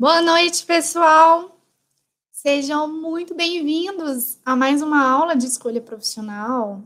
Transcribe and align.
Boa 0.00 0.22
noite, 0.22 0.64
pessoal. 0.64 1.60
Sejam 2.30 2.86
muito 2.86 3.34
bem-vindos 3.34 4.38
a 4.46 4.54
mais 4.54 4.80
uma 4.80 5.04
aula 5.04 5.34
de 5.34 5.44
escolha 5.44 5.80
profissional. 5.80 6.84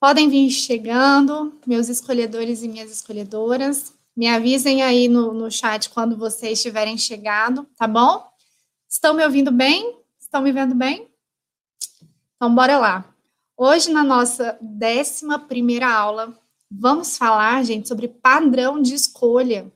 Podem 0.00 0.30
vir 0.30 0.48
chegando, 0.48 1.60
meus 1.66 1.90
escolhedores 1.90 2.62
e 2.62 2.68
minhas 2.68 2.90
escolhedoras. 2.90 3.92
Me 4.16 4.26
avisem 4.26 4.82
aí 4.82 5.08
no, 5.08 5.34
no 5.34 5.50
chat 5.50 5.90
quando 5.90 6.16
vocês 6.16 6.62
tiverem 6.62 6.96
chegado, 6.96 7.68
tá 7.76 7.86
bom? 7.86 8.26
Estão 8.88 9.12
me 9.12 9.22
ouvindo 9.22 9.52
bem? 9.52 9.94
Estão 10.18 10.40
me 10.40 10.52
vendo 10.52 10.74
bem? 10.74 11.06
Então, 12.36 12.54
bora 12.54 12.78
lá. 12.78 13.14
Hoje, 13.58 13.92
na 13.92 14.02
nossa 14.02 14.56
décima 14.58 15.38
primeira 15.38 15.92
aula, 15.94 16.32
vamos 16.70 17.18
falar, 17.18 17.62
gente, 17.62 17.88
sobre 17.88 18.08
padrão 18.08 18.80
de 18.80 18.94
escolha. 18.94 19.70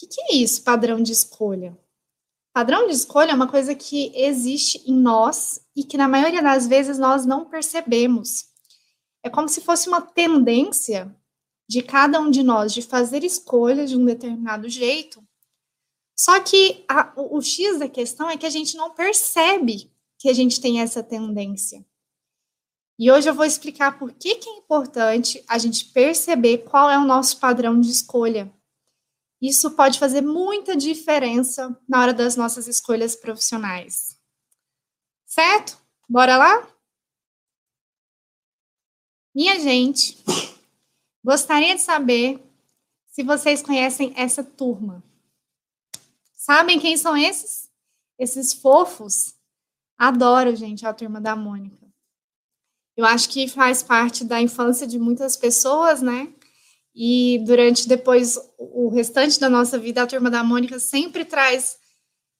Que, 0.00 0.06
que 0.06 0.20
é 0.22 0.34
isso, 0.36 0.62
padrão 0.62 1.02
de 1.02 1.12
escolha? 1.12 1.78
Padrão 2.54 2.86
de 2.86 2.94
escolha 2.94 3.32
é 3.32 3.34
uma 3.34 3.50
coisa 3.50 3.74
que 3.74 4.10
existe 4.14 4.82
em 4.90 4.94
nós 4.94 5.60
e 5.76 5.84
que, 5.84 5.98
na 5.98 6.08
maioria 6.08 6.42
das 6.42 6.66
vezes, 6.66 6.98
nós 6.98 7.26
não 7.26 7.44
percebemos. 7.44 8.46
É 9.22 9.28
como 9.28 9.46
se 9.46 9.60
fosse 9.60 9.90
uma 9.90 10.00
tendência 10.00 11.14
de 11.68 11.82
cada 11.82 12.18
um 12.18 12.30
de 12.30 12.42
nós 12.42 12.72
de 12.72 12.80
fazer 12.80 13.22
escolhas 13.22 13.90
de 13.90 13.96
um 13.98 14.04
determinado 14.06 14.70
jeito. 14.70 15.22
Só 16.18 16.40
que 16.40 16.82
a, 16.88 17.12
o, 17.14 17.36
o 17.36 17.42
X 17.42 17.78
da 17.78 17.88
questão 17.88 18.30
é 18.30 18.38
que 18.38 18.46
a 18.46 18.50
gente 18.50 18.78
não 18.78 18.94
percebe 18.94 19.92
que 20.18 20.30
a 20.30 20.32
gente 20.32 20.62
tem 20.62 20.80
essa 20.80 21.02
tendência. 21.02 21.84
E 22.98 23.12
hoje 23.12 23.28
eu 23.28 23.34
vou 23.34 23.44
explicar 23.44 23.98
por 23.98 24.12
que, 24.12 24.36
que 24.36 24.48
é 24.48 24.56
importante 24.56 25.44
a 25.46 25.58
gente 25.58 25.84
perceber 25.92 26.64
qual 26.64 26.88
é 26.88 26.98
o 26.98 27.04
nosso 27.04 27.38
padrão 27.38 27.78
de 27.78 27.90
escolha. 27.90 28.50
Isso 29.40 29.70
pode 29.70 29.98
fazer 29.98 30.20
muita 30.20 30.76
diferença 30.76 31.78
na 31.88 32.00
hora 32.00 32.12
das 32.12 32.36
nossas 32.36 32.66
escolhas 32.66 33.16
profissionais. 33.16 34.18
Certo? 35.26 35.78
Bora 36.08 36.36
lá? 36.36 36.68
Minha 39.34 39.58
gente, 39.60 40.18
gostaria 41.24 41.74
de 41.74 41.80
saber 41.80 42.44
se 43.06 43.22
vocês 43.22 43.62
conhecem 43.62 44.12
essa 44.16 44.44
turma. 44.44 45.02
Sabem 46.32 46.78
quem 46.80 46.96
são 46.96 47.16
esses? 47.16 47.70
Esses 48.18 48.52
fofos 48.52 49.40
Adoro, 50.00 50.56
gente, 50.56 50.86
a 50.86 50.94
turma 50.94 51.20
da 51.20 51.36
Mônica. 51.36 51.86
Eu 52.96 53.04
acho 53.04 53.28
que 53.28 53.46
faz 53.46 53.82
parte 53.82 54.24
da 54.24 54.40
infância 54.40 54.86
de 54.86 54.98
muitas 54.98 55.36
pessoas, 55.36 56.00
né? 56.00 56.32
E 56.94 57.42
durante 57.46 57.88
depois 57.88 58.38
o 58.58 58.88
restante 58.88 59.38
da 59.38 59.48
nossa 59.48 59.78
vida, 59.78 60.02
a 60.02 60.06
turma 60.06 60.30
da 60.30 60.42
Mônica 60.42 60.78
sempre 60.78 61.24
traz 61.24 61.78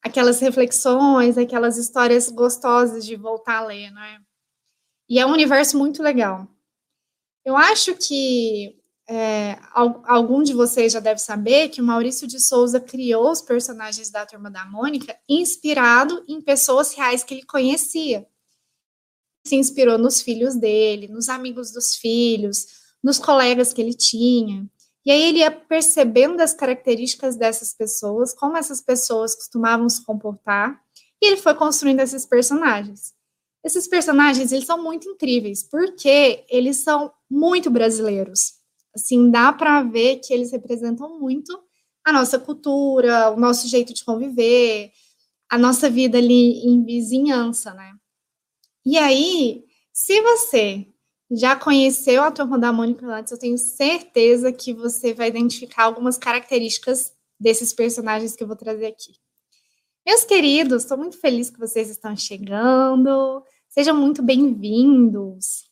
aquelas 0.03 0.41
reflexões, 0.41 1.39
aquelas 1.39 1.77
histórias 1.77 2.29
gostosas 2.31 3.05
de 3.07 3.17
voltar 3.17 3.59
a 3.59 3.67
ler, 3.67 3.91
né? 3.91 4.21
E 5.09 5.19
é 5.19 5.27
um 5.27 5.33
universo 5.33 5.77
muito 5.77 6.03
legal. 6.03 6.49
Eu 7.45 7.57
acho 7.57 7.95
que 7.97 8.81
é, 9.09 9.59
algum 10.05 10.41
de 10.43 10.55
vocês 10.55 10.93
já 10.93 11.01
deve 11.01 11.21
saber 11.21 11.69
que 11.69 11.81
o 11.81 11.85
Maurício 11.85 12.29
de 12.29 12.39
Souza 12.39 12.81
criou 12.81 13.31
os 13.31 13.43
personagens 13.43 14.09
da 14.09 14.25
Turma 14.25 14.49
da 14.51 14.65
Mônica 14.65 15.19
inspirado 15.29 16.25
em 16.29 16.41
pessoas 16.41 16.95
reais 16.95 17.25
que 17.25 17.35
ele 17.35 17.45
conhecia. 17.45 18.25
Se 19.45 19.57
inspirou 19.57 19.99
nos 19.99 20.23
filhos 20.23 20.55
dele, 20.55 21.09
nos 21.09 21.29
amigos 21.29 21.73
dos 21.73 21.97
filhos, 21.97 22.80
nos 23.03 23.19
colegas 23.19 23.73
que 23.73 23.81
ele 23.81 23.95
tinha. 23.95 24.67
E 25.05 25.11
aí 25.11 25.23
ele 25.23 25.39
ia 25.39 25.51
percebendo 25.51 26.41
as 26.41 26.53
características 26.53 27.37
dessas 27.37 27.75
pessoas, 27.75 28.35
como 28.35 28.57
essas 28.57 28.81
pessoas 28.81 29.35
costumavam 29.35 29.89
se 29.89 30.05
comportar, 30.05 30.81
e 31.23 31.27
ele 31.27 31.37
foi 31.37 31.55
construindo 31.55 32.01
esses 32.01 32.27
personagens. 32.27 33.15
Esses 33.65 33.87
personagens, 33.87 34.53
eles 34.53 34.67
são 34.67 34.83
muito 34.83 35.09
incríveis, 35.09 35.63
porque 35.63 36.45
eles 36.49 36.79
são 36.79 37.13
muito 37.31 37.71
brasileiros 37.71 38.61
Assim, 38.95 39.31
dá 39.31 39.53
para 39.53 39.83
ver 39.83 40.17
que 40.17 40.33
eles 40.33 40.51
representam 40.51 41.19
muito 41.19 41.59
a 42.05 42.13
nossa 42.13 42.39
cultura, 42.39 43.31
o 43.31 43.39
nosso 43.39 43.69
jeito 43.69 43.95
de 43.95 44.05
conviver, 44.05 44.91
a 45.49 45.57
nossa 45.57 45.89
vida 45.89 46.19
ali 46.19 46.67
em 46.67 46.83
vizinhança, 46.85 47.73
né? 47.75 47.93
E 48.85 48.99
aí, 48.99 49.65
se 49.93 50.21
você 50.23 50.89
já 51.31 51.55
conheceu 51.55 52.23
a 52.23 52.31
Turma 52.31 52.59
da 52.59 52.73
Mônica 52.73 53.07
antes, 53.07 53.33
eu 53.33 53.39
tenho 53.39 53.57
certeza 53.57 54.53
que 54.53 54.73
você 54.73 55.15
vai 55.15 55.29
identificar 55.29 55.85
algumas 55.85 56.19
características 56.19 57.13
desses 57.39 57.73
personagens 57.73 58.35
que 58.35 58.43
eu 58.43 58.49
vou 58.49 58.57
trazer 58.57 58.87
aqui. 58.87 59.15
Meus 60.05 60.25
queridos, 60.25 60.83
estou 60.83 60.99
muito 60.99 61.19
feliz 61.19 61.51
que 61.51 61.59
vocês 61.59 61.89
estão 61.89 62.17
chegando. 62.17 63.45
Sejam 63.69 63.97
muito 63.97 64.23
bem-vindos. 64.23 65.71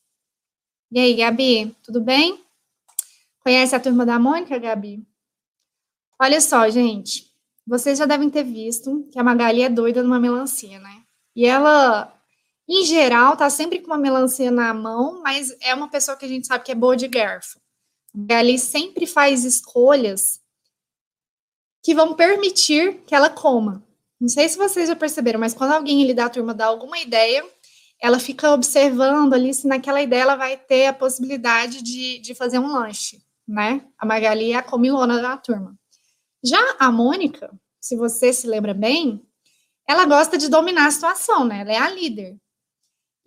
E 0.93 1.01
aí, 1.01 1.15
Gabi, 1.15 1.77
tudo 1.83 2.01
bem? 2.01 2.45
Conhece 3.41 3.75
a 3.75 3.81
turma 3.81 4.07
da 4.07 4.19
Mônica, 4.19 4.59
Gabi? 4.59 5.05
Olha 6.21 6.41
só, 6.41 6.69
gente. 6.71 7.33
Vocês 7.67 7.99
já 7.99 8.07
devem 8.07 8.31
ter 8.31 8.45
visto 8.45 9.09
que 9.11 9.19
a 9.19 9.25
Magali 9.25 9.63
é 9.63 9.69
doida 9.69 10.03
numa 10.03 10.21
melancia, 10.21 10.79
né? 10.79 11.03
E 11.35 11.45
ela, 11.45 12.18
em 12.69 12.84
geral, 12.84 13.37
tá 13.37 13.49
sempre 13.49 13.79
com 13.79 13.87
uma 13.87 13.99
melancia 13.99 14.51
na 14.51 14.75
mão, 14.75 15.23
mas 15.23 15.56
é 15.61 15.75
uma 15.75 15.89
pessoa 15.89 16.17
que 16.17 16.25
a 16.25 16.29
gente 16.29 16.47
sabe 16.47 16.65
que 16.65 16.73
é 16.73 16.75
boa 16.75 16.97
de 16.97 17.09
garfo. 17.09 17.59
A 18.15 18.19
Magali 18.19 18.59
sempre 18.59 19.06
faz 19.06 19.45
escolhas 19.45 20.41
que 21.83 21.95
vão 21.95 22.15
permitir 22.15 23.01
que 23.07 23.15
ela 23.15 23.31
coma. 23.31 23.83
Não 24.21 24.28
sei 24.28 24.49
se 24.49 24.59
vocês 24.59 24.89
já 24.89 24.97
perceberam, 24.97 25.41
mas 25.41 25.55
quando 25.55 25.73
alguém 25.73 26.03
ali 26.03 26.12
da 26.12 26.28
turma 26.28 26.53
dá 26.53 26.67
alguma 26.67 26.99
ideia, 26.99 27.45
ela 28.01 28.19
fica 28.19 28.53
observando 28.53 29.33
ali 29.33 29.55
se 29.55 29.67
naquela 29.67 30.03
ideia 30.03 30.23
ela 30.23 30.37
vai 30.37 30.57
ter 30.57 30.87
a 30.87 30.93
possibilidade 30.93 31.83
de, 31.83 32.19
de 32.19 32.34
fazer 32.34 32.59
um 32.59 32.73
lanche 32.73 33.23
né? 33.49 33.83
A 33.99 34.05
Magali 34.05 34.53
é 34.53 34.57
a 34.57 34.62
comilona 34.62 35.23
da 35.23 35.37
turma. 35.39 35.75
Já 36.45 36.59
a 36.78 36.93
Mônica, 36.93 37.51
se 37.81 37.97
você 37.97 38.33
se 38.33 38.47
lembra 38.47 38.75
bem, 38.75 39.27
ela 39.89 40.05
gosta 40.05 40.37
de 40.37 40.49
dominar 40.49 40.87
a 40.87 40.91
situação, 40.91 41.47
né? 41.47 41.62
Ela 41.62 41.73
é 41.73 41.78
a 41.78 41.89
líder. 41.89 42.37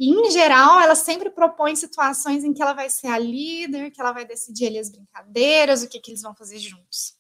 E, 0.02 0.10
em 0.10 0.32
geral, 0.32 0.80
ela 0.80 0.96
sempre 0.96 1.30
propõe 1.30 1.76
situações 1.76 2.44
em 2.44 2.52
que 2.52 2.62
ela 2.64 2.74
vai 2.74 2.90
ser 2.90 3.06
a 3.06 3.20
líder, 3.20 3.92
que 3.92 4.02
ela 4.02 4.12
vai 4.12 4.26
decidir 4.26 4.66
ali 4.66 4.80
as 4.80 4.90
brincadeiras, 4.90 5.84
o 5.84 5.88
que, 5.88 6.00
que 6.00 6.10
eles 6.10 6.24
vão 6.24 6.34
fazer 6.34 6.58
juntos. 6.58 7.14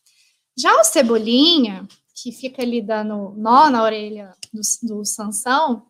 Já 0.58 0.74
o 0.81 0.84
Cebolinha, 0.84 1.88
que 2.16 2.31
fica 2.31 2.64
ali 2.64 2.81
dando 2.81 3.36
nó 3.38 3.69
na 3.69 3.84
orelha 3.84 4.36
do, 4.52 4.62
do 4.81 5.06
Sansão, 5.06 5.86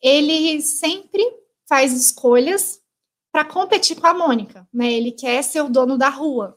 ele 0.00 0.62
sempre 0.62 1.24
faz 1.68 1.92
escolhas 1.92 2.80
para 3.32 3.44
competir 3.44 4.00
com 4.00 4.06
a 4.06 4.14
Mônica, 4.14 4.64
né? 4.72 4.92
Ele 4.92 5.10
quer 5.10 5.42
ser 5.42 5.62
o 5.62 5.68
dono 5.68 5.98
da 5.98 6.08
rua. 6.08 6.56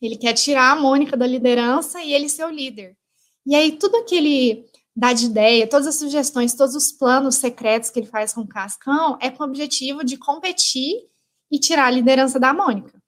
Ele 0.00 0.16
quer 0.16 0.32
tirar 0.32 0.72
a 0.72 0.80
Mônica 0.80 1.14
da 1.14 1.26
liderança 1.26 2.02
e 2.02 2.14
ele 2.14 2.30
ser 2.30 2.46
o 2.46 2.50
líder. 2.50 2.96
E 3.44 3.54
aí 3.54 3.72
tudo 3.72 4.06
que 4.06 4.14
ele 4.14 4.66
dá 4.98 5.12
de 5.12 5.26
ideia, 5.26 5.68
todas 5.68 5.86
as 5.86 5.94
sugestões, 5.94 6.54
todos 6.54 6.74
os 6.74 6.90
planos 6.90 7.36
secretos 7.36 7.88
que 7.88 8.00
ele 8.00 8.08
faz 8.08 8.34
com 8.34 8.40
o 8.40 8.48
Cascão 8.48 9.16
é 9.20 9.30
com 9.30 9.44
o 9.44 9.46
objetivo 9.46 10.02
de 10.02 10.16
competir 10.16 11.08
e 11.48 11.56
tirar 11.60 11.86
a 11.86 11.90
liderança 11.90 12.40
da 12.40 12.52
Mônica. 12.52 13.00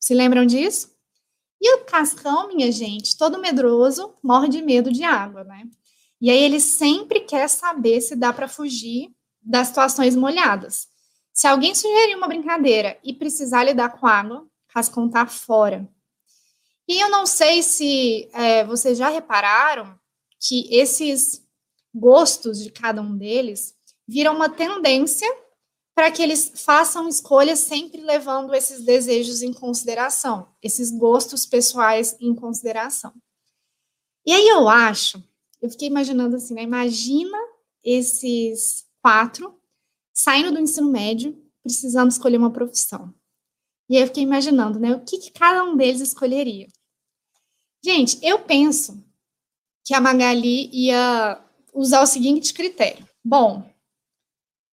Se 0.00 0.14
lembram 0.14 0.46
disso? 0.46 0.90
E 1.60 1.74
o 1.74 1.84
Cascão, 1.84 2.48
minha 2.48 2.72
gente, 2.72 3.14
todo 3.18 3.38
medroso, 3.38 4.14
morre 4.22 4.48
de 4.48 4.62
medo 4.62 4.90
de 4.90 5.04
água, 5.04 5.44
né? 5.44 5.64
E 6.18 6.30
aí 6.30 6.42
ele 6.42 6.58
sempre 6.58 7.20
quer 7.20 7.46
saber 7.46 8.00
se 8.00 8.16
dá 8.16 8.32
para 8.32 8.48
fugir 8.48 9.14
das 9.42 9.68
situações 9.68 10.16
molhadas. 10.16 10.88
Se 11.30 11.46
alguém 11.46 11.74
sugerir 11.74 12.16
uma 12.16 12.26
brincadeira 12.26 12.98
e 13.04 13.12
precisar 13.12 13.64
lidar 13.64 13.90
com 13.90 14.06
água, 14.06 14.46
Cascão 14.66 15.10
tá 15.10 15.26
fora. 15.26 15.86
E 16.88 16.98
eu 16.98 17.10
não 17.10 17.26
sei 17.26 17.62
se 17.62 18.30
é, 18.32 18.64
vocês 18.64 18.96
já 18.96 19.10
repararam 19.10 20.00
que 20.42 20.68
esses 20.74 21.46
gostos 21.94 22.58
de 22.58 22.70
cada 22.70 23.00
um 23.00 23.16
deles 23.16 23.74
viram 24.08 24.34
uma 24.34 24.48
tendência 24.48 25.28
para 25.94 26.10
que 26.10 26.22
eles 26.22 26.52
façam 26.56 27.06
escolhas 27.08 27.60
sempre 27.60 28.00
levando 28.00 28.52
esses 28.54 28.82
desejos 28.82 29.42
em 29.42 29.52
consideração, 29.52 30.48
esses 30.60 30.90
gostos 30.90 31.46
pessoais 31.46 32.16
em 32.18 32.34
consideração. 32.34 33.12
E 34.26 34.32
aí 34.32 34.48
eu 34.48 34.68
acho, 34.68 35.22
eu 35.60 35.70
fiquei 35.70 35.88
imaginando 35.88 36.36
assim, 36.36 36.54
né? 36.54 36.62
Imagina 36.62 37.38
esses 37.84 38.86
quatro 39.02 39.58
saindo 40.12 40.52
do 40.52 40.60
ensino 40.60 40.90
médio, 40.90 41.40
precisando 41.62 42.10
escolher 42.10 42.38
uma 42.38 42.52
profissão. 42.52 43.14
E 43.88 43.96
aí 43.96 44.02
eu 44.02 44.06
fiquei 44.06 44.22
imaginando, 44.22 44.78
né, 44.78 44.94
o 44.94 45.04
que, 45.04 45.18
que 45.18 45.30
cada 45.30 45.64
um 45.64 45.76
deles 45.76 46.00
escolheria. 46.00 46.68
Gente, 47.84 48.18
eu 48.22 48.38
penso 48.40 49.04
que 49.84 49.94
a 49.94 50.00
Magali 50.00 50.70
ia 50.72 51.40
usar 51.72 52.02
o 52.02 52.06
seguinte 52.06 52.52
critério. 52.52 53.06
Bom, 53.24 53.68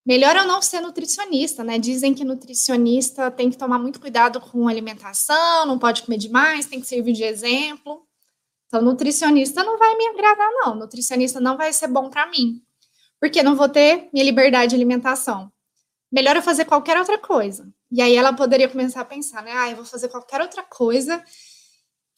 melhor 0.05 0.35
eu 0.35 0.45
não 0.45 0.61
ser 0.61 0.81
nutricionista, 0.81 1.63
né? 1.63 1.79
Dizem 1.79 2.13
que 2.13 2.23
nutricionista 2.23 3.31
tem 3.31 3.49
que 3.49 3.57
tomar 3.57 3.79
muito 3.79 3.99
cuidado 3.99 4.39
com 4.39 4.67
alimentação, 4.67 5.65
não 5.65 5.79
pode 5.79 6.03
comer 6.03 6.17
demais, 6.17 6.65
tem 6.65 6.79
que 6.79 6.87
servir 6.87 7.13
de 7.13 7.23
exemplo. 7.23 8.05
Então, 8.67 8.81
nutricionista 8.81 9.63
não 9.63 9.79
vai 9.79 9.95
me 9.95 10.07
agradar, 10.09 10.49
não. 10.51 10.75
Nutricionista 10.75 11.39
não 11.39 11.57
vai 11.57 11.73
ser 11.73 11.87
bom 11.87 12.09
para 12.09 12.27
mim, 12.27 12.61
porque 13.19 13.41
não 13.41 13.55
vou 13.55 13.67
ter 13.67 14.09
minha 14.13 14.23
liberdade 14.23 14.69
de 14.69 14.75
alimentação. 14.75 15.51
Melhor 16.11 16.35
eu 16.35 16.41
fazer 16.41 16.65
qualquer 16.65 16.97
outra 16.97 17.17
coisa. 17.17 17.67
E 17.91 18.01
aí 18.01 18.15
ela 18.15 18.33
poderia 18.33 18.69
começar 18.69 19.01
a 19.01 19.05
pensar, 19.05 19.41
né? 19.41 19.51
Ah, 19.55 19.69
eu 19.71 19.75
vou 19.75 19.85
fazer 19.85 20.09
qualquer 20.09 20.41
outra 20.41 20.61
coisa 20.61 21.23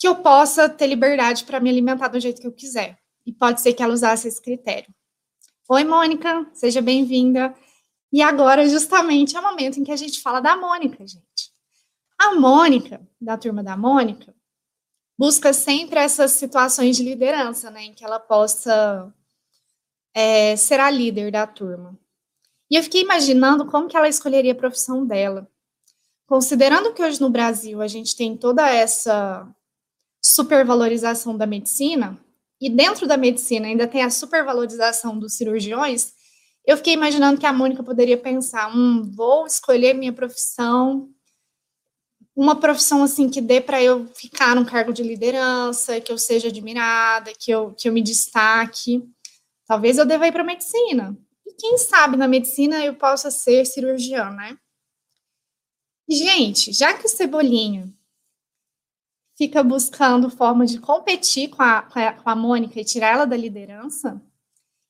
que 0.01 0.07
eu 0.07 0.15
possa 0.15 0.67
ter 0.67 0.87
liberdade 0.87 1.45
para 1.45 1.59
me 1.59 1.69
alimentar 1.69 2.07
do 2.07 2.19
jeito 2.19 2.41
que 2.41 2.47
eu 2.47 2.51
quiser. 2.51 2.97
E 3.23 3.31
pode 3.31 3.61
ser 3.61 3.71
que 3.71 3.83
ela 3.83 3.93
usasse 3.93 4.27
esse 4.27 4.41
critério. 4.41 4.91
Oi, 5.69 5.83
Mônica, 5.83 6.49
seja 6.55 6.81
bem-vinda. 6.81 7.53
E 8.11 8.19
agora, 8.19 8.67
justamente, 8.67 9.37
é 9.37 9.39
o 9.39 9.43
momento 9.43 9.79
em 9.79 9.83
que 9.83 9.91
a 9.91 9.95
gente 9.95 10.19
fala 10.19 10.39
da 10.39 10.57
Mônica, 10.57 11.05
gente. 11.05 11.53
A 12.17 12.33
Mônica, 12.33 12.99
da 13.21 13.37
turma 13.37 13.61
da 13.61 13.77
Mônica, 13.77 14.33
busca 15.15 15.53
sempre 15.53 15.99
essas 15.99 16.31
situações 16.31 16.97
de 16.97 17.03
liderança, 17.03 17.69
né, 17.69 17.83
em 17.83 17.93
que 17.93 18.03
ela 18.03 18.19
possa 18.19 19.13
é, 20.15 20.55
ser 20.55 20.79
a 20.79 20.89
líder 20.89 21.31
da 21.31 21.45
turma. 21.45 21.95
E 22.71 22.75
eu 22.75 22.81
fiquei 22.81 23.03
imaginando 23.03 23.67
como 23.67 23.87
que 23.87 23.95
ela 23.95 24.09
escolheria 24.09 24.53
a 24.53 24.55
profissão 24.55 25.05
dela. 25.05 25.47
Considerando 26.25 26.91
que 26.91 27.03
hoje 27.03 27.21
no 27.21 27.29
Brasil 27.29 27.83
a 27.83 27.87
gente 27.87 28.15
tem 28.15 28.35
toda 28.35 28.67
essa 28.67 29.47
supervalorização 30.21 31.37
da 31.37 31.45
medicina, 31.45 32.17
e 32.59 32.69
dentro 32.69 33.07
da 33.07 33.17
medicina 33.17 33.67
ainda 33.67 33.87
tem 33.87 34.03
a 34.03 34.09
supervalorização 34.09 35.17
dos 35.17 35.33
cirurgiões, 35.33 36.13
eu 36.65 36.77
fiquei 36.77 36.93
imaginando 36.93 37.39
que 37.39 37.45
a 37.45 37.53
Mônica 37.53 37.83
poderia 37.83 38.17
pensar: 38.17 38.75
hum, 38.75 39.11
vou 39.15 39.47
escolher 39.47 39.93
minha 39.93 40.13
profissão 40.13 41.09
uma 42.35 42.59
profissão 42.59 43.03
assim 43.03 43.29
que 43.29 43.41
dê 43.41 43.59
para 43.59 43.83
eu 43.83 44.07
ficar 44.15 44.55
num 44.55 44.65
cargo 44.65 44.93
de 44.93 45.03
liderança, 45.03 45.99
que 45.99 46.11
eu 46.11 46.17
seja 46.17 46.47
admirada, 46.47 47.33
que 47.37 47.51
eu, 47.51 47.73
que 47.73 47.87
eu 47.87 47.93
me 47.93 48.01
destaque. 48.01 49.03
Talvez 49.67 49.97
eu 49.97 50.05
deva 50.05 50.27
ir 50.27 50.31
para 50.31 50.43
medicina. 50.43 51.17
E 51.45 51.53
quem 51.53 51.77
sabe 51.77 52.17
na 52.17 52.27
medicina 52.27 52.83
eu 52.83 52.95
possa 52.95 53.29
ser 53.29 53.65
cirurgiã, 53.65 54.29
né? 54.31 54.57
gente, 56.09 56.73
já 56.73 56.93
que 56.93 57.05
o 57.05 57.09
Cebolinha 57.09 57.87
fica 59.41 59.63
buscando 59.63 60.29
forma 60.29 60.67
de 60.67 60.79
competir 60.79 61.49
com 61.49 61.63
a, 61.63 61.81
com 61.81 61.97
a, 61.97 62.13
com 62.13 62.29
a 62.29 62.35
Mônica 62.35 62.79
e 62.79 62.85
tirar 62.85 63.15
ela 63.15 63.25
da 63.25 63.35
liderança, 63.35 64.21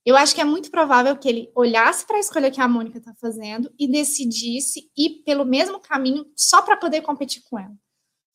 eu 0.06 0.18
acho 0.18 0.36
que 0.36 0.42
é 0.42 0.44
muito 0.44 0.69
provável 0.69 1.15
que 1.15 1.30
ele 1.30 1.50
olhasse 1.56 2.06
para 2.06 2.18
a 2.18 2.19
escolha 2.19 2.51
que 2.51 2.59
a 2.59 2.68
Mônica 2.68 2.98
está 2.98 3.13
fazendo 3.15 3.74
e 3.80 3.88
decidisse 3.88 4.92
ir 4.98 5.24
pelo 5.24 5.45
mesmo 5.45 5.80
caminho 5.80 6.25
só 6.36 6.62
para 6.62 6.75
poder 6.75 7.01
competir 7.01 7.42
com 7.50 7.57
ela. 7.57 7.74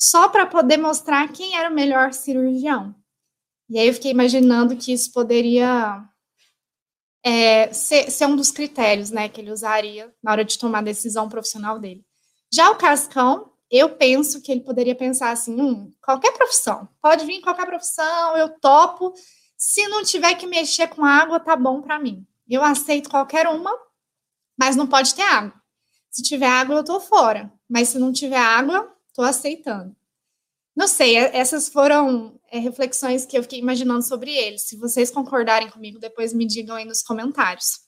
Só 0.01 0.27
para 0.27 0.47
poder 0.47 0.79
mostrar 0.79 1.31
quem 1.33 1.55
era 1.55 1.69
o 1.71 1.75
melhor 1.75 2.15
cirurgião. 2.15 2.95
E 3.69 3.79
aí 3.79 3.87
eu 3.87 3.93
fiquei 3.93 4.11
imaginando 4.11 4.75
que 4.75 4.95
isso 4.95 5.13
poderia 5.13 6.03
é, 7.23 7.71
ser, 7.75 8.11
ser, 8.11 8.25
um 8.25 8.37
dos 8.37 8.51
critérios 8.51 9.11
né, 9.11 9.29
que 9.29 9.39
ele 9.39 9.53
usaria 9.53 10.11
na 10.23 10.33
hora 10.33 10.45
de 10.47 10.59
tomar 10.59 10.79
a 10.79 10.83
decisão 10.83 11.29
profissional 11.29 11.79
dele. 11.79 12.03
Já 12.51 12.71
o 12.71 12.77
Cascão, 12.77 13.53
eu 13.77 13.91
penso 13.97 14.41
que 14.41 14.51
ele 14.51 14.61
poderia 14.61 14.95
pensar 14.95 15.31
assim: 15.31 15.61
hum, 15.61 15.93
qualquer 16.03 16.33
profissão, 16.33 16.89
pode 17.01 17.25
vir 17.25 17.41
qualquer 17.41 17.67
profissão, 17.67 18.37
eu 18.37 18.49
topo 18.61 19.13
se 19.57 19.89
não 19.89 20.05
tiver 20.05 20.35
que 20.35 20.47
mexer 20.47 20.89
com 20.89 21.05
água, 21.05 21.41
tá 21.41 21.57
bom 21.57 21.81
para 21.81 21.99
mim. 21.99 22.27
Eu 22.49 22.63
aceito 22.63 23.09
qualquer 23.09 23.47
uma, 23.49 23.73
mas 24.57 24.77
não 24.77 24.87
pode 24.87 25.15
ter 25.15 25.23
água. 25.23 25.55
Se 26.11 26.23
tiver 26.23 26.47
água, 26.47 26.77
eu 26.77 26.85
tô 26.85 27.01
fora. 27.01 27.53
Mas 27.69 27.89
se 27.89 27.99
não 27.99 28.13
tiver 28.13 28.39
água, 28.39 28.95
tô 29.15 29.23
aceitando. 29.23 29.97
Não 30.75 30.87
sei, 30.87 31.17
é, 31.17 31.37
essas 31.37 31.69
foram 31.69 32.39
é, 32.51 32.59
reflexões 32.59 33.25
que 33.25 33.37
eu 33.37 33.43
fiquei 33.43 33.59
imaginando 33.59 34.03
sobre 34.03 34.31
ele. 34.31 34.59
Se 34.59 34.77
vocês 34.77 35.11
concordarem 35.11 35.71
comigo, 35.71 35.99
depois 35.99 36.35
me 36.35 36.47
digam 36.47 36.77
aí 36.77 36.85
nos 36.85 37.03
comentários. 37.03 37.81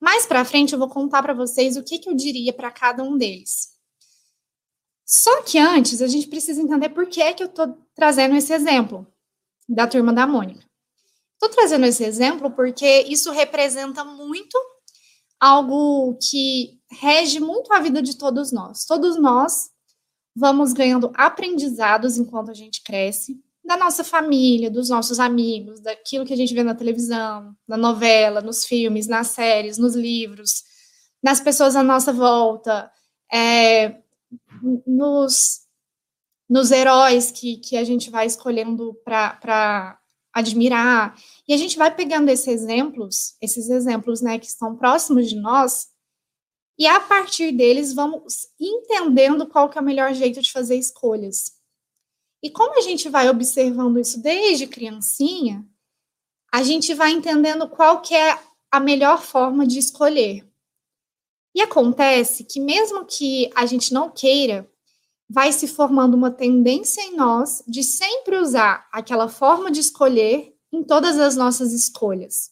Mais 0.00 0.26
para 0.26 0.44
frente, 0.44 0.72
eu 0.72 0.78
vou 0.78 0.88
contar 0.88 1.22
para 1.22 1.34
vocês 1.34 1.76
o 1.76 1.84
que, 1.84 1.98
que 1.98 2.08
eu 2.08 2.14
diria 2.14 2.52
para 2.52 2.70
cada 2.70 3.02
um 3.02 3.16
deles. 3.16 3.71
Só 5.04 5.42
que 5.42 5.58
antes, 5.58 6.00
a 6.00 6.06
gente 6.06 6.28
precisa 6.28 6.60
entender 6.60 6.90
por 6.90 7.06
que, 7.06 7.20
é 7.20 7.32
que 7.32 7.42
eu 7.42 7.48
estou 7.48 7.76
trazendo 7.94 8.34
esse 8.36 8.52
exemplo 8.52 9.06
da 9.68 9.86
turma 9.86 10.12
da 10.12 10.26
Mônica. 10.26 10.64
Estou 11.34 11.48
trazendo 11.48 11.86
esse 11.86 12.04
exemplo 12.04 12.50
porque 12.50 13.02
isso 13.08 13.32
representa 13.32 14.04
muito 14.04 14.56
algo 15.40 16.16
que 16.22 16.78
rege 16.90 17.40
muito 17.40 17.72
a 17.72 17.80
vida 17.80 18.00
de 18.00 18.16
todos 18.16 18.52
nós. 18.52 18.84
Todos 18.84 19.18
nós 19.18 19.70
vamos 20.34 20.72
ganhando 20.72 21.10
aprendizados 21.14 22.16
enquanto 22.16 22.50
a 22.50 22.54
gente 22.54 22.82
cresce, 22.82 23.42
da 23.64 23.76
nossa 23.76 24.02
família, 24.02 24.70
dos 24.70 24.88
nossos 24.88 25.20
amigos, 25.20 25.80
daquilo 25.80 26.24
que 26.24 26.32
a 26.32 26.36
gente 26.36 26.54
vê 26.54 26.62
na 26.62 26.74
televisão, 26.74 27.54
na 27.66 27.76
novela, 27.76 28.40
nos 28.40 28.64
filmes, 28.64 29.06
nas 29.06 29.28
séries, 29.28 29.78
nos 29.78 29.94
livros, 29.94 30.64
nas 31.22 31.40
pessoas 31.40 31.76
à 31.76 31.82
nossa 31.82 32.12
volta, 32.12 32.90
é, 33.32 34.01
nos, 34.86 35.60
nos 36.48 36.70
heróis 36.70 37.30
que, 37.30 37.56
que 37.58 37.76
a 37.76 37.84
gente 37.84 38.10
vai 38.10 38.26
escolhendo 38.26 38.94
para 39.04 39.98
admirar. 40.32 41.16
E 41.46 41.52
a 41.52 41.56
gente 41.56 41.76
vai 41.76 41.94
pegando 41.94 42.28
esses 42.28 42.46
exemplos, 42.46 43.36
esses 43.40 43.68
exemplos, 43.68 44.20
né, 44.20 44.38
que 44.38 44.46
estão 44.46 44.76
próximos 44.76 45.28
de 45.28 45.36
nós, 45.36 45.92
e 46.78 46.86
a 46.86 46.98
partir 47.00 47.52
deles 47.52 47.92
vamos 47.92 48.48
entendendo 48.58 49.46
qual 49.46 49.68
que 49.68 49.78
é 49.78 49.80
o 49.80 49.84
melhor 49.84 50.14
jeito 50.14 50.40
de 50.40 50.50
fazer 50.50 50.76
escolhas. 50.76 51.52
E 52.42 52.50
como 52.50 52.78
a 52.78 52.80
gente 52.80 53.08
vai 53.08 53.28
observando 53.28 54.00
isso 54.00 54.20
desde 54.20 54.66
criancinha, 54.66 55.64
a 56.52 56.62
gente 56.62 56.92
vai 56.92 57.12
entendendo 57.12 57.68
qual 57.68 58.00
que 58.00 58.14
é 58.14 58.38
a 58.70 58.80
melhor 58.80 59.22
forma 59.22 59.66
de 59.66 59.78
escolher. 59.78 60.51
E 61.54 61.60
acontece 61.60 62.44
que 62.44 62.60
mesmo 62.60 63.04
que 63.04 63.50
a 63.54 63.66
gente 63.66 63.92
não 63.92 64.10
queira, 64.10 64.68
vai 65.28 65.52
se 65.52 65.66
formando 65.66 66.14
uma 66.14 66.30
tendência 66.30 67.00
em 67.02 67.16
nós 67.16 67.62
de 67.66 67.82
sempre 67.82 68.36
usar 68.36 68.86
aquela 68.92 69.28
forma 69.28 69.70
de 69.70 69.80
escolher 69.80 70.54
em 70.72 70.82
todas 70.82 71.18
as 71.18 71.36
nossas 71.36 71.72
escolhas. 71.72 72.50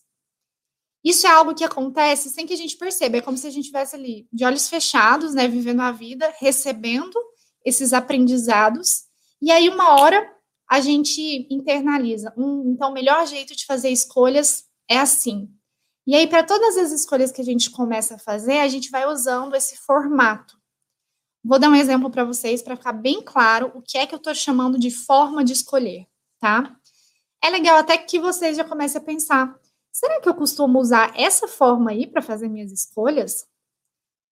Isso 1.02 1.26
é 1.26 1.30
algo 1.30 1.54
que 1.54 1.64
acontece 1.64 2.28
sem 2.28 2.46
que 2.46 2.52
a 2.52 2.56
gente 2.56 2.76
perceba, 2.76 3.16
é 3.16 3.20
como 3.22 3.38
se 3.38 3.46
a 3.46 3.50
gente 3.50 3.64
estivesse 3.64 3.96
ali 3.96 4.28
de 4.30 4.44
olhos 4.44 4.68
fechados, 4.68 5.34
né, 5.34 5.48
vivendo 5.48 5.80
a 5.80 5.90
vida, 5.90 6.32
recebendo 6.38 7.18
esses 7.64 7.92
aprendizados, 7.92 9.04
e 9.40 9.50
aí 9.50 9.68
uma 9.68 10.00
hora 10.00 10.30
a 10.68 10.80
gente 10.80 11.48
internaliza. 11.50 12.32
Hum, 12.36 12.62
então, 12.66 12.90
o 12.90 12.92
melhor 12.92 13.26
jeito 13.26 13.56
de 13.56 13.66
fazer 13.66 13.90
escolhas 13.90 14.64
é 14.88 14.98
assim. 14.98 15.50
E 16.10 16.14
aí, 16.16 16.26
para 16.26 16.42
todas 16.42 16.76
as 16.76 16.90
escolhas 16.90 17.30
que 17.30 17.40
a 17.40 17.44
gente 17.44 17.70
começa 17.70 18.16
a 18.16 18.18
fazer, 18.18 18.58
a 18.58 18.66
gente 18.66 18.90
vai 18.90 19.06
usando 19.06 19.54
esse 19.54 19.76
formato. 19.76 20.58
Vou 21.40 21.56
dar 21.56 21.70
um 21.70 21.74
exemplo 21.76 22.10
para 22.10 22.24
vocês 22.24 22.60
para 22.64 22.74
ficar 22.74 22.94
bem 22.94 23.22
claro 23.22 23.70
o 23.76 23.80
que 23.80 23.96
é 23.96 24.04
que 24.04 24.12
eu 24.12 24.16
estou 24.16 24.34
chamando 24.34 24.76
de 24.76 24.90
forma 24.90 25.44
de 25.44 25.52
escolher, 25.52 26.08
tá? 26.40 26.76
É 27.40 27.48
legal 27.48 27.76
até 27.76 27.96
que 27.96 28.18
vocês 28.18 28.56
já 28.56 28.64
comecem 28.64 29.00
a 29.00 29.04
pensar: 29.04 29.56
será 29.92 30.20
que 30.20 30.28
eu 30.28 30.34
costumo 30.34 30.80
usar 30.80 31.12
essa 31.16 31.46
forma 31.46 31.92
aí 31.92 32.08
para 32.08 32.20
fazer 32.20 32.48
minhas 32.48 32.72
escolhas? 32.72 33.46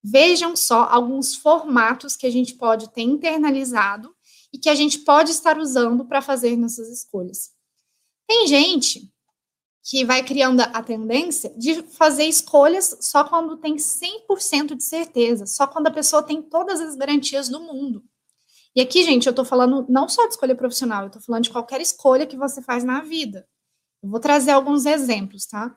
Vejam 0.03 0.57
só 0.57 0.83
alguns 0.83 1.37
formatos 1.37 2.17
que 2.17 2.27
a 2.27 2.31
gente 2.31 2.57
pode 2.57 2.91
ter 2.91 3.03
internalizado 3.03 4.13
e 4.53 4.59
que 4.59 4.69
a 4.69 4.75
gente 4.75 4.99
pode 5.05 5.31
estar 5.31 5.59
usando 5.59 6.05
para 6.05 6.21
fazer 6.21 6.57
nossas 6.57 6.89
escolhas. 6.89 7.53
Tem 8.27 8.49
gente 8.49 9.09
que 9.89 10.05
vai 10.05 10.23
criando 10.23 10.61
a 10.61 10.83
tendência 10.83 11.51
de 11.57 11.83
fazer 11.83 12.25
escolhas 12.25 12.95
só 13.01 13.25
quando 13.25 13.57
tem 13.57 13.77
100% 13.77 14.77
de 14.77 14.85
certeza, 14.85 15.47
só 15.47 15.67
quando 15.67 15.87
a 15.87 15.91
pessoa 15.91 16.23
tem 16.23 16.43
todas 16.43 16.79
as 16.79 16.95
garantias 16.95 17.49
do 17.49 17.59
mundo. 17.59 18.05
E 18.77 18.83
aqui, 18.83 19.03
gente, 19.03 19.27
eu 19.27 19.33
tô 19.33 19.47
falando 19.47 19.87
não 19.89 20.07
só 20.07 20.27
de 20.27 20.35
escolha 20.35 20.55
profissional, 20.55 21.05
eu 21.05 21.11
tô 21.11 21.19
falando 21.21 21.45
de 21.45 21.51
qualquer 21.51 21.81
escolha 21.81 22.27
que 22.27 22.37
você 22.37 22.61
faz 22.61 22.85
na 22.85 23.01
vida. 23.01 23.49
Eu 24.03 24.11
vou 24.11 24.21
trazer 24.21 24.51
alguns 24.51 24.85
exemplos, 24.85 25.47
tá? 25.47 25.75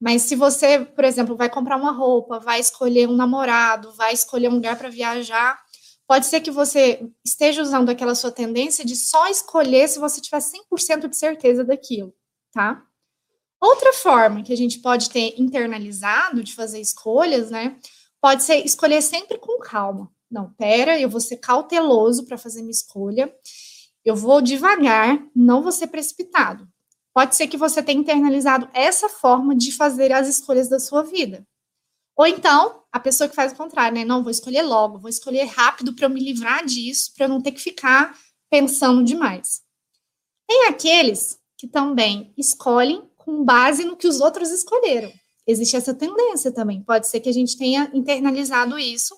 Mas 0.00 0.22
se 0.22 0.34
você, 0.34 0.80
por 0.84 1.04
exemplo, 1.04 1.36
vai 1.36 1.48
comprar 1.48 1.76
uma 1.76 1.92
roupa, 1.92 2.40
vai 2.40 2.58
escolher 2.58 3.08
um 3.08 3.14
namorado, 3.14 3.92
vai 3.92 4.12
escolher 4.12 4.48
um 4.48 4.54
lugar 4.54 4.76
para 4.76 4.88
viajar, 4.88 5.56
pode 6.04 6.26
ser 6.26 6.40
que 6.40 6.50
você 6.50 7.08
esteja 7.24 7.62
usando 7.62 7.90
aquela 7.90 8.16
sua 8.16 8.32
tendência 8.32 8.84
de 8.84 8.96
só 8.96 9.28
escolher 9.28 9.86
se 9.88 10.00
você 10.00 10.20
tiver 10.20 10.40
100% 10.40 11.08
de 11.08 11.16
certeza 11.16 11.62
daquilo, 11.62 12.12
tá? 12.52 12.84
Outra 13.62 13.92
forma 13.92 14.42
que 14.42 14.52
a 14.52 14.56
gente 14.56 14.80
pode 14.80 15.08
ter 15.08 15.40
internalizado 15.40 16.42
de 16.42 16.52
fazer 16.52 16.80
escolhas, 16.80 17.48
né? 17.48 17.78
Pode 18.20 18.42
ser 18.42 18.56
escolher 18.66 19.00
sempre 19.00 19.38
com 19.38 19.60
calma. 19.60 20.10
Não, 20.28 20.52
pera, 20.54 20.98
eu 20.98 21.08
vou 21.08 21.20
ser 21.20 21.36
cauteloso 21.36 22.24
para 22.24 22.36
fazer 22.36 22.60
minha 22.62 22.72
escolha. 22.72 23.32
Eu 24.04 24.16
vou 24.16 24.42
devagar, 24.42 25.24
não 25.32 25.62
vou 25.62 25.70
ser 25.70 25.86
precipitado. 25.86 26.68
Pode 27.14 27.36
ser 27.36 27.46
que 27.46 27.56
você 27.56 27.80
tenha 27.80 28.00
internalizado 28.00 28.68
essa 28.74 29.08
forma 29.08 29.54
de 29.54 29.70
fazer 29.70 30.10
as 30.10 30.26
escolhas 30.26 30.68
da 30.68 30.80
sua 30.80 31.04
vida. 31.04 31.46
Ou 32.16 32.26
então, 32.26 32.82
a 32.90 32.98
pessoa 32.98 33.28
que 33.28 33.36
faz 33.36 33.52
o 33.52 33.56
contrário, 33.56 33.96
né? 33.96 34.04
Não, 34.04 34.24
vou 34.24 34.32
escolher 34.32 34.62
logo, 34.62 34.98
vou 34.98 35.08
escolher 35.08 35.44
rápido 35.44 35.94
para 35.94 36.06
eu 36.06 36.10
me 36.10 36.20
livrar 36.20 36.64
disso, 36.64 37.12
para 37.14 37.26
eu 37.26 37.28
não 37.28 37.40
ter 37.40 37.52
que 37.52 37.60
ficar 37.60 38.18
pensando 38.50 39.04
demais. 39.04 39.62
Tem 40.48 40.66
aqueles 40.66 41.40
que 41.56 41.68
também 41.68 42.34
escolhem 42.36 43.08
com 43.24 43.44
base 43.44 43.84
no 43.84 43.96
que 43.96 44.08
os 44.08 44.20
outros 44.20 44.50
escolheram. 44.50 45.12
Existe 45.46 45.76
essa 45.76 45.94
tendência 45.94 46.52
também. 46.52 46.82
Pode 46.82 47.08
ser 47.08 47.20
que 47.20 47.28
a 47.28 47.32
gente 47.32 47.56
tenha 47.56 47.90
internalizado 47.92 48.78
isso 48.78 49.16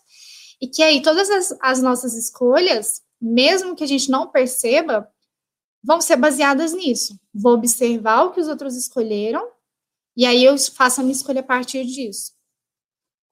e 0.61 0.68
que 0.68 0.82
aí 0.82 1.02
todas 1.02 1.28
as, 1.30 1.56
as 1.61 1.82
nossas 1.82 2.14
escolhas, 2.14 3.02
mesmo 3.20 3.75
que 3.75 3.84
a 3.84 3.87
gente 3.87 4.11
não 4.11 4.30
perceba, 4.30 5.08
vão 5.82 6.00
ser 6.00 6.16
baseadas 6.16 6.73
nisso. 6.73 7.18
Vou 7.32 7.52
observar 7.54 8.25
o 8.25 8.32
que 8.32 8.40
os 8.40 8.49
outros 8.49 8.75
escolheram 8.75 9.46
e 10.16 10.25
aí 10.25 10.44
eu 10.44 10.56
faço 10.58 11.00
a 11.00 11.04
minha 11.04 11.14
escolha 11.14 11.40
a 11.40 11.44
partir 11.44 11.84
disso. 11.84 12.32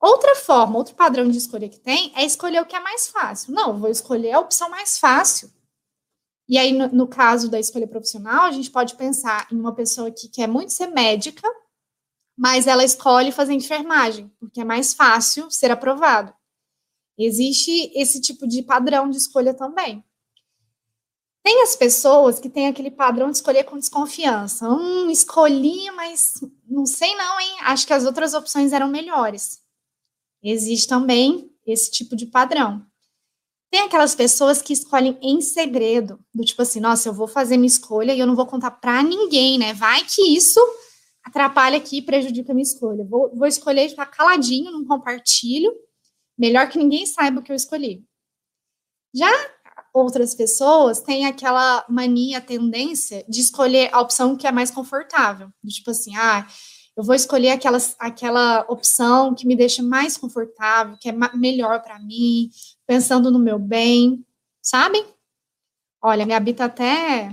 Outra 0.01 0.35
forma, 0.35 0.79
outro 0.79 0.97
padrão 0.97 1.29
de 1.29 1.39
escolha 1.39 1.69
que 1.69 1.79
tem 1.79 2.13
é 2.17 2.25
escolher 2.25 2.61
o 2.61 2.67
que 2.67 2.75
é 2.75 2.81
mais 2.81 3.07
fácil. 3.07 3.55
Não, 3.55 3.79
vou 3.79 3.89
escolher 3.89 4.33
a 4.33 4.41
opção 4.41 4.69
mais 4.69 4.99
fácil. 4.99 5.49
E 6.53 6.59
aí, 6.59 6.71
no, 6.71 6.87
no 6.89 7.09
caso 7.09 7.51
da 7.51 7.59
escolha 7.59 7.89
profissional, 7.89 8.43
a 8.43 8.53
gente 8.53 8.71
pode 8.71 8.95
pensar 8.95 9.49
em 9.51 9.59
uma 9.59 9.75
pessoa 9.75 10.11
que 10.11 10.29
quer 10.29 10.47
muito 10.47 10.71
ser 10.71 10.89
médica, 10.89 11.49
mas 12.37 12.67
ela 12.67 12.85
escolhe 12.85 13.33
fazer 13.33 13.55
enfermagem, 13.55 14.31
porque 14.39 14.61
é 14.61 14.65
mais 14.65 14.93
fácil 14.93 15.51
ser 15.51 15.71
aprovado. 15.71 16.31
Existe 17.17 17.91
esse 17.95 18.21
tipo 18.21 18.47
de 18.47 18.63
padrão 18.63 19.09
de 19.09 19.17
escolha 19.17 19.55
também. 19.55 20.05
Tem 21.43 21.63
as 21.63 21.75
pessoas 21.75 22.39
que 22.39 22.51
têm 22.51 22.67
aquele 22.67 22.91
padrão 22.91 23.31
de 23.31 23.39
escolher 23.39 23.65
com 23.65 23.79
desconfiança. 23.79 24.69
Hum, 24.69 25.09
escolhi, 25.09 25.91
mas 25.93 26.35
não 26.69 26.85
sei 26.85 27.15
não, 27.15 27.41
hein? 27.41 27.57
Acho 27.63 27.87
que 27.87 27.95
as 27.95 28.05
outras 28.05 28.35
opções 28.35 28.75
eram 28.75 28.89
melhores. 28.89 29.63
Existe 30.43 30.87
também 30.87 31.51
esse 31.65 31.91
tipo 31.91 32.15
de 32.15 32.27
padrão. 32.27 32.87
Tem 33.73 33.81
aquelas 33.81 34.15
pessoas 34.15 34.61
que 34.61 34.75
escolhem 34.75 35.17
em 35.23 35.41
segredo, 35.41 36.23
do 36.35 36.45
tipo 36.45 36.61
assim, 36.61 36.79
nossa, 36.79 37.09
eu 37.09 37.15
vou 37.15 37.27
fazer 37.27 37.57
minha 37.57 37.67
escolha 37.67 38.13
e 38.13 38.21
eu 38.21 38.27
não 38.27 38.37
vou 38.37 38.45
contar 38.45 38.71
para 38.71 39.03
ninguém, 39.03 39.57
né? 39.59 39.73
Vai 39.73 40.05
que 40.05 40.21
isso 40.21 40.61
atrapalha 41.25 41.79
aqui 41.79 41.97
e 41.97 42.03
prejudica 42.03 42.53
a 42.53 42.55
minha 42.55 42.65
escolha. 42.65 43.03
Vou, 43.03 43.35
vou 43.35 43.47
escolher 43.47 43.89
ficar 43.89 44.05
caladinho, 44.05 44.71
não 44.71 44.85
compartilho. 44.85 45.73
Melhor 46.37 46.69
que 46.69 46.77
ninguém 46.77 47.07
saiba 47.07 47.41
o 47.41 47.43
que 47.43 47.51
eu 47.51 47.57
escolhi. 47.57 48.05
Já 49.15 49.31
outras 49.95 50.35
pessoas 50.35 51.01
têm 51.01 51.25
aquela 51.25 51.83
mania, 51.89 52.43
tendência 52.43 53.25
de 53.27 53.41
escolher 53.41 53.89
a 53.91 54.03
opção 54.03 54.37
que 54.37 54.47
é 54.47 54.53
mais 54.53 54.71
confortável. 54.71 55.51
Tipo 55.67 55.93
assim, 55.93 56.15
ah, 56.15 56.47
eu 56.97 57.03
vou 57.03 57.15
escolher 57.15 57.51
aquela, 57.51 57.79
aquela 57.99 58.67
opção 58.69 59.35
que 59.35 59.47
me 59.47 59.57
deixa 59.57 59.83
mais 59.83 60.17
confortável, 60.17 60.97
que 61.01 61.09
é 61.09 61.13
melhor 61.35 61.83
para 61.83 61.99
mim, 61.99 62.51
pensando 62.87 63.31
no 63.31 63.39
meu 63.39 63.59
bem, 63.59 64.25
sabe? 64.61 65.05
Olha, 66.03 66.25
a 66.25 66.29
Gabi 66.29 66.53
tá 66.53 66.67
até 66.67 67.33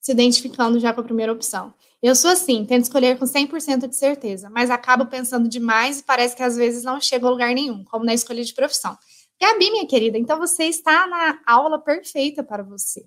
se 0.00 0.12
identificando 0.12 0.78
já 0.78 0.92
com 0.92 1.00
a 1.00 1.04
primeira 1.04 1.32
opção. 1.32 1.72
Eu 2.02 2.14
sou 2.14 2.30
assim, 2.30 2.64
tento 2.64 2.84
escolher 2.84 3.18
com 3.18 3.24
100% 3.24 3.88
de 3.88 3.96
certeza, 3.96 4.48
mas 4.50 4.70
acabo 4.70 5.06
pensando 5.06 5.48
demais 5.48 6.00
e 6.00 6.04
parece 6.04 6.36
que 6.36 6.42
às 6.42 6.56
vezes 6.56 6.84
não 6.84 7.00
chego 7.00 7.26
a 7.26 7.30
lugar 7.30 7.52
nenhum, 7.54 7.84
como 7.84 8.04
na 8.04 8.14
escolha 8.14 8.44
de 8.44 8.54
profissão. 8.54 8.96
Gabi, 9.40 9.70
minha 9.70 9.86
querida, 9.86 10.18
então 10.18 10.38
você 10.38 10.64
está 10.64 11.06
na 11.06 11.40
aula 11.46 11.78
perfeita 11.78 12.42
para 12.42 12.62
você. 12.62 13.06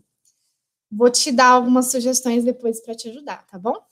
Vou 0.92 1.10
te 1.10 1.32
dar 1.32 1.50
algumas 1.50 1.90
sugestões 1.92 2.44
depois 2.44 2.82
para 2.82 2.96
te 2.96 3.10
ajudar, 3.10 3.46
tá 3.46 3.58
bom? 3.58 3.91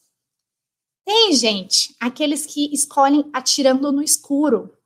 Tem 1.09 1.33
gente, 1.33 1.95
aqueles 1.99 2.45
que 2.45 2.71
escolhem 2.71 3.27
atirando 3.33 3.91
no 3.91 3.99
escuro. 3.99 4.77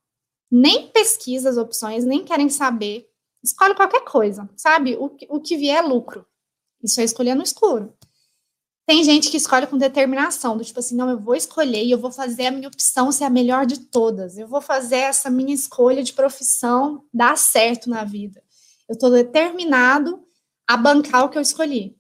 Nem 0.50 0.88
pesquisa 0.88 1.50
as 1.50 1.58
opções, 1.58 2.06
nem 2.06 2.24
querem 2.24 2.48
saber. 2.48 3.10
Escolhe 3.44 3.76
qualquer 3.76 4.06
coisa, 4.06 4.50
sabe? 4.56 4.96
O, 4.96 5.14
o 5.28 5.42
que 5.42 5.58
vier 5.58 5.84
é 5.84 5.86
lucro. 5.86 6.26
Isso 6.82 7.02
é 7.02 7.04
escolher 7.04 7.36
no 7.36 7.44
escuro. 7.44 7.94
Tem 8.86 9.04
gente 9.04 9.30
que 9.30 9.36
escolhe 9.36 9.68
com 9.68 9.78
determinação, 9.78 10.56
do 10.56 10.64
tipo 10.64 10.80
assim, 10.80 10.96
não, 10.96 11.10
eu 11.10 11.20
vou 11.20 11.36
escolher 11.36 11.84
e 11.84 11.92
eu 11.92 11.98
vou 11.98 12.10
fazer 12.10 12.46
a 12.46 12.52
minha 12.52 12.70
opção 12.70 13.12
ser 13.12 13.26
a 13.26 13.30
melhor 13.30 13.66
de 13.66 13.82
todas. 13.82 14.38
Eu 14.38 14.48
vou 14.48 14.62
fazer 14.62 15.00
essa 15.00 15.30
minha 15.30 15.54
escolha 15.54 16.02
de 16.02 16.14
profissão 16.14 17.04
dar 17.14 17.38
certo 17.38 17.90
na 17.90 18.06
vida. 18.06 18.42
Eu 18.88 18.94
estou 18.94 19.12
determinado 19.12 20.26
a 20.66 20.78
bancar 20.78 21.26
o 21.26 21.30
que 21.30 21.38
eu 21.38 21.42
escolhi. 21.42 21.98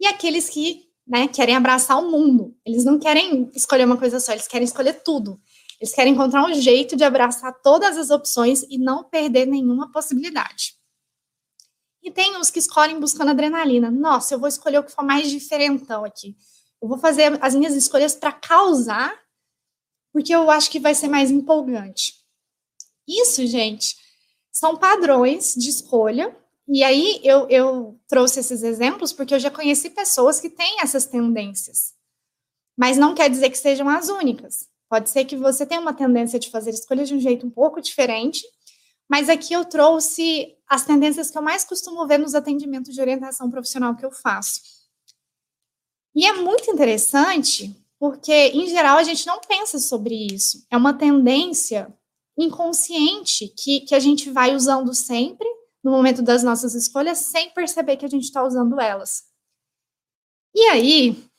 E 0.00 0.06
aqueles 0.08 0.48
que 0.48 0.89
né, 1.10 1.26
querem 1.26 1.56
abraçar 1.56 1.98
o 1.98 2.08
mundo. 2.08 2.56
Eles 2.64 2.84
não 2.84 2.96
querem 2.96 3.50
escolher 3.52 3.84
uma 3.84 3.96
coisa 3.96 4.20
só, 4.20 4.30
eles 4.30 4.46
querem 4.46 4.64
escolher 4.64 5.02
tudo. 5.02 5.40
Eles 5.80 5.92
querem 5.92 6.12
encontrar 6.12 6.44
um 6.44 6.54
jeito 6.54 6.94
de 6.94 7.02
abraçar 7.02 7.52
todas 7.62 7.96
as 7.96 8.10
opções 8.10 8.62
e 8.70 8.78
não 8.78 9.02
perder 9.02 9.44
nenhuma 9.46 9.90
possibilidade. 9.90 10.74
E 12.00 12.12
tem 12.12 12.36
os 12.36 12.48
que 12.48 12.60
escolhem 12.60 13.00
buscando 13.00 13.30
adrenalina. 13.30 13.90
Nossa, 13.90 14.34
eu 14.34 14.38
vou 14.38 14.48
escolher 14.48 14.78
o 14.78 14.84
que 14.84 14.92
for 14.92 15.04
mais 15.04 15.28
diferentão 15.28 16.04
aqui. 16.04 16.36
Eu 16.80 16.88
vou 16.88 16.96
fazer 16.96 17.36
as 17.42 17.56
minhas 17.56 17.74
escolhas 17.74 18.14
para 18.14 18.32
causar, 18.32 19.12
porque 20.12 20.32
eu 20.32 20.48
acho 20.48 20.70
que 20.70 20.78
vai 20.78 20.94
ser 20.94 21.08
mais 21.08 21.30
empolgante. 21.30 22.14
Isso, 23.08 23.44
gente, 23.46 23.96
são 24.52 24.76
padrões 24.76 25.54
de 25.54 25.68
escolha 25.68 26.36
e 26.72 26.84
aí 26.84 27.20
eu, 27.24 27.48
eu 27.48 28.00
trouxe 28.06 28.38
esses 28.38 28.62
exemplos 28.62 29.12
porque 29.12 29.34
eu 29.34 29.40
já 29.40 29.50
conheci 29.50 29.90
pessoas 29.90 30.38
que 30.38 30.48
têm 30.48 30.80
essas 30.80 31.04
tendências. 31.04 31.94
Mas 32.78 32.96
não 32.96 33.12
quer 33.12 33.28
dizer 33.28 33.50
que 33.50 33.58
sejam 33.58 33.88
as 33.88 34.08
únicas. 34.08 34.68
Pode 34.88 35.10
ser 35.10 35.24
que 35.24 35.36
você 35.36 35.66
tenha 35.66 35.80
uma 35.80 35.92
tendência 35.92 36.38
de 36.38 36.48
fazer 36.48 36.70
escolhas 36.70 37.08
de 37.08 37.14
um 37.16 37.20
jeito 37.20 37.44
um 37.44 37.50
pouco 37.50 37.80
diferente, 37.80 38.44
mas 39.08 39.28
aqui 39.28 39.52
eu 39.52 39.64
trouxe 39.64 40.56
as 40.68 40.84
tendências 40.84 41.28
que 41.28 41.36
eu 41.36 41.42
mais 41.42 41.64
costumo 41.64 42.06
ver 42.06 42.18
nos 42.18 42.36
atendimentos 42.36 42.94
de 42.94 43.00
orientação 43.00 43.50
profissional 43.50 43.96
que 43.96 44.06
eu 44.06 44.12
faço. 44.12 44.60
E 46.14 46.24
é 46.24 46.32
muito 46.34 46.70
interessante, 46.70 47.76
porque, 47.98 48.32
em 48.32 48.68
geral, 48.68 48.96
a 48.96 49.02
gente 49.02 49.26
não 49.26 49.40
pensa 49.40 49.80
sobre 49.80 50.14
isso. 50.32 50.64
É 50.70 50.76
uma 50.76 50.94
tendência 50.94 51.92
inconsciente 52.38 53.48
que, 53.56 53.80
que 53.80 53.94
a 53.94 53.98
gente 53.98 54.30
vai 54.30 54.54
usando 54.54 54.94
sempre 54.94 55.48
no 55.82 55.90
momento 55.90 56.22
das 56.22 56.42
nossas 56.42 56.74
escolhas 56.74 57.18
sem 57.18 57.50
perceber 57.50 57.96
que 57.96 58.04
a 58.04 58.08
gente 58.08 58.24
está 58.24 58.44
usando 58.44 58.80
elas. 58.80 59.24
E 60.54 60.62
aí 60.68 61.30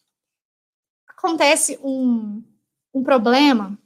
acontece 1.07 1.79
um, 1.83 2.43
um 2.93 3.03
problema 3.03 3.77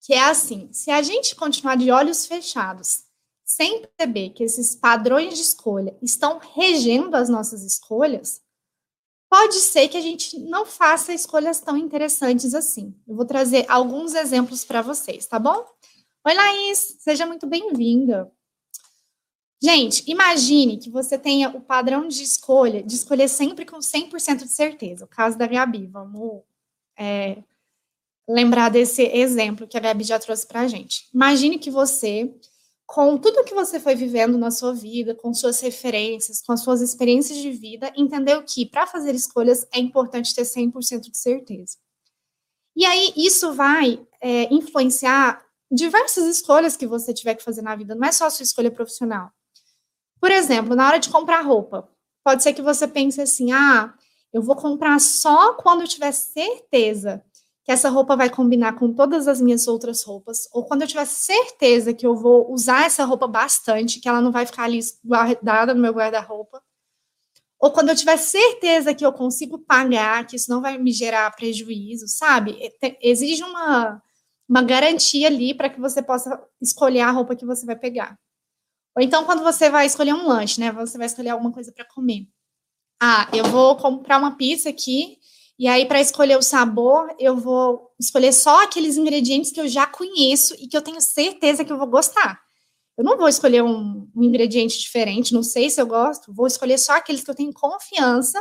que 0.00 0.14
é 0.14 0.22
assim: 0.22 0.72
se 0.72 0.90
a 0.90 1.02
gente 1.02 1.34
continuar 1.34 1.76
de 1.76 1.90
olhos 1.90 2.26
fechados, 2.26 3.04
sem 3.44 3.82
perceber 3.82 4.30
que 4.30 4.42
esses 4.42 4.74
padrões 4.74 5.34
de 5.34 5.42
escolha 5.42 5.96
estão 6.00 6.38
regendo 6.38 7.16
as 7.16 7.28
nossas 7.28 7.62
escolhas, 7.62 8.42
pode 9.28 9.56
ser 9.56 9.88
que 9.88 9.96
a 9.96 10.00
gente 10.00 10.38
não 10.38 10.64
faça 10.64 11.12
escolhas 11.12 11.60
tão 11.60 11.76
interessantes 11.76 12.54
assim. 12.54 12.94
Eu 13.06 13.16
vou 13.16 13.26
trazer 13.26 13.66
alguns 13.68 14.14
exemplos 14.14 14.64
para 14.64 14.80
vocês, 14.80 15.26
tá 15.26 15.38
bom? 15.38 15.64
Oi, 16.26 16.34
Laís, 16.34 16.96
seja 17.00 17.26
muito 17.26 17.46
bem-vinda. 17.46 18.32
Gente, 19.64 20.04
imagine 20.06 20.76
que 20.76 20.90
você 20.90 21.16
tenha 21.16 21.48
o 21.48 21.58
padrão 21.58 22.06
de 22.06 22.22
escolha, 22.22 22.82
de 22.82 22.94
escolher 22.94 23.28
sempre 23.28 23.64
com 23.64 23.78
100% 23.78 24.42
de 24.42 24.48
certeza. 24.48 25.06
O 25.06 25.08
caso 25.08 25.38
da 25.38 25.46
Gabi, 25.46 25.86
vamos 25.86 26.42
é, 26.98 27.42
lembrar 28.28 28.68
desse 28.68 29.04
exemplo 29.04 29.66
que 29.66 29.78
a 29.78 29.80
Gabi 29.80 30.04
já 30.04 30.18
trouxe 30.18 30.46
para 30.46 30.60
a 30.60 30.68
gente. 30.68 31.08
Imagine 31.14 31.58
que 31.58 31.70
você, 31.70 32.30
com 32.84 33.16
tudo 33.16 33.42
que 33.42 33.54
você 33.54 33.80
foi 33.80 33.94
vivendo 33.94 34.36
na 34.36 34.50
sua 34.50 34.74
vida, 34.74 35.14
com 35.14 35.32
suas 35.32 35.58
referências, 35.60 36.42
com 36.42 36.52
as 36.52 36.60
suas 36.60 36.82
experiências 36.82 37.38
de 37.38 37.50
vida, 37.50 37.90
entendeu 37.96 38.42
que 38.42 38.66
para 38.66 38.86
fazer 38.86 39.14
escolhas 39.14 39.66
é 39.72 39.78
importante 39.78 40.34
ter 40.34 40.44
100% 40.44 41.10
de 41.10 41.16
certeza. 41.16 41.78
E 42.76 42.84
aí, 42.84 43.14
isso 43.16 43.54
vai 43.54 44.06
é, 44.20 44.52
influenciar 44.52 45.42
diversas 45.72 46.26
escolhas 46.26 46.76
que 46.76 46.86
você 46.86 47.14
tiver 47.14 47.34
que 47.34 47.42
fazer 47.42 47.62
na 47.62 47.74
vida, 47.74 47.94
não 47.94 48.06
é 48.06 48.12
só 48.12 48.26
a 48.26 48.30
sua 48.30 48.42
escolha 48.42 48.70
profissional. 48.70 49.32
Por 50.24 50.30
exemplo, 50.30 50.74
na 50.74 50.86
hora 50.88 50.98
de 50.98 51.10
comprar 51.10 51.42
roupa, 51.42 51.86
pode 52.24 52.42
ser 52.42 52.54
que 52.54 52.62
você 52.62 52.88
pense 52.88 53.20
assim: 53.20 53.52
ah, 53.52 53.92
eu 54.32 54.40
vou 54.40 54.56
comprar 54.56 54.98
só 54.98 55.52
quando 55.52 55.82
eu 55.82 55.86
tiver 55.86 56.12
certeza 56.12 57.22
que 57.62 57.70
essa 57.70 57.90
roupa 57.90 58.16
vai 58.16 58.30
combinar 58.30 58.72
com 58.78 58.90
todas 58.90 59.28
as 59.28 59.38
minhas 59.38 59.68
outras 59.68 60.02
roupas, 60.02 60.48
ou 60.50 60.64
quando 60.64 60.80
eu 60.80 60.88
tiver 60.88 61.04
certeza 61.04 61.92
que 61.92 62.06
eu 62.06 62.16
vou 62.16 62.50
usar 62.50 62.86
essa 62.86 63.04
roupa 63.04 63.26
bastante, 63.26 64.00
que 64.00 64.08
ela 64.08 64.22
não 64.22 64.32
vai 64.32 64.46
ficar 64.46 64.62
ali 64.64 64.80
guardada 65.04 65.74
no 65.74 65.82
meu 65.82 65.92
guarda-roupa, 65.92 66.62
ou 67.60 67.70
quando 67.70 67.90
eu 67.90 67.94
tiver 67.94 68.16
certeza 68.16 68.94
que 68.94 69.04
eu 69.04 69.12
consigo 69.12 69.58
pagar, 69.58 70.26
que 70.26 70.36
isso 70.36 70.50
não 70.50 70.62
vai 70.62 70.78
me 70.78 70.90
gerar 70.90 71.36
prejuízo, 71.36 72.08
sabe? 72.08 72.72
Exige 73.02 73.44
uma, 73.44 74.02
uma 74.48 74.62
garantia 74.62 75.26
ali 75.26 75.52
para 75.52 75.68
que 75.68 75.78
você 75.78 76.02
possa 76.02 76.42
escolher 76.62 77.00
a 77.00 77.10
roupa 77.10 77.36
que 77.36 77.44
você 77.44 77.66
vai 77.66 77.76
pegar. 77.76 78.18
Ou 78.96 79.02
então, 79.02 79.24
quando 79.24 79.42
você 79.42 79.70
vai 79.70 79.86
escolher 79.86 80.14
um 80.14 80.26
lanche, 80.26 80.60
né? 80.60 80.70
Você 80.72 80.96
vai 80.96 81.06
escolher 81.06 81.30
alguma 81.30 81.52
coisa 81.52 81.72
para 81.72 81.84
comer. 81.84 82.28
Ah, 83.02 83.28
eu 83.32 83.44
vou 83.44 83.76
comprar 83.76 84.18
uma 84.18 84.36
pizza 84.36 84.70
aqui, 84.70 85.18
e 85.58 85.68
aí, 85.68 85.86
para 85.86 86.00
escolher 86.00 86.36
o 86.36 86.42
sabor, 86.42 87.14
eu 87.18 87.36
vou 87.36 87.92
escolher 87.98 88.32
só 88.32 88.64
aqueles 88.64 88.96
ingredientes 88.96 89.52
que 89.52 89.60
eu 89.60 89.68
já 89.68 89.86
conheço 89.86 90.54
e 90.58 90.66
que 90.66 90.76
eu 90.76 90.82
tenho 90.82 91.00
certeza 91.00 91.64
que 91.64 91.72
eu 91.72 91.78
vou 91.78 91.86
gostar. 91.86 92.40
Eu 92.98 93.04
não 93.04 93.16
vou 93.16 93.28
escolher 93.28 93.62
um, 93.62 94.10
um 94.14 94.22
ingrediente 94.22 94.78
diferente, 94.78 95.34
não 95.34 95.42
sei 95.42 95.70
se 95.70 95.80
eu 95.80 95.86
gosto, 95.86 96.32
vou 96.32 96.46
escolher 96.46 96.78
só 96.78 96.92
aqueles 96.96 97.22
que 97.24 97.30
eu 97.30 97.34
tenho 97.34 97.52
confiança 97.52 98.40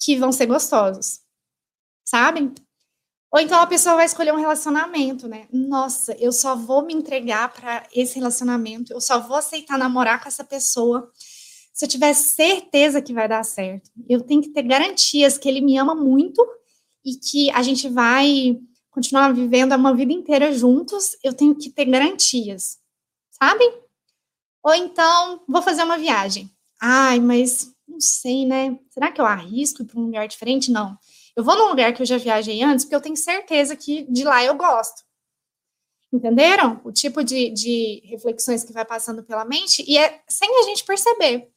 que 0.00 0.16
vão 0.16 0.32
ser 0.32 0.46
gostosos, 0.46 1.20
sabem? 2.04 2.54
Ou 3.32 3.40
então 3.40 3.60
a 3.60 3.66
pessoa 3.66 3.94
vai 3.94 4.06
escolher 4.06 4.32
um 4.32 4.38
relacionamento, 4.38 5.28
né? 5.28 5.46
Nossa, 5.52 6.12
eu 6.18 6.32
só 6.32 6.56
vou 6.56 6.84
me 6.84 6.92
entregar 6.92 7.52
para 7.52 7.86
esse 7.94 8.16
relacionamento, 8.16 8.92
eu 8.92 9.00
só 9.00 9.20
vou 9.20 9.36
aceitar 9.36 9.78
namorar 9.78 10.20
com 10.20 10.28
essa 10.28 10.42
pessoa 10.42 11.10
se 11.72 11.84
eu 11.84 11.88
tiver 11.88 12.12
certeza 12.12 13.00
que 13.00 13.14
vai 13.14 13.28
dar 13.28 13.44
certo. 13.44 13.90
Eu 14.08 14.20
tenho 14.20 14.42
que 14.42 14.50
ter 14.50 14.62
garantias 14.62 15.38
que 15.38 15.48
ele 15.48 15.60
me 15.60 15.78
ama 15.78 15.94
muito 15.94 16.44
e 17.04 17.14
que 17.14 17.50
a 17.52 17.62
gente 17.62 17.88
vai 17.88 18.58
continuar 18.90 19.32
vivendo 19.32 19.74
uma 19.74 19.94
vida 19.94 20.12
inteira 20.12 20.52
juntos. 20.52 21.16
Eu 21.22 21.32
tenho 21.32 21.54
que 21.54 21.70
ter 21.70 21.84
garantias, 21.84 22.78
sabe? 23.30 23.64
Ou 24.62 24.74
então, 24.74 25.40
vou 25.48 25.62
fazer 25.62 25.84
uma 25.84 25.96
viagem. 25.96 26.50
Ai, 26.82 27.20
mas 27.20 27.72
não 27.88 28.00
sei, 28.00 28.44
né? 28.44 28.78
Será 28.90 29.10
que 29.10 29.20
eu 29.20 29.24
arrisco 29.24 29.82
ir 29.82 29.86
para 29.86 30.00
um 30.00 30.04
lugar 30.06 30.28
diferente? 30.28 30.70
Não. 30.70 30.98
Eu 31.36 31.44
vou 31.44 31.56
num 31.56 31.68
lugar 31.68 31.92
que 31.92 32.02
eu 32.02 32.06
já 32.06 32.18
viajei 32.18 32.62
antes, 32.62 32.84
porque 32.84 32.96
eu 32.96 33.00
tenho 33.00 33.16
certeza 33.16 33.76
que 33.76 34.02
de 34.10 34.24
lá 34.24 34.44
eu 34.44 34.54
gosto. 34.54 35.02
Entenderam? 36.12 36.80
O 36.84 36.90
tipo 36.90 37.22
de, 37.22 37.50
de 37.50 38.02
reflexões 38.04 38.64
que 38.64 38.72
vai 38.72 38.84
passando 38.84 39.22
pela 39.22 39.44
mente, 39.44 39.84
e 39.86 39.96
é 39.96 40.20
sem 40.28 40.48
a 40.58 40.62
gente 40.62 40.84
perceber. 40.84 41.48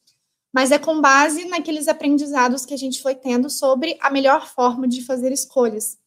Mas 0.52 0.70
é 0.70 0.78
com 0.78 1.00
base 1.00 1.44
naqueles 1.46 1.88
aprendizados 1.88 2.64
que 2.64 2.72
a 2.72 2.76
gente 2.76 3.02
foi 3.02 3.16
tendo 3.16 3.50
sobre 3.50 3.98
a 4.00 4.10
melhor 4.10 4.46
forma 4.46 4.86
de 4.86 5.04
fazer 5.04 5.32
escolhas. 5.32 5.98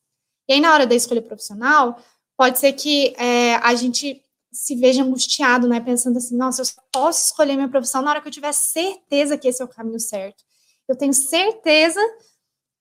E 0.48 0.54
aí, 0.54 0.62
na 0.62 0.74
hora 0.74 0.88
da 0.88 0.96
escolha 0.96 1.22
profissional, 1.22 2.02
pode 2.38 2.58
ser 2.58 2.72
que 2.72 3.14
é, 3.18 3.56
a 3.56 3.76
gente 3.76 4.24
se 4.50 4.76
veja 4.76 5.04
angustiado, 5.04 5.68
né? 5.68 5.82
Pensando 5.82 6.18
assim, 6.18 6.38
nossa, 6.38 6.62
eu 6.62 6.66
só 6.66 6.82
posso 6.92 7.26
escolher 7.26 7.56
minha 7.56 7.68
profissão 7.68 8.02
na 8.02 8.12
hora 8.12 8.22
que 8.22 8.28
eu 8.30 8.32
tiver 8.32 8.54
certeza 8.54 9.38
que 9.38 9.50
esse 9.50 9.62
é 9.62 9.66
o 9.66 9.68
caminho 9.68 10.00
certo. 10.00 10.44
Eu 10.88 10.96
tenho 10.96 11.14
certeza 11.14 12.00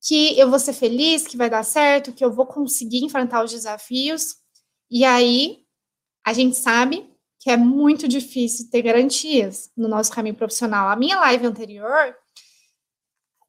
que 0.06 0.38
eu 0.38 0.48
vou 0.48 0.58
ser 0.58 0.72
feliz, 0.72 1.26
que 1.26 1.36
vai 1.36 1.50
dar 1.50 1.64
certo, 1.64 2.12
que 2.12 2.24
eu 2.24 2.32
vou 2.32 2.46
conseguir 2.46 3.04
enfrentar 3.04 3.42
os 3.44 3.50
desafios. 3.50 4.36
E 4.88 5.04
aí, 5.04 5.64
a 6.24 6.32
gente 6.32 6.56
sabe 6.56 7.10
que 7.40 7.50
é 7.50 7.56
muito 7.56 8.06
difícil 8.06 8.70
ter 8.70 8.82
garantias 8.82 9.70
no 9.76 9.88
nosso 9.88 10.12
caminho 10.12 10.36
profissional. 10.36 10.88
A 10.88 10.96
minha 10.96 11.18
live 11.18 11.46
anterior, 11.46 12.14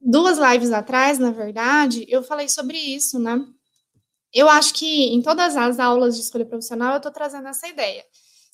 duas 0.01 0.39
lives 0.39 0.71
atrás, 0.71 1.19
na 1.19 1.31
verdade, 1.31 2.05
eu 2.09 2.23
falei 2.23 2.49
sobre 2.49 2.77
isso, 2.77 3.19
né? 3.19 3.39
Eu 4.33 4.49
acho 4.49 4.73
que 4.73 5.05
em 5.13 5.21
todas 5.21 5.55
as 5.55 5.79
aulas 5.79 6.15
de 6.15 6.21
escolha 6.21 6.45
profissional 6.45 6.93
eu 6.93 6.97
estou 6.97 7.11
trazendo 7.11 7.47
essa 7.47 7.67
ideia. 7.67 8.03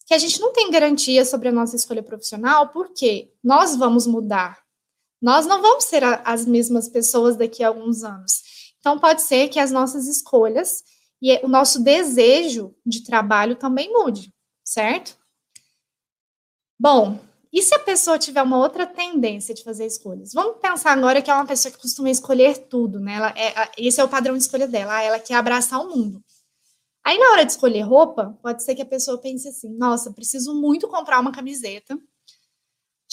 Que 0.05 0.13
a 0.13 0.17
gente 0.17 0.41
não 0.41 0.51
tem 0.51 0.69
garantia 0.69 1.23
sobre 1.23 1.47
a 1.47 1.51
nossa 1.53 1.75
escolha 1.75 2.03
profissional, 2.03 2.69
porque 2.69 3.31
nós 3.41 3.77
vamos 3.77 4.05
mudar. 4.05 4.62
Nós 5.23 5.45
não 5.45 5.61
vamos 5.61 5.85
ser 5.85 6.03
a, 6.03 6.21
as 6.25 6.45
mesmas 6.45 6.89
pessoas 6.89 7.37
daqui 7.37 7.63
a 7.63 7.69
alguns 7.69 8.03
anos. 8.03 8.41
Então, 8.77 8.99
pode 8.99 9.21
ser 9.21 9.47
que 9.47 9.57
as 9.57 9.71
nossas 9.71 10.05
escolhas 10.05 10.83
e 11.21 11.39
o 11.45 11.47
nosso 11.47 11.81
desejo 11.81 12.75
de 12.85 13.05
trabalho 13.05 13.55
também 13.55 13.89
mude, 13.93 14.33
certo? 14.65 15.17
Bom, 16.77 17.17
e 17.53 17.61
se 17.61 17.73
a 17.73 17.79
pessoa 17.79 18.19
tiver 18.19 18.43
uma 18.43 18.57
outra 18.57 18.85
tendência 18.85 19.55
de 19.55 19.63
fazer 19.63 19.85
escolhas? 19.85 20.33
Vamos 20.33 20.57
pensar 20.59 20.91
agora 20.91 21.21
que 21.21 21.31
é 21.31 21.33
uma 21.33 21.45
pessoa 21.45 21.71
que 21.71 21.79
costuma 21.79 22.09
escolher 22.09 22.67
tudo, 22.67 22.99
né? 22.99 23.15
Ela 23.15 23.33
é, 23.37 23.71
esse 23.77 24.01
é 24.01 24.03
o 24.03 24.09
padrão 24.09 24.35
de 24.35 24.43
escolha 24.43 24.67
dela, 24.67 25.01
ela 25.01 25.19
quer 25.19 25.35
abraçar 25.35 25.79
o 25.79 25.95
mundo. 25.95 26.21
Aí, 27.01 27.17
na 27.17 27.31
hora 27.31 27.45
de 27.45 27.51
escolher 27.53 27.81
roupa, 27.81 28.37
pode 28.41 28.61
ser 28.61 28.75
que 28.75 28.81
a 28.81 28.85
pessoa 28.85 29.17
pense 29.17 29.47
assim: 29.47 29.69
nossa, 29.77 30.11
preciso 30.11 30.53
muito 30.53 30.89
comprar 30.89 31.21
uma 31.21 31.31
camiseta. 31.31 31.97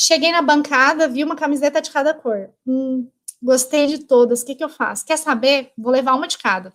Cheguei 0.02 0.32
na 0.32 0.40
bancada, 0.40 1.06
vi 1.06 1.22
uma 1.22 1.36
camiseta 1.36 1.78
de 1.78 1.90
cada 1.90 2.14
cor. 2.14 2.50
Hum, 2.66 3.06
gostei 3.42 3.86
de 3.86 3.98
todas, 3.98 4.40
o 4.40 4.46
que, 4.46 4.54
que 4.54 4.64
eu 4.64 4.68
faço? 4.70 5.04
Quer 5.04 5.18
saber? 5.18 5.74
Vou 5.76 5.92
levar 5.92 6.14
uma 6.14 6.26
de 6.26 6.38
cada. 6.38 6.72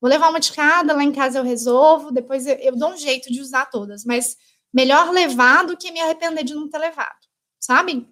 Vou 0.00 0.10
levar 0.10 0.28
uma 0.28 0.40
de 0.40 0.52
cada, 0.52 0.92
lá 0.92 1.04
em 1.04 1.12
casa 1.12 1.38
eu 1.38 1.44
resolvo, 1.44 2.10
depois 2.10 2.48
eu, 2.48 2.56
eu 2.56 2.76
dou 2.76 2.90
um 2.90 2.96
jeito 2.96 3.32
de 3.32 3.40
usar 3.40 3.66
todas, 3.66 4.04
mas 4.04 4.36
melhor 4.72 5.10
levar 5.10 5.64
do 5.64 5.76
que 5.76 5.92
me 5.92 6.00
arrepender 6.00 6.42
de 6.42 6.52
não 6.52 6.68
ter 6.68 6.78
levado, 6.78 7.14
sabe? 7.60 8.08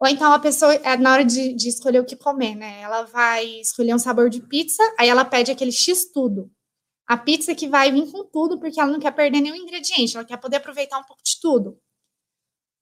Ou 0.00 0.08
então 0.08 0.32
a 0.32 0.38
pessoa, 0.38 0.74
é, 0.76 0.96
na 0.96 1.12
hora 1.12 1.24
de, 1.24 1.52
de, 1.52 1.68
escolher 1.68 2.00
o 2.00 2.06
que 2.06 2.16
comer, 2.16 2.54
né? 2.54 2.80
Ela 2.80 3.02
vai 3.02 3.44
escolher 3.60 3.94
um 3.94 3.98
sabor 3.98 4.30
de 4.30 4.40
pizza, 4.40 4.82
aí 4.98 5.10
ela 5.10 5.24
pede 5.24 5.52
aquele 5.52 5.70
X 5.70 6.10
tudo. 6.10 6.50
A 7.06 7.18
pizza 7.18 7.54
que 7.54 7.68
vai 7.68 7.92
vir 7.92 8.10
com 8.10 8.24
tudo, 8.24 8.58
porque 8.58 8.80
ela 8.80 8.90
não 8.90 8.98
quer 8.98 9.12
perder 9.12 9.42
nenhum 9.42 9.54
ingrediente, 9.54 10.16
ela 10.16 10.24
quer 10.24 10.38
poder 10.38 10.56
aproveitar 10.56 10.98
um 10.98 11.04
pouco 11.04 11.22
de 11.22 11.38
tudo. 11.38 11.78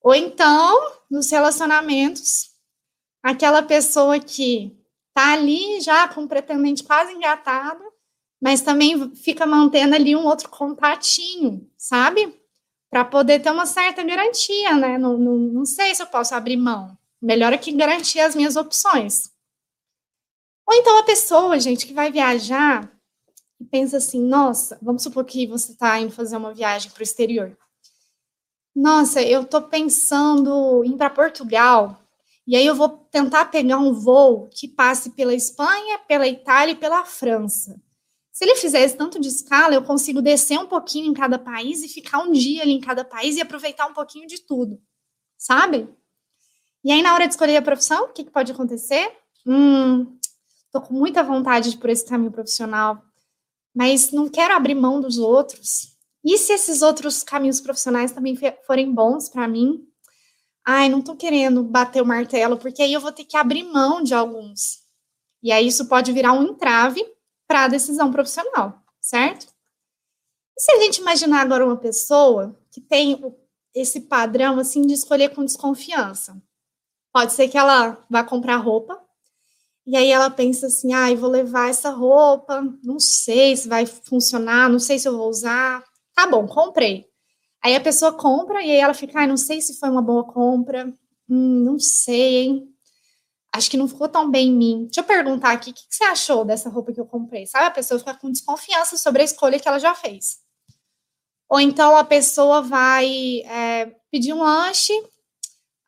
Ou 0.05 0.15
então, 0.15 0.93
nos 1.11 1.29
relacionamentos, 1.31 2.51
aquela 3.23 3.63
pessoa 3.63 4.21
que 4.21 4.77
tá 5.13 5.33
ali 5.33 5.81
já 5.81 6.07
com 6.07 6.23
um 6.23 6.29
pretendente 6.29 6.85
quase 6.85 7.13
engatado, 7.13 7.83
mas 8.41 8.61
também 8.61 9.17
fica 9.17 9.47
mantendo 9.47 9.97
ali 9.97 10.15
um 10.15 10.27
outro 10.27 10.49
contatinho, 10.49 11.69
sabe? 11.77 12.39
para 12.95 13.05
poder 13.05 13.41
ter 13.41 13.51
uma 13.51 13.67
certa 13.67 14.05
garantia, 14.05 14.77
né? 14.77 14.97
Não, 14.97 15.19
não, 15.19 15.37
não 15.37 15.65
sei 15.67 15.93
se 15.93 16.01
eu 16.01 16.07
posso 16.07 16.33
abrir 16.33 16.57
mão. 16.57 16.97
Melhor 17.21 17.53
é 17.53 17.59
que 17.59 17.73
garantir 17.73 18.21
as 18.21 18.37
minhas 18.37 18.55
opções. 18.55 19.33
Ou 20.65 20.77
então 20.77 20.97
a 20.99 21.03
pessoa, 21.03 21.59
gente, 21.59 21.89
que 21.89 21.93
vai 21.93 22.13
viajar 22.13 22.89
e 23.59 23.65
pensa 23.65 23.97
assim, 23.97 24.23
nossa, 24.23 24.79
vamos 24.81 25.03
supor 25.03 25.25
que 25.25 25.45
você 25.45 25.73
está 25.73 25.99
indo 25.99 26.13
fazer 26.13 26.37
uma 26.37 26.55
viagem 26.55 26.89
para 26.93 27.01
o 27.01 27.03
exterior. 27.03 27.59
Nossa, 28.75 29.23
eu 29.23 29.43
estou 29.43 29.63
pensando 29.63 30.83
em 30.85 30.93
ir 30.93 30.97
para 30.97 31.09
Portugal, 31.09 32.03
e 32.47 32.57
aí 32.57 32.67
eu 32.67 32.75
vou 32.75 32.89
tentar 32.89 33.47
pegar 33.47 33.79
um 33.79 33.93
voo 33.93 34.49
que 34.53 34.67
passe 34.67 35.11
pela 35.11 35.33
Espanha, 35.33 35.99
pela 36.01 36.27
Itália 36.27 36.73
e 36.73 36.77
pela 36.77 37.05
França. 37.05 37.81
Se 38.33 38.45
ele 38.45 38.57
fizer 38.57 38.91
tanto 38.97 39.21
de 39.21 39.29
escala, 39.29 39.75
eu 39.75 39.85
consigo 39.85 40.21
descer 40.21 40.59
um 40.59 40.67
pouquinho 40.67 41.07
em 41.07 41.15
cada 41.15 41.39
país 41.39 41.85
e 41.85 41.89
ficar 41.89 42.19
um 42.19 42.33
dia 42.33 42.63
ali 42.63 42.73
em 42.73 42.81
cada 42.81 43.05
país 43.05 43.37
e 43.37 43.41
aproveitar 43.41 43.87
um 43.87 43.95
pouquinho 43.95 44.27
de 44.27 44.41
tudo, 44.41 44.83
sabe? 45.39 45.89
E 46.85 46.91
aí, 46.91 47.01
na 47.01 47.15
hora 47.15 47.27
de 47.27 47.33
escolher 47.33 47.57
a 47.57 47.63
profissão, 47.63 48.07
o 48.07 48.09
que, 48.09 48.25
que 48.25 48.31
pode 48.33 48.51
acontecer? 48.51 49.11
Hum, 49.47 50.19
tô 50.73 50.81
com 50.81 50.93
muita 50.93 51.23
vontade 51.23 51.71
de 51.71 51.77
ir 51.77 51.79
por 51.79 51.89
esse 51.91 52.05
caminho 52.05 52.33
profissional, 52.33 53.01
mas 53.73 54.11
não 54.11 54.29
quero 54.29 54.53
abrir 54.53 54.75
mão 54.75 55.01
dos 55.01 55.17
outros. 55.17 55.94
E 56.25 56.39
se 56.39 56.53
esses 56.55 56.81
outros 56.83 57.23
caminhos 57.23 57.61
profissionais 57.61 58.13
também 58.13 58.37
forem 58.67 58.93
bons 58.93 59.29
para 59.29 59.47
mim? 59.47 59.87
Ai, 60.67 60.89
não 60.89 61.03
tô 61.03 61.17
querendo 61.17 61.65
bater 61.65 62.03
o 62.03 62.07
martelo, 62.07 62.59
porque 62.59 62.83
aí 62.83 62.93
eu 62.93 63.01
vou 63.01 63.13
ter 63.13 63.25
que 63.25 63.37
abrir 63.37 63.65
mão 63.65 64.03
de 64.03 64.15
alguns. 64.15 64.81
E 65.43 65.53
aí 65.53 65.67
isso 65.69 65.89
pode 65.89 66.13
virar 66.13 66.33
um 66.35 66.45
entrave 66.45 67.05
para 67.49 67.65
a 67.65 67.69
decisão 67.69 68.13
profissional, 68.13 68.83
certo? 69.01 69.47
E 70.57 70.61
se 70.63 70.73
a 70.73 70.81
gente 70.81 71.01
imaginar 71.01 71.41
agora 71.41 71.65
uma 71.65 71.77
pessoa 71.77 72.57
que 72.71 72.81
tem 72.81 73.21
esse 73.75 74.03
padrão 74.03 74.59
assim 74.59 74.83
de 74.83 74.93
escolher 74.95 75.31
com 75.35 75.45
desconfiança? 75.45 76.41
Pode 77.13 77.33
ser 77.35 77.49
que 77.49 77.59
ela 77.59 78.05
vá 78.11 78.25
comprar 78.25 78.57
roupa 78.59 79.01
e 79.87 79.97
aí 79.97 80.11
ela 80.11 80.31
pensa 80.31 80.69
assim: 80.69 80.95
"Ah, 80.95 81.15
vou 81.17 81.31
levar 81.31 81.71
essa 81.71 81.91
roupa, 81.91 82.63
não 82.85 83.01
sei 83.01 83.57
se 83.57 83.69
vai 83.69 83.87
funcionar, 83.87 84.71
não 84.71 84.81
sei 84.81 84.99
se 84.99 85.09
eu 85.09 85.17
vou 85.19 85.29
usar". 85.31 85.85
Tá 86.15 86.27
bom, 86.27 86.47
comprei. 86.47 87.07
Aí 87.63 87.75
a 87.77 87.81
pessoa 87.81 88.13
compra 88.13 88.63
e 88.63 88.71
aí 88.71 88.77
ela 88.79 88.95
fica: 88.95 89.21
"Ah, 89.21 89.27
não 89.27 89.37
sei 89.37 89.61
se 89.61 89.79
foi 89.79 89.91
uma 89.91 90.03
boa 90.03 90.25
compra. 90.25 90.87
Hum, 91.29 91.65
não 91.65 91.79
sei, 91.79 92.37
hein? 92.37 92.75
acho 93.55 93.71
que 93.71 93.77
não 93.77 93.87
ficou 93.87 94.09
tão 94.09 94.29
bem 94.31 94.49
em 94.49 94.53
mim. 94.53 94.85
Deixa 94.87 95.01
eu 95.01 95.05
perguntar 95.05 95.53
aqui, 95.53 95.71
o 95.71 95.75
que, 95.75 95.87
que 95.89 95.95
você 95.95 96.05
achou 96.05 96.45
dessa 96.45 96.69
roupa 96.69 96.93
que 96.93 97.01
eu 97.01 97.07
comprei? 97.07 97.47
Sabe, 97.47 97.67
a 97.67 97.71
pessoa 97.71 98.01
fica 98.01 98.15
com 98.15 98.31
desconfiança 98.31 98.97
sobre 98.97 99.23
a 99.23 99.25
escolha 99.25 99.61
que 99.61 99.69
ela 99.69 99.79
já 99.79 99.95
fez. 99.95 100.39
Ou 101.49 101.61
então 101.61 101.97
a 101.97 102.03
pessoa 102.03 102.63
vai 102.63 103.43
é, 103.45 103.95
pedir 104.11 104.33
um 104.33 104.43
lanche, 104.43 104.93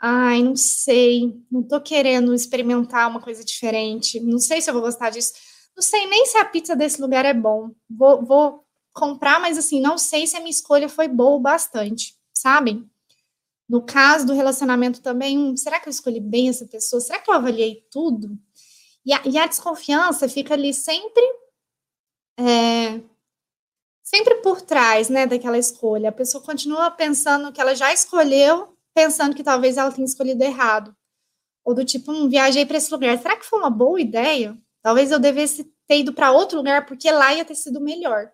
ai, 0.00 0.42
não 0.42 0.54
sei, 0.54 1.34
não 1.50 1.62
tô 1.62 1.80
querendo 1.80 2.34
experimentar 2.34 3.10
uma 3.10 3.20
coisa 3.20 3.44
diferente, 3.44 4.20
não 4.20 4.38
sei 4.38 4.60
se 4.60 4.70
eu 4.70 4.74
vou 4.74 4.82
gostar 4.82 5.10
disso, 5.10 5.32
não 5.74 5.82
sei 5.82 6.06
nem 6.06 6.26
se 6.26 6.38
a 6.38 6.44
pizza 6.44 6.76
desse 6.76 7.00
lugar 7.00 7.24
é 7.24 7.34
bom, 7.34 7.70
vou, 7.90 8.24
vou 8.24 8.65
comprar, 8.96 9.38
mas 9.38 9.58
assim, 9.58 9.80
não 9.80 9.98
sei 9.98 10.26
se 10.26 10.36
a 10.36 10.40
minha 10.40 10.50
escolha 10.50 10.88
foi 10.88 11.06
boa 11.06 11.36
o 11.36 11.40
bastante, 11.40 12.16
sabem? 12.32 12.90
No 13.68 13.82
caso 13.82 14.26
do 14.26 14.32
relacionamento 14.32 15.02
também, 15.02 15.38
hum, 15.38 15.56
será 15.56 15.78
que 15.78 15.88
eu 15.88 15.90
escolhi 15.90 16.20
bem 16.20 16.48
essa 16.48 16.66
pessoa? 16.66 17.00
Será 17.00 17.18
que 17.20 17.30
eu 17.30 17.34
avaliei 17.34 17.84
tudo? 17.90 18.38
E 19.04 19.12
a, 19.12 19.22
e 19.24 19.38
a 19.38 19.46
desconfiança 19.46 20.28
fica 20.28 20.54
ali 20.54 20.72
sempre, 20.72 21.22
é, 22.38 23.00
sempre 24.02 24.36
por 24.36 24.62
trás, 24.62 25.08
né, 25.08 25.26
daquela 25.26 25.58
escolha. 25.58 26.08
A 26.08 26.12
pessoa 26.12 26.42
continua 26.42 26.90
pensando 26.90 27.52
que 27.52 27.60
ela 27.60 27.74
já 27.74 27.92
escolheu, 27.92 28.76
pensando 28.94 29.34
que 29.36 29.44
talvez 29.44 29.76
ela 29.76 29.92
tenha 29.92 30.06
escolhido 30.06 30.42
errado. 30.42 30.96
Ou 31.64 31.74
do 31.74 31.84
tipo, 31.84 32.12
hum, 32.12 32.28
viajei 32.28 32.64
para 32.64 32.78
esse 32.78 32.90
lugar, 32.90 33.18
será 33.18 33.36
que 33.36 33.44
foi 33.44 33.58
uma 33.58 33.70
boa 33.70 34.00
ideia? 34.00 34.56
Talvez 34.82 35.10
eu 35.10 35.18
devesse 35.18 35.64
ter 35.86 35.98
ido 35.98 36.12
para 36.12 36.32
outro 36.32 36.58
lugar, 36.58 36.86
porque 36.86 37.10
lá 37.10 37.34
ia 37.34 37.44
ter 37.44 37.56
sido 37.56 37.80
melhor. 37.80 38.30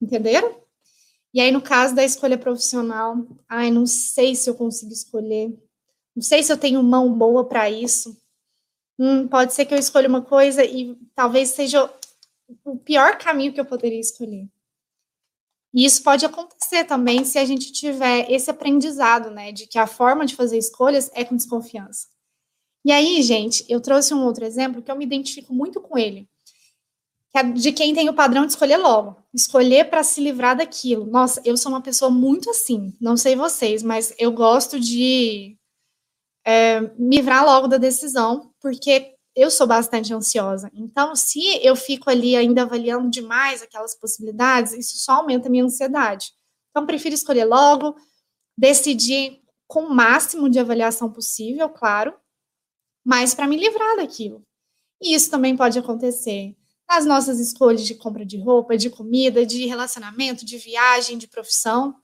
Entenderam? 0.00 0.60
E 1.32 1.40
aí, 1.40 1.50
no 1.50 1.62
caso 1.62 1.94
da 1.94 2.04
escolha 2.04 2.38
profissional, 2.38 3.16
ai, 3.48 3.70
não 3.70 3.86
sei 3.86 4.34
se 4.34 4.50
eu 4.50 4.54
consigo 4.54 4.92
escolher, 4.92 5.48
não 6.14 6.22
sei 6.22 6.42
se 6.42 6.52
eu 6.52 6.58
tenho 6.58 6.82
mão 6.82 7.12
boa 7.16 7.48
para 7.48 7.70
isso, 7.70 8.16
Hum, 9.02 9.26
pode 9.26 9.54
ser 9.54 9.64
que 9.64 9.72
eu 9.72 9.78
escolha 9.78 10.06
uma 10.06 10.20
coisa 10.20 10.62
e 10.62 10.94
talvez 11.14 11.48
seja 11.48 11.90
o 12.62 12.76
pior 12.76 13.16
caminho 13.16 13.50
que 13.50 13.58
eu 13.58 13.64
poderia 13.64 13.98
escolher. 13.98 14.46
E 15.72 15.86
isso 15.86 16.02
pode 16.02 16.26
acontecer 16.26 16.84
também 16.84 17.24
se 17.24 17.38
a 17.38 17.44
gente 17.46 17.72
tiver 17.72 18.30
esse 18.30 18.50
aprendizado, 18.50 19.30
né, 19.30 19.52
de 19.52 19.66
que 19.66 19.78
a 19.78 19.86
forma 19.86 20.26
de 20.26 20.36
fazer 20.36 20.58
escolhas 20.58 21.10
é 21.14 21.24
com 21.24 21.34
desconfiança. 21.34 22.08
E 22.84 22.92
aí, 22.92 23.22
gente, 23.22 23.64
eu 23.70 23.80
trouxe 23.80 24.12
um 24.12 24.22
outro 24.22 24.44
exemplo 24.44 24.82
que 24.82 24.90
eu 24.90 24.96
me 24.96 25.06
identifico 25.06 25.54
muito 25.54 25.80
com 25.80 25.96
ele, 25.96 26.28
de 27.54 27.72
quem 27.72 27.94
tem 27.94 28.08
o 28.08 28.14
padrão 28.14 28.44
de 28.44 28.52
escolher 28.52 28.76
logo, 28.76 29.16
escolher 29.32 29.88
para 29.88 30.02
se 30.02 30.20
livrar 30.20 30.56
daquilo. 30.56 31.06
Nossa, 31.06 31.40
eu 31.44 31.56
sou 31.56 31.70
uma 31.70 31.80
pessoa 31.80 32.10
muito 32.10 32.50
assim, 32.50 32.92
não 33.00 33.16
sei 33.16 33.36
vocês, 33.36 33.82
mas 33.82 34.12
eu 34.18 34.32
gosto 34.32 34.80
de 34.80 35.56
é, 36.44 36.80
me 36.98 37.16
livrar 37.16 37.44
logo 37.44 37.68
da 37.68 37.78
decisão, 37.78 38.52
porque 38.60 39.14
eu 39.36 39.50
sou 39.50 39.66
bastante 39.66 40.12
ansiosa. 40.12 40.70
Então, 40.74 41.14
se 41.14 41.40
eu 41.64 41.76
fico 41.76 42.10
ali 42.10 42.34
ainda 42.34 42.62
avaliando 42.62 43.08
demais 43.08 43.62
aquelas 43.62 43.96
possibilidades, 43.98 44.72
isso 44.72 44.96
só 44.98 45.12
aumenta 45.12 45.48
a 45.48 45.50
minha 45.50 45.64
ansiedade. 45.64 46.32
Então, 46.70 46.86
prefiro 46.86 47.14
escolher 47.14 47.44
logo, 47.44 47.94
decidir 48.58 49.40
com 49.68 49.84
o 49.84 49.94
máximo 49.94 50.50
de 50.50 50.58
avaliação 50.58 51.12
possível, 51.12 51.68
claro, 51.68 52.12
mas 53.04 53.34
para 53.34 53.46
me 53.46 53.56
livrar 53.56 53.96
daquilo. 53.96 54.42
E 55.00 55.14
isso 55.14 55.30
também 55.30 55.56
pode 55.56 55.78
acontecer 55.78 56.56
nas 56.90 57.06
nossas 57.06 57.38
escolhas 57.38 57.86
de 57.86 57.94
compra 57.94 58.26
de 58.26 58.36
roupa, 58.36 58.76
de 58.76 58.90
comida, 58.90 59.46
de 59.46 59.64
relacionamento, 59.64 60.44
de 60.44 60.58
viagem, 60.58 61.16
de 61.16 61.28
profissão. 61.28 61.90
O 61.90 61.94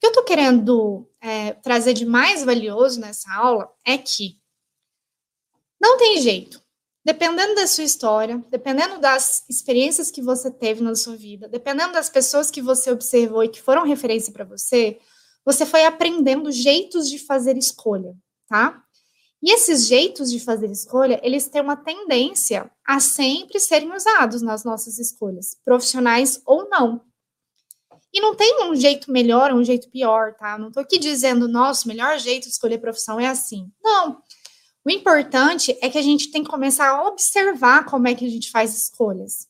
que 0.00 0.06
eu 0.06 0.10
estou 0.10 0.24
querendo 0.24 1.06
é, 1.20 1.52
trazer 1.52 1.92
de 1.92 2.06
mais 2.06 2.42
valioso 2.42 2.98
nessa 2.98 3.30
aula 3.34 3.70
é 3.84 3.98
que 3.98 4.40
não 5.78 5.98
tem 5.98 6.18
jeito. 6.22 6.64
Dependendo 7.04 7.54
da 7.54 7.66
sua 7.66 7.84
história, 7.84 8.42
dependendo 8.50 8.98
das 8.98 9.44
experiências 9.50 10.10
que 10.10 10.22
você 10.22 10.50
teve 10.50 10.82
na 10.82 10.94
sua 10.94 11.14
vida, 11.14 11.46
dependendo 11.46 11.92
das 11.92 12.08
pessoas 12.08 12.50
que 12.50 12.62
você 12.62 12.90
observou 12.90 13.44
e 13.44 13.50
que 13.50 13.60
foram 13.60 13.84
referência 13.84 14.32
para 14.32 14.46
você, 14.46 14.98
você 15.44 15.66
foi 15.66 15.84
aprendendo 15.84 16.50
jeitos 16.50 17.08
de 17.08 17.18
fazer 17.18 17.56
escolha, 17.58 18.16
tá? 18.48 18.82
E 19.42 19.52
esses 19.52 19.86
jeitos 19.86 20.30
de 20.30 20.40
fazer 20.40 20.70
escolha, 20.70 21.20
eles 21.22 21.48
têm 21.48 21.60
uma 21.62 21.76
tendência 21.76 22.70
a 22.86 22.98
sempre 22.98 23.60
serem 23.60 23.94
usados 23.94 24.42
nas 24.42 24.64
nossas 24.64 24.98
escolhas, 24.98 25.56
profissionais 25.64 26.40
ou 26.44 26.68
não. 26.68 27.02
E 28.12 28.20
não 28.20 28.34
tem 28.34 28.64
um 28.64 28.74
jeito 28.74 29.10
melhor 29.10 29.52
ou 29.52 29.58
um 29.58 29.64
jeito 29.64 29.90
pior, 29.90 30.34
tá? 30.34 30.56
Não 30.56 30.72
tô 30.72 30.80
aqui 30.80 30.98
dizendo, 30.98 31.46
nossa, 31.46 31.84
o 31.84 31.88
melhor 31.88 32.18
jeito 32.18 32.44
de 32.44 32.50
escolher 32.50 32.78
profissão 32.78 33.20
é 33.20 33.26
assim. 33.26 33.70
Não. 33.82 34.22
O 34.84 34.90
importante 34.90 35.76
é 35.82 35.90
que 35.90 35.98
a 35.98 36.02
gente 36.02 36.30
tem 36.30 36.42
que 36.42 36.50
começar 36.50 36.88
a 36.88 37.06
observar 37.08 37.84
como 37.84 38.08
é 38.08 38.14
que 38.14 38.24
a 38.24 38.30
gente 38.30 38.50
faz 38.50 38.74
escolhas. 38.74 39.48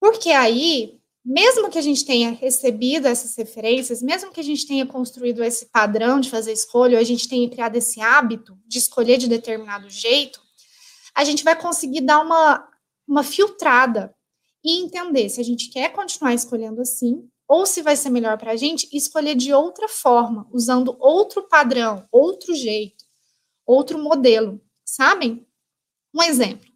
Porque 0.00 0.30
aí, 0.30 0.98
mesmo 1.24 1.70
que 1.70 1.78
a 1.78 1.82
gente 1.82 2.04
tenha 2.04 2.30
recebido 2.30 3.06
essas 3.06 3.36
referências, 3.36 4.02
mesmo 4.02 4.32
que 4.32 4.40
a 4.40 4.44
gente 4.44 4.66
tenha 4.66 4.86
construído 4.86 5.42
esse 5.42 5.66
padrão 5.66 6.20
de 6.20 6.30
fazer 6.30 6.52
escolha, 6.52 6.96
ou 6.96 7.00
a 7.00 7.04
gente 7.04 7.28
tenha 7.28 7.48
criado 7.48 7.76
esse 7.76 8.00
hábito 8.00 8.58
de 8.66 8.78
escolher 8.78 9.18
de 9.18 9.28
determinado 9.28 9.88
jeito, 9.88 10.40
a 11.14 11.24
gente 11.24 11.44
vai 11.44 11.54
conseguir 11.54 12.00
dar 12.00 12.20
uma, 12.20 12.68
uma 13.06 13.22
filtrada 13.22 14.14
e 14.64 14.82
entender 14.82 15.28
se 15.28 15.40
a 15.40 15.44
gente 15.44 15.68
quer 15.68 15.92
continuar 15.92 16.34
escolhendo 16.34 16.80
assim, 16.80 17.28
ou 17.48 17.66
se 17.66 17.82
vai 17.82 17.96
ser 17.96 18.10
melhor 18.10 18.38
para 18.38 18.52
a 18.52 18.56
gente 18.56 18.88
escolher 18.92 19.34
de 19.34 19.52
outra 19.52 19.88
forma, 19.88 20.48
usando 20.52 20.96
outro 20.98 21.46
padrão, 21.48 22.06
outro 22.10 22.54
jeito 22.54 23.04
outro 23.66 23.98
modelo, 23.98 24.60
sabem? 24.84 25.46
Um 26.14 26.22
exemplo. 26.22 26.71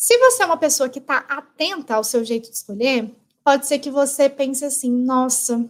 Se 0.00 0.16
você 0.16 0.42
é 0.42 0.46
uma 0.46 0.56
pessoa 0.56 0.88
que 0.88 0.98
está 0.98 1.18
atenta 1.28 1.94
ao 1.94 2.02
seu 2.02 2.24
jeito 2.24 2.48
de 2.48 2.56
escolher, 2.56 3.14
pode 3.44 3.66
ser 3.66 3.78
que 3.78 3.90
você 3.90 4.30
pense 4.30 4.64
assim: 4.64 4.90
nossa, 4.90 5.62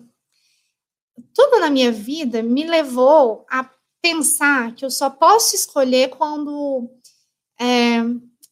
tudo 1.35 1.59
na 1.59 1.69
minha 1.69 1.91
vida 1.91 2.41
me 2.41 2.63
levou 2.63 3.45
a 3.51 3.69
pensar 4.01 4.73
que 4.77 4.85
eu 4.85 4.91
só 4.91 5.11
posso 5.11 5.57
escolher 5.57 6.11
quando 6.11 6.89
é, 7.59 8.03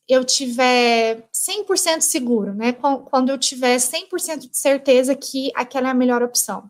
eu 0.08 0.24
tiver 0.24 1.28
100% 1.32 2.00
seguro, 2.00 2.52
né? 2.52 2.72
Quando 2.72 3.28
eu 3.28 3.38
tiver 3.38 3.76
100% 3.76 4.50
de 4.50 4.58
certeza 4.58 5.14
que 5.14 5.52
aquela 5.54 5.86
é 5.86 5.90
a 5.92 5.94
melhor 5.94 6.24
opção. 6.24 6.68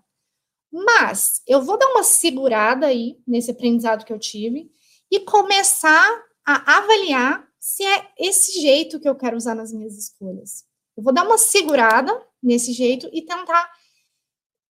Mas 0.71 1.41
eu 1.47 1.63
vou 1.63 1.79
dar 1.79 1.87
uma 1.87 2.03
segurada 2.03 2.89
aí 2.89 3.17
nesse 3.27 3.53
aprendizado 3.53 4.05
que 4.05 4.13
eu 4.13 4.19
tive 4.19 4.71
e 5.11 5.21
começar 5.21 6.07
a 6.47 6.77
avaliar 6.77 7.48
se 7.59 7.85
é 7.85 8.09
esse 8.19 8.61
jeito 8.61 9.01
que 9.01 9.09
eu 9.09 9.15
quero 9.15 9.37
usar 9.37 9.55
nas 9.55 9.73
minhas 9.73 9.97
escolhas. 9.97 10.65
Eu 10.97 11.03
vou 11.03 11.13
dar 11.13 11.25
uma 11.25 11.39
segurada 11.39 12.13
nesse 12.43 12.73
jeito 12.73 13.09
e 13.13 13.23
tentar 13.23 13.71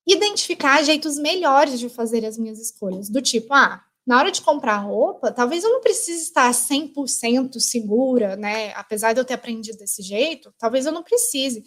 identificar 0.07 0.83
jeitos 0.83 1.19
melhores 1.19 1.79
de 1.79 1.89
fazer 1.89 2.25
as 2.25 2.39
minhas 2.39 2.59
escolhas. 2.59 3.11
Do 3.11 3.21
tipo, 3.21 3.53
ah, 3.53 3.85
na 4.07 4.19
hora 4.19 4.31
de 4.31 4.41
comprar 4.41 4.79
roupa, 4.79 5.31
talvez 5.31 5.63
eu 5.65 5.71
não 5.71 5.83
precise 5.83 6.23
estar 6.23 6.51
100% 6.51 7.61
segura, 7.61 8.37
né? 8.37 8.73
Apesar 8.73 9.13
de 9.13 9.21
eu 9.21 9.25
ter 9.25 9.35
aprendido 9.35 9.77
desse 9.77 10.03
jeito, 10.03 10.53
talvez 10.59 10.87
eu 10.87 10.93
não 10.93 11.03
precise. 11.03 11.63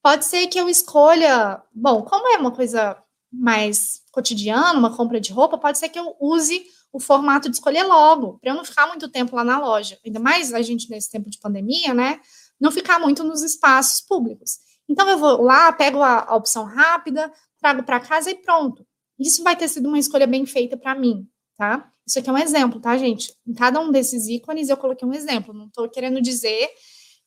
Pode 0.00 0.24
ser 0.24 0.46
que 0.46 0.58
eu 0.58 0.68
escolha, 0.68 1.60
bom, 1.74 2.02
como 2.02 2.28
é 2.28 2.38
uma 2.38 2.52
coisa 2.52 2.96
mais 3.32 4.02
cotidiano, 4.12 4.78
uma 4.78 4.96
compra 4.96 5.20
de 5.20 5.32
roupa, 5.32 5.58
pode 5.58 5.78
ser 5.78 5.88
que 5.88 5.98
eu 5.98 6.14
use 6.20 6.64
o 6.94 7.00
formato 7.00 7.50
de 7.50 7.56
escolher 7.56 7.82
logo, 7.82 8.38
para 8.38 8.52
eu 8.52 8.54
não 8.54 8.64
ficar 8.64 8.86
muito 8.86 9.08
tempo 9.08 9.34
lá 9.34 9.42
na 9.42 9.58
loja. 9.58 9.98
Ainda 10.06 10.20
mais 10.20 10.54
a 10.54 10.62
gente 10.62 10.88
nesse 10.88 11.10
tempo 11.10 11.28
de 11.28 11.40
pandemia, 11.40 11.92
né? 11.92 12.20
Não 12.60 12.70
ficar 12.70 13.00
muito 13.00 13.24
nos 13.24 13.42
espaços 13.42 14.00
públicos. 14.00 14.58
Então 14.88 15.08
eu 15.10 15.18
vou 15.18 15.42
lá, 15.42 15.72
pego 15.72 16.00
a, 16.00 16.24
a 16.24 16.36
opção 16.36 16.64
rápida, 16.64 17.32
trago 17.58 17.82
para 17.82 17.98
casa 17.98 18.30
e 18.30 18.36
pronto. 18.36 18.86
Isso 19.18 19.42
vai 19.42 19.56
ter 19.56 19.66
sido 19.66 19.88
uma 19.88 19.98
escolha 19.98 20.26
bem 20.26 20.46
feita 20.46 20.76
para 20.76 20.94
mim, 20.94 21.26
tá? 21.56 21.90
Isso 22.06 22.20
aqui 22.20 22.30
é 22.30 22.32
um 22.32 22.38
exemplo, 22.38 22.80
tá, 22.80 22.96
gente? 22.96 23.34
Em 23.44 23.54
cada 23.54 23.80
um 23.80 23.90
desses 23.90 24.28
ícones 24.28 24.68
eu 24.68 24.76
coloquei 24.76 25.06
um 25.06 25.12
exemplo. 25.12 25.52
Não 25.52 25.66
estou 25.66 25.88
querendo 25.88 26.20
dizer 26.20 26.68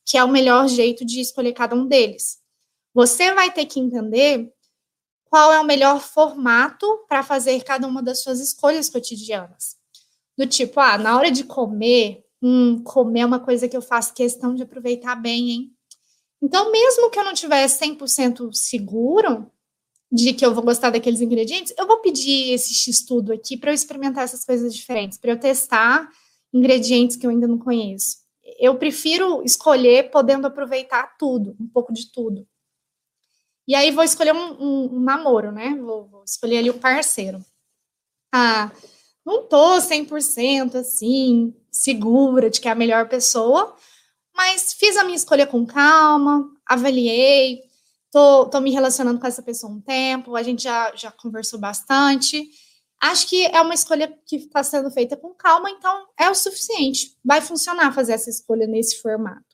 que 0.06 0.16
é 0.16 0.24
o 0.24 0.28
melhor 0.28 0.66
jeito 0.66 1.04
de 1.04 1.20
escolher 1.20 1.52
cada 1.52 1.76
um 1.76 1.86
deles. 1.86 2.38
Você 2.94 3.34
vai 3.34 3.50
ter 3.50 3.66
que 3.66 3.78
entender 3.78 4.50
qual 5.28 5.52
é 5.52 5.60
o 5.60 5.64
melhor 5.64 6.00
formato 6.00 6.86
para 7.08 7.22
fazer 7.22 7.62
cada 7.62 7.86
uma 7.86 8.02
das 8.02 8.22
suas 8.22 8.40
escolhas 8.40 8.88
cotidianas. 8.88 9.76
Do 10.36 10.46
tipo, 10.46 10.80
ah, 10.80 10.96
na 10.96 11.16
hora 11.16 11.30
de 11.30 11.44
comer, 11.44 12.24
hum, 12.42 12.82
comer 12.82 13.20
é 13.20 13.26
uma 13.26 13.40
coisa 13.40 13.68
que 13.68 13.76
eu 13.76 13.82
faço 13.82 14.14
questão 14.14 14.54
de 14.54 14.62
aproveitar 14.62 15.16
bem, 15.16 15.50
hein? 15.50 15.72
Então, 16.40 16.70
mesmo 16.70 17.10
que 17.10 17.18
eu 17.18 17.24
não 17.24 17.34
tiver 17.34 17.66
100% 17.66 18.52
seguro 18.52 19.50
de 20.10 20.32
que 20.32 20.46
eu 20.46 20.54
vou 20.54 20.64
gostar 20.64 20.90
daqueles 20.90 21.20
ingredientes, 21.20 21.74
eu 21.76 21.86
vou 21.86 21.98
pedir 21.98 22.52
esse 22.52 22.72
X-tudo 22.72 23.32
aqui 23.32 23.56
para 23.56 23.70
eu 23.70 23.74
experimentar 23.74 24.24
essas 24.24 24.44
coisas 24.44 24.74
diferentes, 24.74 25.18
para 25.18 25.32
eu 25.32 25.38
testar 25.38 26.08
ingredientes 26.52 27.16
que 27.16 27.26
eu 27.26 27.30
ainda 27.30 27.46
não 27.46 27.58
conheço. 27.58 28.18
Eu 28.58 28.76
prefiro 28.76 29.42
escolher 29.44 30.10
podendo 30.10 30.46
aproveitar 30.46 31.16
tudo, 31.18 31.54
um 31.60 31.68
pouco 31.68 31.92
de 31.92 32.10
tudo. 32.10 32.46
E 33.68 33.74
aí 33.74 33.90
vou 33.90 34.02
escolher 34.02 34.34
um, 34.34 34.52
um, 34.54 34.94
um 34.94 35.00
namoro, 35.00 35.52
né? 35.52 35.76
Vou, 35.76 36.08
vou, 36.08 36.24
escolher 36.24 36.56
ali 36.56 36.70
o 36.70 36.78
parceiro. 36.78 37.44
Ah, 38.32 38.72
não 39.26 39.46
tô 39.46 39.76
100% 39.76 40.74
assim, 40.76 41.54
segura 41.70 42.48
de 42.48 42.62
que 42.62 42.68
é 42.68 42.70
a 42.70 42.74
melhor 42.74 43.10
pessoa, 43.10 43.76
mas 44.34 44.72
fiz 44.72 44.96
a 44.96 45.04
minha 45.04 45.16
escolha 45.16 45.46
com 45.46 45.66
calma, 45.66 46.50
avaliei, 46.66 47.60
tô, 48.10 48.46
tô 48.46 48.58
me 48.58 48.70
relacionando 48.70 49.20
com 49.20 49.26
essa 49.26 49.42
pessoa 49.42 49.70
um 49.70 49.82
tempo, 49.82 50.34
a 50.34 50.42
gente 50.42 50.62
já, 50.62 50.94
já 50.96 51.10
conversou 51.12 51.58
bastante. 51.58 52.48
Acho 53.02 53.28
que 53.28 53.46
é 53.46 53.60
uma 53.60 53.74
escolha 53.74 54.08
que 54.26 54.36
está 54.36 54.62
sendo 54.62 54.90
feita 54.90 55.14
com 55.14 55.34
calma, 55.34 55.70
então 55.70 56.08
é 56.18 56.30
o 56.30 56.34
suficiente. 56.34 57.16
Vai 57.22 57.42
funcionar 57.42 57.92
fazer 57.92 58.14
essa 58.14 58.30
escolha 58.30 58.66
nesse 58.66 59.00
formato. 59.02 59.47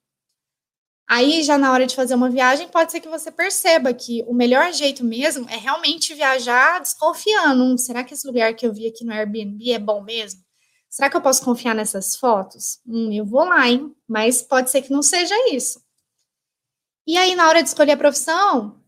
Aí, 1.07 1.43
já 1.43 1.59
na 1.59 1.71
hora 1.71 1.87
de 1.87 1.95
fazer 1.95 2.15
uma 2.15 2.31
viagem, 2.31 2.67
pode 2.69 2.91
ser 2.91 3.01
que 3.01 3.09
você 3.09 3.31
perceba 3.31 3.93
que 3.93 4.25
o 4.27 4.33
melhor 4.33 4.73
jeito 4.73 5.05
mesmo 5.05 5.49
é 5.51 5.57
realmente 5.57 6.15
viajar 6.15 6.81
desconfiando. 6.81 7.63
Hum, 7.63 7.77
será 7.77 8.03
que 8.03 8.15
esse 8.15 8.27
lugar 8.27 8.55
que 8.55 8.67
eu 8.67 8.73
vi 8.73 8.87
aqui 8.87 9.05
no 9.05 9.13
Airbnb 9.13 9.71
é 9.71 9.79
bom 9.79 10.03
mesmo? 10.03 10.41
Será 10.89 11.11
que 11.11 11.17
eu 11.17 11.21
posso 11.21 11.45
confiar 11.45 11.75
nessas 11.75 12.17
fotos? 12.17 12.81
Hum, 12.87 13.13
eu 13.13 13.25
vou 13.25 13.45
lá, 13.45 13.69
hein? 13.69 13.95
Mas 14.09 14.41
pode 14.43 14.71
ser 14.71 14.81
que 14.81 14.93
não 14.93 15.03
seja 15.03 15.35
isso. 15.53 15.83
E 17.07 17.19
aí, 17.19 17.35
na 17.35 17.49
hora 17.49 17.63
de 17.63 17.69
escolher 17.69 17.93
a 17.93 17.97
profissão, 17.99 18.81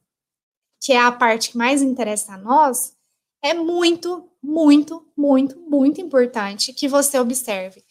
que 0.80 0.92
é 0.92 0.98
a 0.98 1.12
parte 1.12 1.50
que 1.50 1.58
mais 1.58 1.82
interessa 1.82 2.34
a 2.34 2.38
nós, 2.38 2.94
é 3.42 3.52
muito, 3.52 4.30
muito, 4.42 5.06
muito, 5.16 5.60
muito 5.60 6.00
importante 6.00 6.72
que 6.72 6.88
você 6.88 7.18
observe 7.18 7.84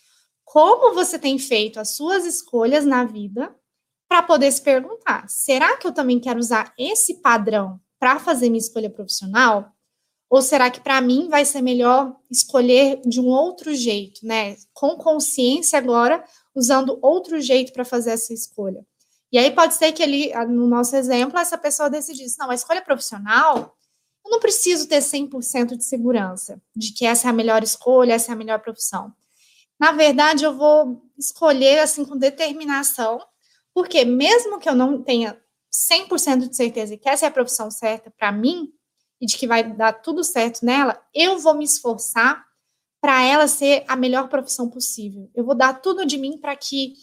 como 0.43 0.93
você 0.93 1.19
tem 1.19 1.37
feito 1.37 1.79
as 1.79 1.89
suas 1.89 2.25
escolhas 2.25 2.85
na 2.85 3.03
vida 3.03 3.53
para 4.15 4.23
poder 4.23 4.49
se 4.49 4.61
perguntar: 4.61 5.25
será 5.27 5.75
que 5.75 5.85
eu 5.85 5.91
também 5.91 6.19
quero 6.19 6.39
usar 6.39 6.73
esse 6.77 7.15
padrão 7.15 7.79
para 7.99 8.17
fazer 8.17 8.49
minha 8.49 8.59
escolha 8.59 8.89
profissional? 8.89 9.73
Ou 10.29 10.41
será 10.41 10.71
que 10.71 10.79
para 10.79 11.01
mim 11.01 11.27
vai 11.29 11.43
ser 11.43 11.61
melhor 11.61 12.15
escolher 12.31 13.01
de 13.05 13.19
um 13.19 13.27
outro 13.27 13.75
jeito, 13.75 14.25
né? 14.25 14.55
Com 14.73 14.95
consciência 14.95 15.77
agora, 15.77 16.23
usando 16.55 16.97
outro 17.01 17.41
jeito 17.41 17.73
para 17.73 17.83
fazer 17.83 18.11
essa 18.11 18.33
escolha. 18.33 18.85
E 19.31 19.37
aí 19.37 19.51
pode 19.51 19.73
ser 19.75 19.91
que 19.91 20.01
ali, 20.01 20.31
no 20.47 20.65
nosso 20.67 20.95
exemplo, 20.95 21.37
essa 21.37 21.57
pessoa 21.57 21.89
decidisse, 21.89 22.39
não, 22.39 22.49
a 22.49 22.55
escolha 22.55 22.81
profissional, 22.81 23.75
eu 24.25 24.31
não 24.31 24.39
preciso 24.39 24.87
ter 24.87 24.99
100% 24.99 25.75
de 25.75 25.83
segurança 25.83 26.61
de 26.75 26.93
que 26.93 27.05
essa 27.05 27.27
é 27.27 27.29
a 27.29 27.33
melhor 27.33 27.61
escolha, 27.63 28.13
essa 28.13 28.31
é 28.31 28.33
a 28.33 28.37
melhor 28.37 28.61
profissão. 28.61 29.13
Na 29.79 29.91
verdade, 29.91 30.45
eu 30.45 30.55
vou 30.55 31.03
escolher 31.17 31.79
assim 31.79 32.05
com 32.05 32.17
determinação, 32.17 33.19
porque 33.75 34.05
mesmo 34.05 34.57
que 34.57 34.69
eu 34.69 34.73
não 34.73 35.03
tenha 35.03 35.37
100% 35.69 36.47
de 36.47 36.55
certeza 36.55 36.95
que 36.95 37.09
essa 37.09 37.25
é 37.25 37.27
a 37.27 37.31
profissão 37.31 37.69
certa 37.69 38.09
para 38.09 38.31
mim 38.31 38.71
e 39.19 39.25
de 39.25 39.37
que 39.37 39.45
vai 39.45 39.63
dar 39.75 39.91
tudo 39.91 40.23
certo 40.23 40.65
nela, 40.65 40.99
eu 41.13 41.37
vou 41.39 41.53
me 41.53 41.65
esforçar 41.65 42.41
para 43.01 43.21
ela 43.21 43.49
ser 43.49 43.83
a 43.87 43.95
melhor 43.97 44.29
profissão 44.29 44.69
possível. 44.69 45.29
Eu 45.35 45.43
vou 45.43 45.53
dar 45.53 45.81
tudo 45.81 46.05
de 46.05 46.17
mim 46.17 46.37
para 46.37 46.55
que 46.55 46.93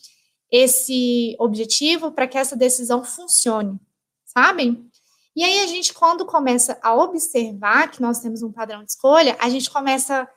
esse 0.50 1.36
objetivo, 1.38 2.10
para 2.10 2.26
que 2.26 2.38
essa 2.38 2.56
decisão 2.56 3.04
funcione, 3.04 3.78
sabem? 4.24 4.90
E 5.36 5.44
aí 5.44 5.60
a 5.60 5.66
gente, 5.66 5.92
quando 5.92 6.24
começa 6.24 6.78
a 6.82 6.94
observar 6.94 7.90
que 7.90 8.00
nós 8.00 8.18
temos 8.20 8.42
um 8.42 8.52
padrão 8.52 8.82
de 8.82 8.92
escolha, 8.92 9.36
a 9.38 9.48
gente 9.50 9.70
começa 9.70 10.28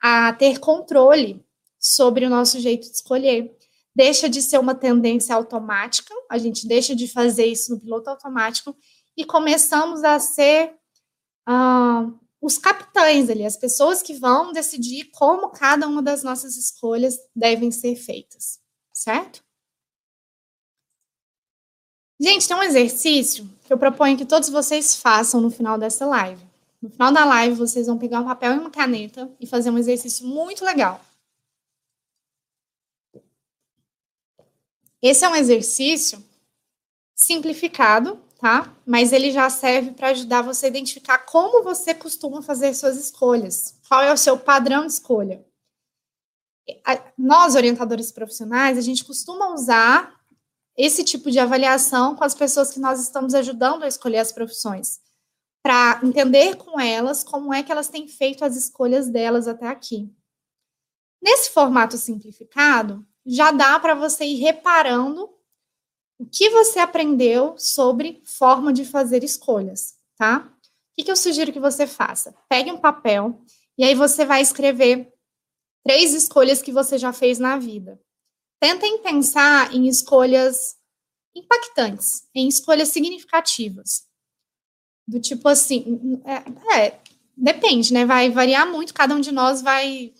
a 0.00 0.32
ter 0.34 0.58
controle 0.58 1.44
sobre 1.78 2.24
o 2.24 2.30
nosso 2.30 2.60
jeito 2.60 2.88
de 2.88 2.94
escolher 2.94 3.56
deixa 3.94 4.28
de 4.28 4.40
ser 4.40 4.58
uma 4.58 4.74
tendência 4.74 5.34
automática, 5.34 6.14
a 6.30 6.38
gente 6.38 6.66
deixa 6.66 6.94
de 6.94 7.08
fazer 7.08 7.46
isso 7.46 7.72
no 7.72 7.80
piloto 7.80 8.10
automático 8.10 8.76
e 9.16 9.24
começamos 9.24 10.04
a 10.04 10.18
ser 10.18 10.74
uh, 11.48 12.18
os 12.40 12.56
capitães 12.56 13.28
ali, 13.28 13.44
as 13.44 13.56
pessoas 13.56 14.02
que 14.02 14.14
vão 14.14 14.52
decidir 14.52 15.10
como 15.12 15.50
cada 15.50 15.86
uma 15.86 16.02
das 16.02 16.22
nossas 16.22 16.56
escolhas 16.56 17.18
devem 17.34 17.70
ser 17.70 17.96
feitas, 17.96 18.58
certo? 18.92 19.42
Gente, 22.18 22.46
tem 22.46 22.56
um 22.56 22.62
exercício 22.62 23.48
que 23.64 23.72
eu 23.72 23.78
proponho 23.78 24.16
que 24.16 24.26
todos 24.26 24.48
vocês 24.50 24.96
façam 24.96 25.40
no 25.40 25.50
final 25.50 25.78
dessa 25.78 26.04
live. 26.04 26.44
No 26.80 26.90
final 26.90 27.12
da 27.12 27.24
live, 27.24 27.54
vocês 27.56 27.86
vão 27.86 27.98
pegar 27.98 28.20
um 28.20 28.26
papel 28.26 28.54
e 28.54 28.58
uma 28.58 28.70
caneta 28.70 29.30
e 29.40 29.46
fazer 29.46 29.70
um 29.70 29.78
exercício 29.78 30.26
muito 30.26 30.64
legal. 30.64 31.00
Esse 35.02 35.24
é 35.24 35.28
um 35.28 35.36
exercício 35.36 36.22
simplificado, 37.14 38.22
tá? 38.38 38.74
Mas 38.86 39.12
ele 39.12 39.30
já 39.30 39.48
serve 39.48 39.92
para 39.92 40.08
ajudar 40.08 40.42
você 40.42 40.66
a 40.66 40.68
identificar 40.68 41.18
como 41.18 41.62
você 41.62 41.94
costuma 41.94 42.42
fazer 42.42 42.74
suas 42.74 42.96
escolhas. 42.96 43.78
Qual 43.88 44.02
é 44.02 44.12
o 44.12 44.16
seu 44.16 44.38
padrão 44.38 44.86
de 44.86 44.92
escolha? 44.92 45.44
Nós, 47.18 47.54
orientadores 47.54 48.12
profissionais, 48.12 48.78
a 48.78 48.80
gente 48.80 49.04
costuma 49.04 49.52
usar 49.52 50.20
esse 50.76 51.02
tipo 51.02 51.30
de 51.30 51.38
avaliação 51.38 52.14
com 52.14 52.24
as 52.24 52.34
pessoas 52.34 52.70
que 52.70 52.78
nós 52.80 53.00
estamos 53.00 53.34
ajudando 53.34 53.82
a 53.82 53.88
escolher 53.88 54.18
as 54.18 54.32
profissões, 54.32 55.00
para 55.62 56.00
entender 56.02 56.56
com 56.56 56.78
elas 56.80 57.24
como 57.24 57.52
é 57.52 57.62
que 57.62 57.72
elas 57.72 57.88
têm 57.88 58.06
feito 58.08 58.44
as 58.44 58.56
escolhas 58.56 59.08
delas 59.08 59.48
até 59.48 59.66
aqui. 59.66 60.10
Nesse 61.20 61.50
formato 61.50 61.98
simplificado, 61.98 63.06
já 63.26 63.50
dá 63.50 63.78
para 63.78 63.94
você 63.94 64.24
ir 64.24 64.36
reparando 64.36 65.28
o 66.18 66.26
que 66.26 66.50
você 66.50 66.78
aprendeu 66.78 67.54
sobre 67.58 68.22
forma 68.24 68.72
de 68.72 68.84
fazer 68.84 69.24
escolhas, 69.24 69.94
tá? 70.16 70.38
O 70.38 70.96
que, 70.96 71.04
que 71.04 71.10
eu 71.10 71.16
sugiro 71.16 71.52
que 71.52 71.60
você 71.60 71.86
faça? 71.86 72.34
Pegue 72.48 72.70
um 72.70 72.78
papel 72.78 73.40
e 73.78 73.84
aí 73.84 73.94
você 73.94 74.24
vai 74.24 74.42
escrever 74.42 75.10
três 75.82 76.12
escolhas 76.12 76.60
que 76.60 76.72
você 76.72 76.98
já 76.98 77.12
fez 77.12 77.38
na 77.38 77.56
vida. 77.56 77.98
Tentem 78.60 78.98
pensar 78.98 79.74
em 79.74 79.88
escolhas 79.88 80.76
impactantes, 81.34 82.28
em 82.34 82.46
escolhas 82.46 82.88
significativas. 82.88 84.06
Do 85.08 85.18
tipo 85.20 85.48
assim, 85.48 86.20
é, 86.24 86.78
é, 86.78 87.00
depende, 87.36 87.92
né? 87.92 88.04
Vai 88.04 88.30
variar 88.30 88.70
muito, 88.70 88.92
cada 88.92 89.14
um 89.14 89.20
de 89.20 89.32
nós 89.32 89.62
vai 89.62 90.12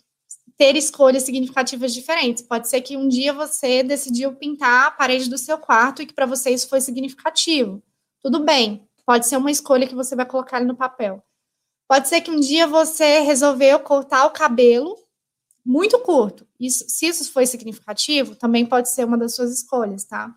ter 0.61 0.75
escolhas 0.75 1.23
significativas 1.23 1.91
diferentes. 1.91 2.43
Pode 2.43 2.69
ser 2.69 2.81
que 2.81 2.95
um 2.95 3.07
dia 3.07 3.33
você 3.33 3.81
decidiu 3.81 4.35
pintar 4.35 4.89
a 4.89 4.91
parede 4.91 5.27
do 5.27 5.35
seu 5.35 5.57
quarto 5.57 6.03
e 6.03 6.05
que 6.05 6.13
para 6.13 6.27
você 6.27 6.51
isso 6.51 6.69
foi 6.69 6.79
significativo. 6.79 7.81
Tudo 8.21 8.43
bem, 8.43 8.87
pode 9.03 9.25
ser 9.25 9.37
uma 9.37 9.49
escolha 9.49 9.87
que 9.87 9.95
você 9.95 10.15
vai 10.15 10.23
colocar 10.23 10.63
no 10.63 10.75
papel. 10.75 11.23
Pode 11.87 12.07
ser 12.07 12.21
que 12.21 12.29
um 12.29 12.39
dia 12.39 12.67
você 12.67 13.21
resolveu 13.21 13.79
cortar 13.79 14.27
o 14.27 14.29
cabelo 14.29 14.95
muito 15.65 15.97
curto. 15.97 16.47
Isso, 16.59 16.85
se 16.87 17.07
isso 17.07 17.33
foi 17.33 17.47
significativo, 17.47 18.35
também 18.35 18.63
pode 18.63 18.91
ser 18.91 19.03
uma 19.03 19.17
das 19.17 19.33
suas 19.33 19.51
escolhas, 19.51 20.05
tá? 20.05 20.31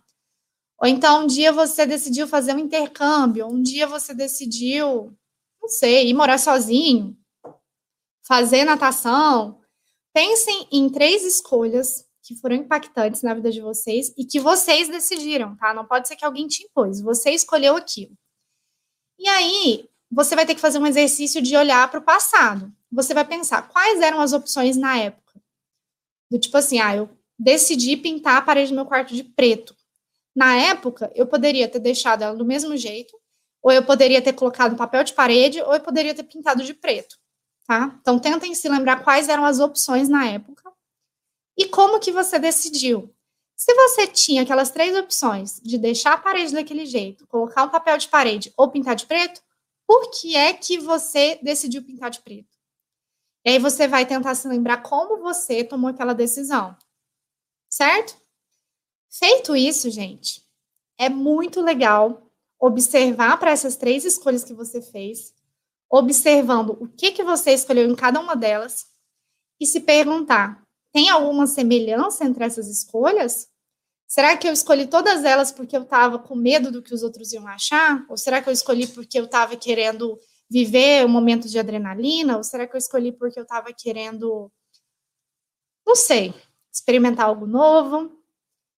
Ou 0.81 0.89
então 0.89 1.25
um 1.25 1.27
dia 1.27 1.53
você 1.53 1.85
decidiu 1.85 2.27
fazer 2.27 2.55
um 2.55 2.61
intercâmbio, 2.61 3.47
um 3.47 3.63
dia 3.63 3.87
você 3.87 4.15
decidiu, 4.15 5.15
não 5.61 5.69
sei, 5.69 6.09
ir 6.09 6.15
morar 6.15 6.39
sozinho, 6.39 7.15
fazer 8.27 8.65
natação, 8.65 9.61
Pensem 10.14 10.68
em 10.70 10.88
três 10.88 11.24
escolhas 11.24 12.07
que 12.22 12.37
foram 12.37 12.55
impactantes 12.55 13.22
na 13.22 13.35
vida 13.35 13.50
de 13.50 13.61
vocês 13.61 14.14
e 14.16 14.24
que 14.24 14.38
vocês 14.38 14.88
decidiram, 14.88 15.57
tá? 15.57 15.74
Não 15.74 15.85
pode 15.85 16.07
ser 16.07 16.14
que 16.14 16.24
alguém 16.24 16.46
te 16.46 16.62
impôs, 16.62 17.00
você 17.00 17.31
escolheu 17.31 17.77
aquilo. 17.77 18.16
E 19.18 19.29
aí, 19.29 19.90
você 20.09 20.37
vai 20.37 20.46
ter 20.46 20.55
que 20.55 20.61
fazer 20.61 20.79
um 20.79 20.87
exercício 20.87 21.42
de 21.42 21.57
olhar 21.57 21.90
para 21.90 21.98
o 21.98 22.05
passado. 22.05 22.72
Você 22.92 23.12
vai 23.12 23.24
pensar 23.24 23.68
quais 23.68 24.00
eram 24.00 24.20
as 24.20 24.33
opções 24.33 24.77
na 24.77 24.96
época. 24.96 25.42
Do 26.31 26.38
tipo 26.38 26.57
assim, 26.57 26.79
ah, 26.79 26.94
eu 26.94 27.11
decidi 27.37 27.96
pintar 27.96 28.37
a 28.37 28.42
parede 28.42 28.70
do 28.70 28.77
meu 28.77 28.87
quarto 28.87 29.12
de 29.12 29.24
preto. 29.24 29.74
Na 30.35 30.57
época, 30.57 31.11
eu 31.16 31.27
poderia 31.27 31.68
ter 31.68 31.81
deixado 31.81 32.22
ela 32.22 32.37
do 32.37 32.44
mesmo 32.44 32.77
jeito, 32.77 33.18
ou 33.61 33.72
eu 33.72 33.85
poderia 33.85 34.22
ter 34.22 34.33
colocado 34.33 34.77
papel 34.77 35.03
de 35.03 35.12
parede, 35.12 35.61
ou 35.61 35.74
eu 35.74 35.81
poderia 35.81 36.14
ter 36.14 36.22
pintado 36.22 36.62
de 36.62 36.72
preto 36.72 37.16
tá? 37.66 37.96
Então 38.00 38.18
tentem 38.18 38.55
se 38.55 38.68
lembrar 38.68 39.03
quais 39.03 39.29
eram 39.29 39.44
as 39.44 39.61
opções 39.61 40.09
na 40.09 40.27
época 40.27 40.72
e 41.57 41.66
como 41.66 42.00
que 42.00 42.12
você 42.12 42.38
decidiu. 42.38 43.12
Se 43.57 43.72
você 43.74 44.07
tinha 44.07 44.42
aquelas 44.42 44.70
três 44.70 44.96
opções 44.96 45.61
de 45.62 45.79
deixar 45.79 46.14
a 46.14 46.18
parede 46.18 46.53
daquele 46.53 46.85
jeito, 46.85 47.27
colocar 47.27 47.64
um 47.64 47.70
papel 47.70 47.96
de 47.96 48.09
parede 48.09 48.53
ou 48.57 48.70
pintar 48.70 48.96
de 48.96 49.07
preto, 49.07 49.40
por 49.87 50.11
que 50.11 50.37
é 50.37 50.53
que 50.53 50.79
você 50.79 51.38
decidiu 51.42 51.83
pintar 51.83 52.11
de 52.11 52.20
preto? 52.20 52.55
E 53.44 53.50
aí 53.50 53.59
você 53.59 53.87
vai 53.87 54.07
tentar 54.07 54.35
se 54.35 54.48
lembrar 54.48 54.79
como 54.79 55.18
você 55.18 55.62
tomou 55.62 55.90
aquela 55.90 56.14
decisão. 56.14 56.77
Certo? 57.68 58.16
Feito 59.11 59.55
isso, 59.55 59.90
gente, 59.90 60.42
é 60.98 61.09
muito 61.09 61.61
legal 61.61 62.22
observar 62.59 63.38
para 63.38 63.50
essas 63.50 63.77
três 63.77 64.05
escolhas 64.05 64.42
que 64.42 64.55
você 64.55 64.81
fez 64.81 65.34
observando 65.96 66.76
o 66.80 66.88
que, 66.88 67.12
que 67.12 67.22
você 67.22 67.52
escolheu 67.52 67.88
em 67.88 67.94
cada 67.94 68.18
uma 68.18 68.35
delas 68.35 68.87
e 69.61 69.66
se 69.66 69.80
perguntar: 69.80 70.61
tem 70.92 71.09
alguma 71.09 71.46
semelhança 71.46 72.24
entre 72.24 72.44
essas 72.44 72.68
escolhas? 72.68 73.48
Será 74.07 74.37
que 74.37 74.46
eu 74.46 74.52
escolhi 74.52 74.87
todas 74.87 75.24
elas 75.24 75.52
porque 75.52 75.76
eu 75.76 75.83
estava 75.83 76.18
com 76.18 76.35
medo 76.35 76.70
do 76.70 76.83
que 76.83 76.92
os 76.92 77.02
outros 77.02 77.33
iam 77.33 77.46
achar? 77.46 78.04
Ou 78.09 78.16
será 78.16 78.42
que 78.42 78.48
eu 78.48 78.52
escolhi 78.52 78.87
porque 78.88 79.18
eu 79.18 79.24
estava 79.24 79.57
querendo 79.57 80.18
viver 80.50 81.04
um 81.07 81.09
momento 81.09 81.48
de 81.48 81.59
adrenalina? 81.59 82.37
Ou 82.37 82.44
será 82.44 82.66
que 82.66 82.74
eu 82.74 82.78
escolhi 82.78 83.12
porque 83.12 83.38
eu 83.38 83.44
estava 83.44 83.72
querendo, 83.72 84.52
não 85.87 85.96
sei, 85.96 86.35
experimentar 86.72 87.26
algo 87.26 87.46
novo, 87.46 88.12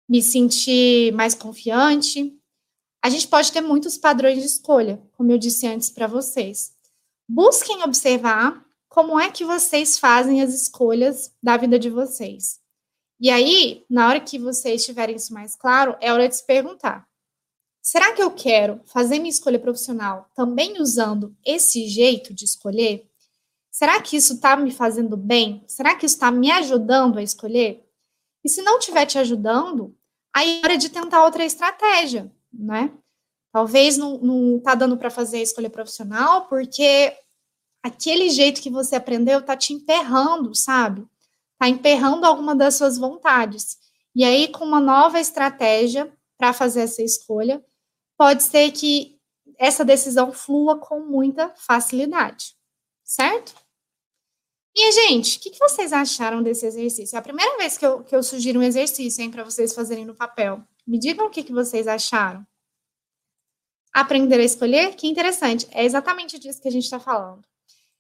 me 0.09 0.23
sentir 0.23 1.13
mais 1.13 1.35
confiante? 1.35 2.39
A 3.03 3.11
gente 3.11 3.27
pode 3.27 3.53
ter 3.53 3.61
muitos 3.61 3.99
padrões 3.99 4.39
de 4.39 4.47
escolha, 4.47 5.03
como 5.13 5.33
eu 5.33 5.39
disse 5.39 5.67
antes 5.67 5.91
para 5.91 6.07
vocês 6.07 6.76
busquem 7.29 7.83
observar 7.83 8.65
como 8.89 9.19
é 9.19 9.31
que 9.31 9.45
vocês 9.45 9.99
fazem 9.99 10.41
as 10.41 10.55
escolhas 10.55 11.35
da 11.43 11.57
vida 11.57 11.79
de 11.79 11.91
vocês. 11.91 12.61
E 13.21 13.31
aí, 13.31 13.85
na 13.89 14.09
hora 14.09 14.21
que 14.21 14.39
vocês 14.39 14.85
tiverem 14.85 15.17
isso 15.17 15.33
mais 15.33 15.57
claro, 15.57 15.97
é 16.01 16.13
hora 16.13 16.29
de 16.29 16.37
se 16.37 16.47
perguntar: 16.47 17.07
será 17.83 18.13
que 18.13 18.23
eu 18.23 18.31
quero 18.31 18.81
fazer 18.87 19.19
minha 19.19 19.31
escolha 19.31 19.59
profissional 19.59 20.31
também 20.35 20.81
usando 20.81 21.37
esse 21.45 21.87
jeito 21.89 22.33
de 22.35 22.45
escolher? 22.45 23.09
Será 23.71 24.01
que 24.01 24.17
isso 24.17 24.35
está 24.35 24.57
me 24.57 24.71
fazendo 24.71 25.17
bem? 25.17 25.63
Será 25.67 25.95
que 25.95 26.07
isso 26.07 26.15
está 26.15 26.31
me 26.31 26.51
ajudando 26.51 27.19
a 27.19 27.23
escolher? 27.23 27.87
E 28.43 28.49
se 28.49 28.63
não 28.63 28.79
estiver 28.79 29.05
te 29.05 29.19
ajudando, 29.19 29.95
aí 30.35 30.61
é 30.63 30.67
hora 30.67 30.79
de 30.79 30.89
tentar 30.89 31.25
outra 31.25 31.45
estratégia, 31.45 32.33
né? 32.53 32.97
Talvez 33.57 33.97
não 33.97 34.59
está 34.59 34.75
dando 34.75 34.99
para 34.99 35.09
fazer 35.09 35.39
a 35.39 35.43
escolha 35.43 35.71
profissional, 35.71 36.47
porque 36.47 37.17
aquele 37.83 38.29
jeito 38.29 38.61
que 38.61 38.69
você 38.69 38.97
aprendeu 38.97 39.39
está 39.39 39.57
te 39.57 39.73
emperrando, 39.73 40.55
sabe? 40.55 41.09
Está 41.55 41.67
emperrando 41.67 42.27
alguma 42.27 42.55
das 42.55 42.75
suas 42.75 42.99
vontades. 42.99 43.79
E 44.15 44.27
aí, 44.27 44.49
com 44.49 44.63
uma 44.63 44.79
nova 44.79 45.19
estratégia 45.19 46.13
para 46.37 46.53
fazer 46.53 46.83
essa 46.83 47.03
escolha, 47.03 47.65
pode 48.19 48.43
ser 48.43 48.73
que 48.73 49.19
essa 49.57 49.87
decisão 49.87 50.33
flua 50.33 50.79
com 50.79 51.01
muita 51.01 51.49
facilidade. 51.57 52.55
certo? 53.03 53.55
E, 54.75 54.93
gente, 54.93 55.39
o 55.39 55.41
que, 55.41 55.49
que, 55.49 55.59
vocês 55.59 55.95
acharam 55.95 56.43
desse 56.43 56.67
exercício? 56.67 57.17
É 57.17 57.19
a 57.19 57.23
primeira 57.23 57.57
vez 57.57 57.79
que 57.79 57.87
eu, 57.87 58.05
que 58.05 58.15
eu 58.15 58.23
sugiro 58.23 58.61
um 58.61 58.63
exercício, 58.63 59.25
hein, 59.25 59.31
para 59.31 59.45
vocês 59.45 59.75
fazerem 59.75 60.05
no 60.05 60.15
papel. 60.15 60.63
Me 60.87 60.99
digam 60.99 61.27
o 61.27 61.31
que, 61.31 61.43
que 61.43 61.55
vocês 61.55 61.89
acharam. 61.89 62.47
Aprender 63.97 64.39
a 64.39 64.45
escolher? 64.45 64.95
Que 64.95 65.07
interessante. 65.07 65.67
É 65.71 65.83
exatamente 65.83 66.39
disso 66.39 66.61
que 66.61 66.69
a 66.69 66.71
gente 66.71 66.85
está 66.85 67.01
falando. 67.01 67.43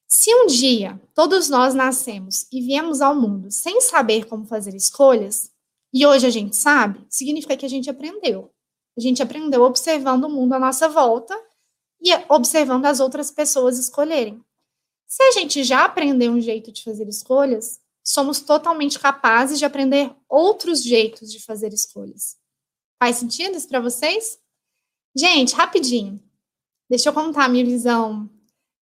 Se 0.06 0.30
um 0.34 0.46
dia 0.46 1.00
todos 1.14 1.48
nós 1.48 1.72
nascemos 1.72 2.46
e 2.52 2.60
viemos 2.60 3.00
ao 3.00 3.16
mundo 3.16 3.50
sem 3.50 3.80
saber 3.80 4.26
como 4.26 4.44
fazer 4.44 4.74
escolhas, 4.74 5.50
e 5.94 6.04
hoje 6.04 6.26
a 6.26 6.30
gente 6.30 6.54
sabe, 6.54 7.02
significa 7.08 7.56
que 7.56 7.64
a 7.64 7.68
gente 7.70 7.88
aprendeu. 7.88 8.52
A 8.94 9.00
gente 9.00 9.22
aprendeu 9.22 9.62
observando 9.62 10.24
o 10.24 10.28
mundo 10.28 10.52
à 10.52 10.58
nossa 10.58 10.86
volta 10.86 11.34
e 11.98 12.10
observando 12.28 12.84
as 12.84 13.00
outras 13.00 13.30
pessoas 13.30 13.78
escolherem. 13.78 14.44
Se 15.08 15.22
a 15.22 15.30
gente 15.30 15.64
já 15.64 15.86
aprendeu 15.86 16.30
um 16.30 16.40
jeito 16.42 16.70
de 16.70 16.84
fazer 16.84 17.08
escolhas, 17.08 17.80
somos 18.04 18.40
totalmente 18.40 18.98
capazes 18.98 19.58
de 19.58 19.64
aprender 19.64 20.14
outros 20.28 20.82
jeitos 20.82 21.32
de 21.32 21.42
fazer 21.42 21.72
escolhas. 21.72 22.36
Faz 23.02 23.16
sentido 23.16 23.56
isso 23.56 23.66
para 23.66 23.80
vocês? 23.80 24.38
Gente, 25.16 25.54
rapidinho. 25.54 26.20
Deixa 26.88 27.08
eu 27.08 27.12
contar 27.12 27.44
a 27.44 27.48
minha 27.48 27.64
visão. 27.64 28.28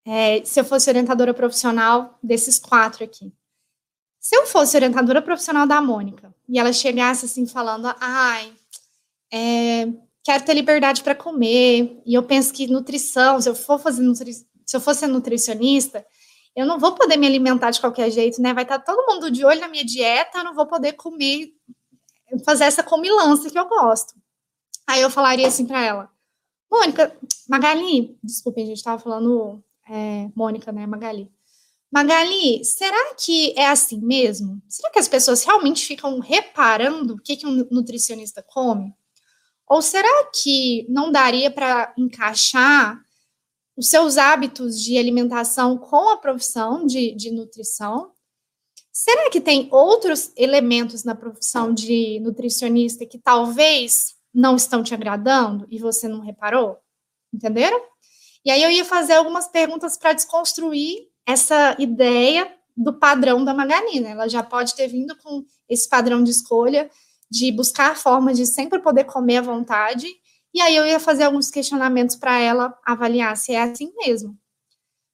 É, 0.06 0.44
se 0.44 0.58
eu 0.60 0.64
fosse 0.64 0.88
orientadora 0.88 1.34
profissional 1.34 2.18
desses 2.22 2.58
quatro 2.58 3.04
aqui. 3.04 3.32
Se 4.20 4.34
eu 4.36 4.46
fosse 4.46 4.76
orientadora 4.76 5.20
profissional 5.20 5.66
da 5.66 5.80
Mônica 5.80 6.34
e 6.48 6.58
ela 6.58 6.72
chegasse 6.72 7.26
assim 7.26 7.46
falando, 7.46 7.94
ai, 8.00 8.52
é, 9.32 9.86
quero 10.22 10.44
ter 10.44 10.54
liberdade 10.54 11.02
para 11.02 11.14
comer 11.14 12.00
e 12.06 12.14
eu 12.14 12.22
penso 12.22 12.52
que 12.52 12.66
nutrição, 12.66 13.40
se 13.40 13.48
eu 13.48 13.54
for 13.54 13.78
fazer 13.78 14.02
nutrição 14.02 14.46
se 14.66 14.76
eu 14.76 14.80
fosse 14.80 15.06
nutricionista, 15.06 16.04
eu 16.56 16.66
não 16.66 16.78
vou 16.78 16.94
poder 16.94 17.16
me 17.16 17.26
alimentar 17.26 17.70
de 17.70 17.80
qualquer 17.80 18.10
jeito, 18.10 18.40
né? 18.40 18.54
Vai 18.54 18.64
estar 18.64 18.78
tá 18.78 18.84
todo 18.84 19.06
mundo 19.06 19.30
de 19.30 19.44
olho 19.44 19.60
na 19.60 19.68
minha 19.68 19.84
dieta, 19.84 20.38
eu 20.38 20.44
não 20.44 20.54
vou 20.54 20.66
poder 20.66 20.94
comer, 20.94 21.52
fazer 22.44 22.64
essa 22.64 22.82
comilança 22.82 23.50
que 23.50 23.58
eu 23.58 23.68
gosto. 23.68 24.14
Aí 24.86 25.00
eu 25.00 25.10
falaria 25.10 25.46
assim 25.48 25.66
para 25.66 25.84
ela, 25.84 26.10
Mônica, 26.74 27.16
Magali, 27.48 28.18
desculpem, 28.22 28.64
a 28.64 28.66
gente 28.66 28.78
estava 28.78 29.00
falando 29.00 29.62
é, 29.88 30.28
Mônica, 30.34 30.72
né? 30.72 30.86
Magali. 30.86 31.30
Magali, 31.90 32.64
será 32.64 33.14
que 33.14 33.52
é 33.56 33.68
assim 33.68 34.00
mesmo? 34.00 34.60
Será 34.68 34.90
que 34.90 34.98
as 34.98 35.06
pessoas 35.06 35.44
realmente 35.44 35.86
ficam 35.86 36.18
reparando 36.18 37.14
o 37.14 37.22
que, 37.22 37.36
que 37.36 37.46
um 37.46 37.66
nutricionista 37.70 38.42
come? 38.42 38.92
Ou 39.68 39.80
será 39.80 40.30
que 40.34 40.84
não 40.88 41.12
daria 41.12 41.50
para 41.50 41.94
encaixar 41.96 43.04
os 43.76 43.88
seus 43.88 44.16
hábitos 44.16 44.80
de 44.80 44.96
alimentação 44.96 45.76
com 45.76 46.08
a 46.10 46.16
profissão 46.16 46.86
de, 46.86 47.12
de 47.12 47.30
nutrição. 47.30 48.12
Será 48.92 49.28
que 49.28 49.40
tem 49.40 49.68
outros 49.72 50.30
elementos 50.36 51.02
na 51.02 51.14
profissão 51.14 51.74
de 51.74 52.20
nutricionista 52.20 53.04
que 53.04 53.18
talvez 53.18 54.13
não 54.34 54.56
estão 54.56 54.82
te 54.82 54.92
agradando 54.92 55.66
e 55.70 55.78
você 55.78 56.08
não 56.08 56.20
reparou? 56.20 56.78
Entenderam? 57.32 57.80
E 58.44 58.50
aí 58.50 58.62
eu 58.62 58.70
ia 58.70 58.84
fazer 58.84 59.14
algumas 59.14 59.48
perguntas 59.48 59.96
para 59.96 60.12
desconstruir 60.12 61.08
essa 61.26 61.76
ideia 61.78 62.52
do 62.76 62.92
padrão 62.92 63.44
da 63.44 63.54
Magalina. 63.54 64.10
Ela 64.10 64.28
já 64.28 64.42
pode 64.42 64.74
ter 64.74 64.88
vindo 64.88 65.16
com 65.18 65.44
esse 65.68 65.88
padrão 65.88 66.22
de 66.22 66.30
escolha 66.30 66.90
de 67.30 67.50
buscar 67.50 67.96
formas 67.96 68.36
de 68.36 68.46
sempre 68.46 68.78
poder 68.80 69.04
comer 69.04 69.38
à 69.38 69.42
vontade 69.42 70.06
e 70.54 70.60
aí 70.60 70.76
eu 70.76 70.86
ia 70.86 71.00
fazer 71.00 71.24
alguns 71.24 71.50
questionamentos 71.50 72.14
para 72.14 72.38
ela 72.38 72.78
avaliar 72.86 73.36
se 73.36 73.52
é 73.52 73.62
assim 73.62 73.92
mesmo. 73.96 74.38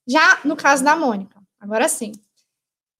Já 0.06 0.38
no 0.44 0.54
caso 0.54 0.85
da 0.85 0.94
Mônica, 0.94 1.40
agora 1.59 1.88
sim. 1.88 2.12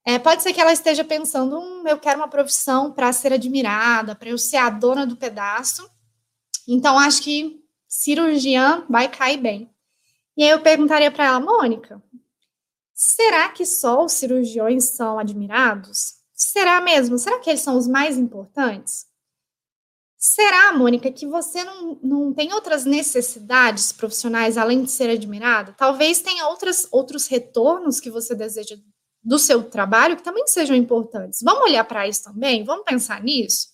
É, 0.06 0.18
pode 0.18 0.42
ser 0.42 0.54
que 0.54 0.61
ela 0.61 0.72
esteja 0.72 1.04
pensando, 1.04 1.59
hum, 1.59 1.87
eu 1.87 1.98
quero 1.98 2.18
uma 2.18 2.28
profissão 2.28 2.90
para 2.90 3.12
ser 3.12 3.35
admirada, 3.35 4.14
para 4.14 4.30
eu 4.30 4.38
ser 4.38 4.56
a 4.56 4.70
dona 4.70 5.06
do 5.06 5.16
pedaço. 5.16 5.88
Então, 6.72 6.96
acho 6.98 7.22
que 7.22 7.64
cirurgiã 7.88 8.87
vai 8.88 9.11
cair 9.11 9.38
bem. 9.38 9.74
E 10.37 10.44
aí 10.44 10.50
eu 10.50 10.61
perguntaria 10.61 11.11
para 11.11 11.26
ela, 11.26 11.40
Mônica, 11.40 12.00
será 12.94 13.48
que 13.48 13.66
só 13.66 14.04
os 14.04 14.12
cirurgiões 14.12 14.85
são 14.85 15.18
admirados? 15.18 16.14
Será 16.33 16.80
mesmo? 16.80 17.18
Será 17.18 17.40
que 17.40 17.50
eles 17.50 17.61
são 17.61 17.76
os 17.76 17.88
mais 17.88 18.16
importantes? 18.16 19.06
Será, 20.16 20.72
Mônica, 20.72 21.11
que 21.11 21.26
você 21.26 21.64
não, 21.64 21.98
não 22.02 22.33
tem 22.33 22.52
outras 22.52 22.85
necessidades 22.85 23.90
profissionais 23.90 24.56
além 24.56 24.85
de 24.85 24.92
ser 24.92 25.11
admirada? 25.11 25.74
Talvez 25.76 26.20
tenha 26.20 26.46
outras, 26.46 26.87
outros 26.92 27.26
retornos 27.26 27.98
que 27.98 28.11
você 28.11 28.35
deseja 28.35 28.76
do 29.22 29.38
seu 29.38 29.68
trabalho 29.68 30.16
que 30.16 30.22
também 30.22 30.46
sejam 30.46 30.76
importantes. 30.76 31.40
Vamos 31.42 31.64
olhar 31.64 31.85
para 31.85 32.06
isso 32.06 32.22
também? 32.22 32.64
Vamos 32.64 32.85
pensar 32.85 33.22
nisso? 33.22 33.70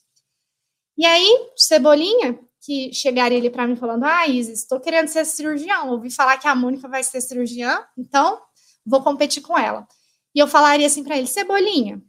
E 0.96 1.04
aí, 1.04 1.50
Cebolinha, 1.56 2.40
que 2.66 2.92
chegaria 2.92 3.38
ali 3.38 3.48
para 3.48 3.66
mim 3.66 3.76
falando: 3.76 4.04
Ah, 4.04 4.26
Isis, 4.26 4.62
estou 4.62 4.80
querendo 4.80 5.06
ser 5.06 5.24
cirurgião. 5.24 5.90
Ouvi 5.90 6.10
falar 6.10 6.36
que 6.36 6.48
a 6.48 6.54
Mônica 6.54 6.88
vai 6.88 7.04
ser 7.04 7.20
cirurgiã, 7.20 7.86
então 7.96 8.42
vou 8.84 9.00
competir 9.02 9.40
com 9.40 9.56
ela. 9.56 9.86
E 10.34 10.40
eu 10.40 10.48
falaria 10.48 10.88
assim 10.88 11.04
para 11.04 11.16
ele: 11.16 11.28
Cebolinha, 11.28 12.02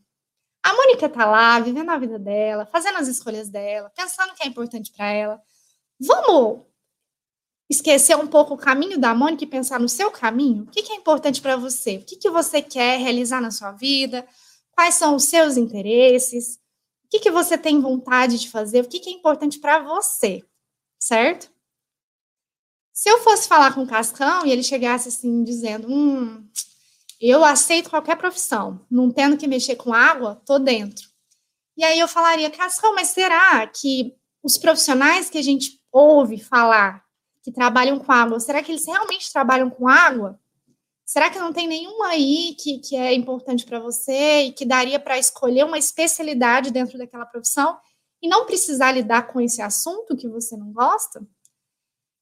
a 0.63 0.73
Mônica 0.73 1.07
tá 1.07 1.25
lá, 1.25 1.59
vivendo 1.59 1.91
a 1.91 1.99
vida 1.99 2.17
dela, 2.17 2.65
fazendo 2.65 2.97
as 2.97 3.07
escolhas 3.07 3.49
dela, 3.49 3.91
pensando 3.95 4.31
o 4.31 4.33
que 4.33 4.43
é 4.43 4.47
importante 4.47 4.91
para 4.91 5.05
ela. 5.05 5.39
Vamos 5.99 6.65
esquecer 7.69 8.17
um 8.17 8.27
pouco 8.27 8.55
o 8.55 8.57
caminho 8.57 8.97
da 8.97 9.13
Mônica 9.13 9.43
e 9.43 9.47
pensar 9.47 9.79
no 9.79 9.87
seu 9.87 10.09
caminho? 10.09 10.63
O 10.63 10.67
que, 10.67 10.81
que 10.81 10.91
é 10.91 10.95
importante 10.95 11.39
para 11.39 11.55
você? 11.55 11.97
O 11.97 12.03
que, 12.03 12.15
que 12.15 12.29
você 12.31 12.63
quer 12.63 12.99
realizar 12.99 13.41
na 13.41 13.51
sua 13.51 13.73
vida? 13.73 14.27
Quais 14.71 14.95
são 14.95 15.15
os 15.15 15.25
seus 15.25 15.55
interesses? 15.55 16.59
O 17.07 17.09
que, 17.09 17.19
que 17.19 17.31
você 17.31 17.57
tem 17.57 17.79
vontade 17.79 18.37
de 18.37 18.49
fazer? 18.49 18.81
O 18.81 18.87
que, 18.87 18.99
que 18.99 19.09
é 19.09 19.13
importante 19.13 19.59
para 19.59 19.79
você? 19.79 20.43
Certo? 20.99 21.49
Se 22.91 23.07
eu 23.09 23.19
fosse 23.19 23.47
falar 23.47 23.73
com 23.73 23.83
o 23.83 23.87
Cascão 23.87 24.45
e 24.45 24.51
ele 24.51 24.61
chegasse 24.61 25.07
assim, 25.07 25.41
dizendo: 25.43 25.87
Hum, 25.87 26.45
eu 27.21 27.45
aceito 27.45 27.89
qualquer 27.89 28.17
profissão, 28.17 28.85
não 28.91 29.09
tendo 29.09 29.37
que 29.37 29.47
mexer 29.47 29.77
com 29.77 29.93
água, 29.93 30.41
tô 30.45 30.59
dentro. 30.59 31.07
E 31.77 31.83
aí 31.83 31.97
eu 31.97 32.07
falaria, 32.07 32.49
Cascão, 32.49 32.93
mas 32.93 33.09
será 33.09 33.65
que 33.67 34.13
os 34.43 34.57
profissionais 34.57 35.29
que 35.29 35.37
a 35.37 35.41
gente 35.41 35.79
ouve 35.91 36.39
falar 36.39 37.05
que 37.41 37.51
trabalham 37.51 37.99
com 37.99 38.11
água, 38.11 38.39
será 38.39 38.61
que 38.61 38.71
eles 38.71 38.85
realmente 38.85 39.31
trabalham 39.31 39.69
com 39.69 39.87
água? 39.87 40.37
Será 41.07 41.29
que 41.29 41.39
não 41.39 41.53
tem 41.53 41.69
nenhum 41.69 42.03
aí 42.03 42.53
que, 42.59 42.79
que 42.79 42.97
é 42.97 43.13
importante 43.13 43.65
para 43.65 43.79
você 43.79 44.41
e 44.41 44.51
que 44.51 44.65
daria 44.65 44.99
para 44.99 45.17
escolher 45.17 45.63
uma 45.63 45.77
especialidade 45.77 46.69
dentro 46.69 46.97
daquela 46.97 47.25
profissão 47.25 47.79
e 48.21 48.27
não 48.27 48.45
precisar 48.45 48.91
lidar 48.91 49.31
com 49.31 49.39
esse 49.39 49.61
assunto 49.61 50.17
que 50.17 50.27
você 50.27 50.57
não 50.57 50.73
gosta? 50.73 51.25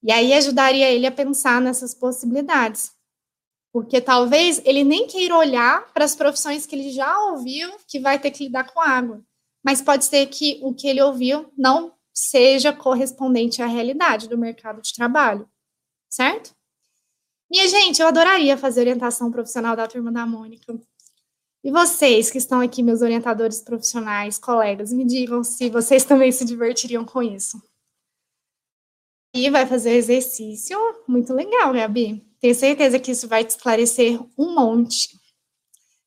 E 0.03 0.11
aí 0.11 0.31
ajudaria 0.33 0.87
ele 0.91 1.07
a 1.07 1.11
pensar 1.11 1.59
nessas 1.59 1.95
possibilidades. 1.95 2.93
Porque 3.73 3.99
talvez 3.99 4.61
ele 4.63 4.83
nem 4.83 5.07
queira 5.07 5.35
olhar 5.35 5.91
para 5.91 6.05
as 6.05 6.15
profissões 6.15 6.67
que 6.67 6.75
ele 6.75 6.91
já 6.91 7.19
ouviu 7.31 7.75
que 7.87 7.99
vai 7.99 8.19
ter 8.19 8.29
que 8.29 8.43
lidar 8.43 8.71
com 8.71 8.79
água. 8.79 9.25
Mas 9.63 9.81
pode 9.81 10.05
ser 10.05 10.27
que 10.27 10.59
o 10.61 10.75
que 10.75 10.87
ele 10.87 11.01
ouviu 11.01 11.51
não 11.57 11.91
seja 12.13 12.71
correspondente 12.71 13.63
à 13.63 13.65
realidade 13.65 14.29
do 14.29 14.37
mercado 14.37 14.79
de 14.79 14.93
trabalho, 14.93 15.49
certo? 16.07 16.55
Minha 17.49 17.67
gente, 17.67 18.01
eu 18.01 18.07
adoraria 18.07 18.57
fazer 18.57 18.81
orientação 18.81 19.31
profissional 19.31 19.75
da 19.75 19.87
turma 19.87 20.11
da 20.11 20.25
Mônica. 20.25 20.79
E 21.63 21.71
vocês 21.71 22.29
que 22.29 22.37
estão 22.37 22.59
aqui, 22.59 22.83
meus 22.83 23.01
orientadores 23.01 23.61
profissionais, 23.61 24.37
colegas, 24.37 24.91
me 24.93 25.05
digam 25.05 25.43
se 25.43 25.69
vocês 25.69 26.03
também 26.03 26.31
se 26.31 26.45
divertiriam 26.45 27.03
com 27.03 27.23
isso. 27.23 27.61
E 29.33 29.49
vai 29.49 29.65
fazer 29.65 29.95
exercício 29.95 30.77
muito 31.07 31.33
legal, 31.33 31.73
Gabi. 31.73 32.25
Tenho 32.39 32.55
certeza 32.55 32.99
que 32.99 33.11
isso 33.11 33.27
vai 33.27 33.43
te 33.43 33.49
esclarecer 33.49 34.19
um 34.37 34.53
monte. 34.53 35.19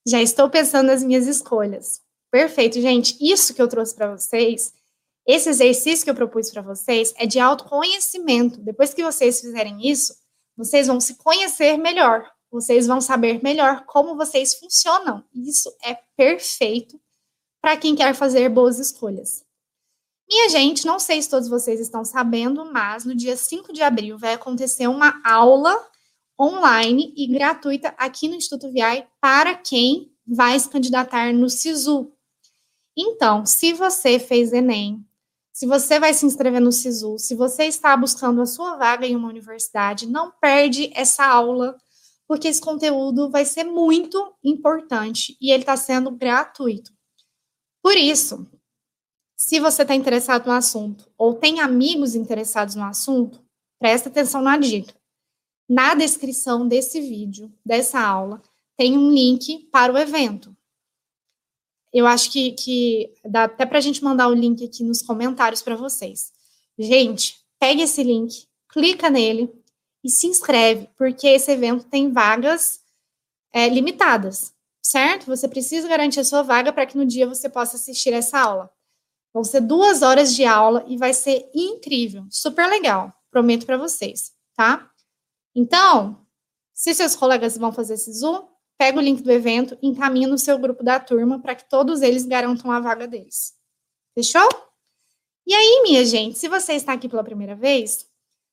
Já 0.07 0.23
estou 0.23 0.49
pensando 0.49 0.87
nas 0.87 1.03
minhas 1.03 1.27
escolhas. 1.27 2.01
Perfeito, 2.31 2.81
gente. 2.81 3.17
Isso 3.21 3.53
que 3.53 3.61
eu 3.61 3.69
trouxe 3.69 3.95
para 3.95 4.17
vocês, 4.17 4.73
esse 5.27 5.49
exercício 5.49 6.05
que 6.05 6.11
eu 6.11 6.15
propus 6.15 6.51
para 6.51 6.63
vocês, 6.63 7.13
é 7.17 7.27
de 7.27 7.39
autoconhecimento. 7.39 8.61
Depois 8.61 8.95
que 8.95 9.03
vocês 9.03 9.41
fizerem 9.41 9.87
isso, 9.87 10.15
vocês 10.59 10.89
vão 10.89 11.01
se 11.01 11.15
conhecer 11.15 11.77
melhor. 11.77 12.29
Vocês 12.51 12.89
vão 12.89 13.01
saber 13.01 13.41
melhor 13.45 13.85
como 13.87 14.17
vocês 14.17 14.55
funcionam. 14.55 15.23
Isso 15.33 15.73
é 15.85 15.97
perfeito 16.17 17.01
para 17.63 17.77
quem 17.77 17.95
quer 17.95 18.13
fazer 18.13 18.49
boas 18.49 18.81
escolhas. 18.81 19.45
Minha 20.29 20.49
gente, 20.49 20.85
não 20.85 20.99
sei 20.99 21.23
se 21.23 21.31
todos 21.31 21.49
vocês 21.49 21.79
estão 21.79 22.05
sabendo, 22.05 22.71
mas 22.73 23.05
no 23.05 23.15
dia 23.15 23.37
5 23.37 23.73
de 23.73 23.83
abril 23.83 24.19
vai 24.19 24.35
acontecer 24.35 24.89
uma 24.89 25.23
aula 25.25 25.89
online 26.41 27.15
e 27.17 27.29
gratuita 27.29 27.95
aqui 27.97 28.29
no 28.29 28.35
Instituto 28.35 28.73
VI 28.73 29.07
para 29.21 29.55
quem 29.55 30.13
vai 30.27 30.59
se 30.59 30.69
candidatar 30.69 31.33
no 31.33 31.49
SISU. 31.49 32.13
Então, 32.97 33.47
se 33.47 33.73
você 33.73 34.19
fez 34.19 34.53
Enem, 34.53 35.08
se 35.59 35.67
você 35.67 35.99
vai 35.99 36.15
se 36.15 36.25
inscrever 36.25 36.61
no 36.61 36.71
SISU, 36.71 37.19
se 37.19 37.35
você 37.35 37.65
está 37.65 37.97
buscando 37.97 38.41
a 38.41 38.47
sua 38.47 38.77
vaga 38.77 39.05
em 39.05 39.17
uma 39.17 39.29
universidade, 39.29 40.07
não 40.07 40.31
perde 40.31 40.89
essa 40.95 41.27
aula 41.27 41.77
porque 42.29 42.47
esse 42.47 42.61
conteúdo 42.61 43.29
vai 43.29 43.45
ser 43.45 43.65
muito 43.65 44.33
importante 44.45 45.37
e 45.41 45.51
ele 45.51 45.65
está 45.65 45.77
sendo 45.77 46.13
gratuito. 46.13 46.93
Por 47.83 47.97
isso, 47.97 48.47
se 49.37 49.59
você 49.59 49.83
está 49.83 49.97
interessado 49.97 50.47
no 50.47 50.53
assunto 50.53 51.11
ou 51.19 51.35
tem 51.35 51.59
amigos 51.59 52.15
interessados 52.15 52.77
no 52.77 52.85
assunto, 52.85 53.45
presta 53.81 54.09
atenção 54.09 54.41
na 54.41 54.57
dica. 54.57 54.95
Na 55.69 55.93
descrição 55.93 56.69
desse 56.69 57.01
vídeo, 57.01 57.53
dessa 57.67 57.99
aula, 57.99 58.41
tem 58.77 58.97
um 58.97 59.11
link 59.11 59.69
para 59.73 59.93
o 59.93 59.99
evento. 59.99 60.57
Eu 61.93 62.07
acho 62.07 62.31
que, 62.31 62.53
que 62.53 63.15
dá 63.25 63.45
até 63.45 63.65
para 63.65 63.79
a 63.79 63.81
gente 63.81 64.05
mandar 64.05 64.29
o 64.29 64.35
link 64.35 64.65
aqui 64.65 64.85
nos 64.85 65.03
comentários 65.03 65.63
para 65.63 65.77
vocês. 65.77 66.33
Gente, 66.79 67.39
pegue 67.59 67.83
esse 67.83 68.03
link, 68.03 68.47
clica 68.69 69.09
nele, 69.11 69.51
e 70.03 70.11
se 70.11 70.27
inscreve, 70.27 70.89
porque 70.97 71.27
esse 71.27 71.51
evento 71.51 71.85
tem 71.85 72.13
vagas 72.13 72.81
é, 73.53 73.69
limitadas, 73.69 74.55
certo? 74.83 75.27
Você 75.27 75.49
precisa 75.49 75.89
garantir 75.89 76.21
a 76.21 76.25
sua 76.25 76.43
vaga 76.43 76.73
para 76.73 76.87
que 76.87 76.97
no 76.97 77.05
dia 77.05 77.27
você 77.27 77.49
possa 77.49 77.77
assistir 77.77 78.13
essa 78.13 78.39
aula. 78.39 78.71
Vão 79.33 79.45
ser 79.45 79.61
duas 79.61 80.03
horas 80.03 80.35
de 80.35 80.45
aula 80.45 80.85
e 80.89 80.97
vai 80.97 81.13
ser 81.13 81.51
incrível, 81.55 82.25
super 82.31 82.67
legal, 82.69 83.13
prometo 83.31 83.67
para 83.67 83.77
vocês, 83.77 84.33
tá? 84.57 84.91
Então, 85.55 86.25
se 86.73 86.95
seus 86.95 87.15
colegas 87.15 87.59
vão 87.59 87.73
fazer 87.73 87.95
esse 87.95 88.13
Zoom, 88.13 88.47
pega 88.79 88.99
o 88.99 89.03
link 89.03 89.23
do 89.23 89.33
evento, 89.33 89.77
encaminha 89.83 90.29
no 90.29 90.39
seu 90.39 90.59
grupo 90.59 90.83
da 90.83 91.01
turma 91.01 91.41
para 91.41 91.55
que 91.55 91.69
todos 91.69 92.01
eles 92.01 92.25
garantam 92.25 92.71
a 92.71 92.81
vaga 92.81 93.07
deles. 93.07 93.55
Fechou? 94.15 94.49
E 95.47 95.55
aí, 95.55 95.83
minha 95.83 96.05
gente, 96.05 96.39
se 96.39 96.49
você 96.49 96.75
está 96.75 96.93
aqui 96.93 97.09
pela 97.09 97.25
primeira 97.25 97.55
vez, 97.55 98.09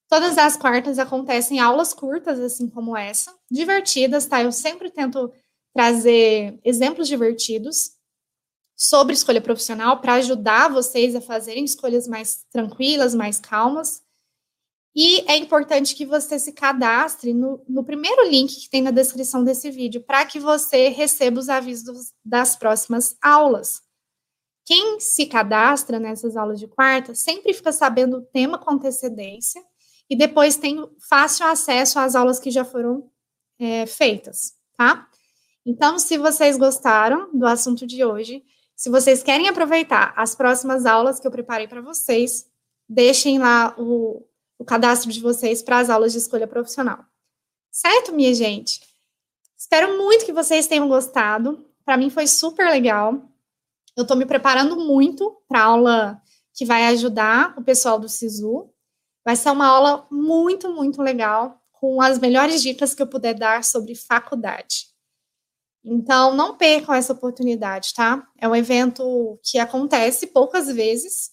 Todas 0.07 0.37
as 0.37 0.55
quartas 0.55 0.99
acontecem 0.99 1.59
aulas 1.59 1.93
curtas, 1.93 2.39
assim 2.39 2.69
como 2.69 2.95
essa, 2.95 3.35
divertidas, 3.49 4.25
tá? 4.25 4.43
Eu 4.43 4.51
sempre 4.51 4.91
tento 4.91 5.31
trazer 5.73 6.59
exemplos 6.63 7.07
divertidos 7.07 7.91
sobre 8.77 9.13
escolha 9.13 9.41
profissional 9.41 9.99
para 9.99 10.13
ajudar 10.15 10.69
vocês 10.69 11.15
a 11.15 11.21
fazerem 11.21 11.65
escolhas 11.65 12.07
mais 12.07 12.45
tranquilas, 12.51 13.15
mais 13.15 13.39
calmas. 13.39 14.03
E 14.95 15.29
é 15.29 15.35
importante 15.35 15.93
que 15.93 16.05
você 16.05 16.39
se 16.39 16.53
cadastre 16.53 17.33
no, 17.33 17.61
no 17.67 17.83
primeiro 17.83 18.29
link 18.29 18.55
que 18.55 18.69
tem 18.69 18.81
na 18.81 18.91
descrição 18.91 19.43
desse 19.43 19.69
vídeo, 19.69 20.01
para 20.01 20.25
que 20.25 20.39
você 20.39 20.87
receba 20.87 21.37
os 21.37 21.49
avisos 21.49 22.13
das 22.23 22.55
próximas 22.55 23.17
aulas. 23.21 23.81
Quem 24.63 24.99
se 24.99 25.25
cadastra 25.25 25.99
nessas 25.99 26.37
aulas 26.37 26.59
de 26.59 26.67
quarta 26.67 27.13
sempre 27.13 27.53
fica 27.53 27.73
sabendo 27.73 28.17
o 28.17 28.21
tema 28.21 28.57
com 28.57 28.71
antecedência 28.71 29.61
e 30.09 30.15
depois 30.15 30.55
tem 30.55 30.77
fácil 31.09 31.45
acesso 31.45 31.99
às 31.99 32.15
aulas 32.15 32.39
que 32.39 32.49
já 32.49 32.63
foram 32.63 33.11
é, 33.59 33.85
feitas, 33.85 34.53
tá? 34.77 35.07
Então, 35.65 35.99
se 35.99 36.17
vocês 36.17 36.57
gostaram 36.57 37.29
do 37.33 37.45
assunto 37.45 37.85
de 37.85 38.05
hoje, 38.05 38.43
se 38.75 38.89
vocês 38.89 39.21
querem 39.21 39.49
aproveitar 39.49 40.13
as 40.15 40.35
próximas 40.35 40.85
aulas 40.85 41.19
que 41.19 41.27
eu 41.27 41.31
preparei 41.31 41.67
para 41.67 41.81
vocês, 41.81 42.45
deixem 42.87 43.39
lá 43.39 43.75
o, 43.77 44.25
o 44.57 44.65
cadastro 44.65 45.11
de 45.11 45.19
vocês 45.19 45.61
para 45.61 45.79
as 45.79 45.89
aulas 45.89 46.11
de 46.11 46.17
escolha 46.17 46.47
profissional. 46.47 47.05
Certo, 47.71 48.13
minha 48.13 48.33
gente? 48.33 48.81
Espero 49.57 49.97
muito 49.97 50.25
que 50.25 50.33
vocês 50.33 50.67
tenham 50.67 50.87
gostado. 50.87 51.65
Para 51.83 51.97
mim 51.97 52.09
foi 52.09 52.27
super 52.27 52.69
legal. 52.69 53.21
Eu 53.95 54.03
estou 54.03 54.17
me 54.17 54.25
preparando 54.25 54.77
muito 54.77 55.41
para 55.47 55.59
a 55.59 55.65
aula 55.65 56.21
que 56.53 56.65
vai 56.65 56.85
ajudar 56.87 57.53
o 57.57 57.63
pessoal 57.63 57.99
do 57.99 58.07
SISU. 58.07 58.69
Vai 59.23 59.35
ser 59.35 59.49
uma 59.49 59.67
aula 59.67 60.07
muito, 60.11 60.69
muito 60.69 61.01
legal, 61.01 61.61
com 61.71 62.01
as 62.01 62.19
melhores 62.19 62.61
dicas 62.61 62.93
que 62.93 63.01
eu 63.01 63.07
puder 63.07 63.33
dar 63.33 63.63
sobre 63.63 63.95
faculdade. 63.95 64.87
Então, 65.83 66.33
não 66.33 66.57
percam 66.57 66.95
essa 66.95 67.13
oportunidade, 67.13 67.93
tá? 67.93 68.27
É 68.39 68.47
um 68.47 68.55
evento 68.55 69.39
que 69.43 69.59
acontece 69.59 70.27
poucas 70.27 70.67
vezes 70.67 71.31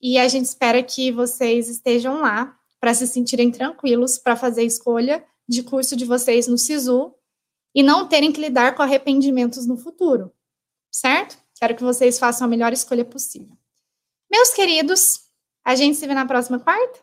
e 0.00 0.18
a 0.18 0.28
gente 0.28 0.44
espera 0.44 0.82
que 0.82 1.10
vocês 1.10 1.68
estejam 1.68 2.20
lá 2.20 2.55
para 2.80 2.94
se 2.94 3.06
sentirem 3.06 3.50
tranquilos 3.50 4.18
para 4.18 4.36
fazer 4.36 4.62
a 4.62 4.64
escolha 4.64 5.24
de 5.48 5.62
curso 5.62 5.96
de 5.96 6.04
vocês 6.04 6.46
no 6.46 6.58
SISU 6.58 7.14
e 7.74 7.82
não 7.82 8.08
terem 8.08 8.32
que 8.32 8.40
lidar 8.40 8.74
com 8.74 8.82
arrependimentos 8.82 9.66
no 9.66 9.76
futuro, 9.76 10.32
certo? 10.90 11.36
Quero 11.58 11.76
que 11.76 11.82
vocês 11.82 12.18
façam 12.18 12.46
a 12.46 12.48
melhor 12.48 12.72
escolha 12.72 13.04
possível. 13.04 13.56
Meus 14.30 14.50
queridos, 14.50 15.20
a 15.64 15.74
gente 15.74 15.96
se 15.96 16.06
vê 16.06 16.14
na 16.14 16.26
próxima 16.26 16.58
quarta? 16.58 17.00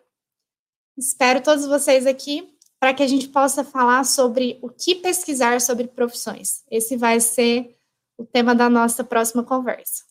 Espero 0.97 1.41
todos 1.41 1.65
vocês 1.65 2.05
aqui 2.05 2.53
para 2.79 2.93
que 2.93 3.01
a 3.01 3.07
gente 3.07 3.29
possa 3.29 3.63
falar 3.63 4.03
sobre 4.03 4.59
o 4.61 4.69
que 4.69 4.95
pesquisar 4.95 5.61
sobre 5.61 5.87
profissões. 5.87 6.63
Esse 6.69 6.97
vai 6.97 7.19
ser 7.19 7.77
o 8.17 8.25
tema 8.25 8.53
da 8.53 8.69
nossa 8.69 9.03
próxima 9.03 9.43
conversa. 9.43 10.03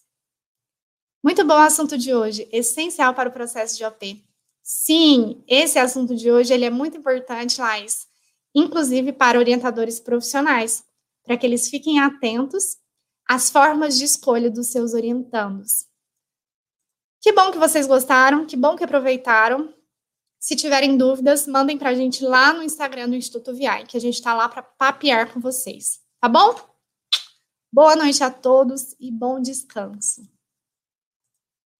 Muito 1.23 1.45
bom 1.45 1.55
o 1.55 1.59
assunto 1.59 1.97
de 1.97 2.15
hoje, 2.15 2.49
essencial 2.51 3.15
para 3.15 3.29
o 3.29 3.33
processo 3.33 3.77
de 3.77 3.85
OP. 3.85 4.25
Sim, 4.63 5.43
esse 5.49 5.79
assunto 5.79 6.15
de 6.15 6.31
hoje 6.31 6.55
ele 6.55 6.65
é 6.65 6.71
muito 6.71 6.97
importante, 6.97 7.61
Laís, 7.61 8.07
inclusive 8.55 9.13
para 9.13 9.39
orientadores 9.39 9.99
profissionais, 9.99 10.85
para 11.25 11.37
que 11.37 11.45
eles 11.45 11.69
fiquem 11.69 12.01
atentos 12.01 12.77
às 13.29 13.51
formas 13.51 13.99
de 13.99 14.05
escolha 14.05 14.51
dos 14.51 14.69
seus 14.69 14.95
orientandos. 14.95 15.87
Que 17.21 17.33
bom 17.33 17.51
que 17.51 17.59
vocês 17.59 17.87
gostaram, 17.87 18.47
que 18.47 18.57
bom 18.57 18.77
que 18.77 18.85
aproveitaram. 18.85 19.73
Se 20.41 20.57
tiverem 20.57 20.97
dúvidas, 20.97 21.47
mandem 21.47 21.79
para 21.79 21.91
a 21.91 21.95
gente 21.95 22.25
lá 22.25 22.53
no 22.53 22.63
Instagram 22.63 23.09
do 23.09 23.15
Instituto 23.15 23.55
VI, 23.55 23.87
que 23.87 23.97
a 23.97 24.01
gente 24.01 24.15
está 24.15 24.35
lá 24.35 24.49
para 24.49 24.63
papear 24.63 25.33
com 25.33 25.41
vocês. 25.41 26.01
Tá 26.21 26.29
bom? 26.29 26.55
Boa 27.73 27.95
noite 27.95 28.23
a 28.23 28.31
todos 28.31 28.95
e 28.99 29.11
bom 29.11 29.41
descanso. 29.41 30.29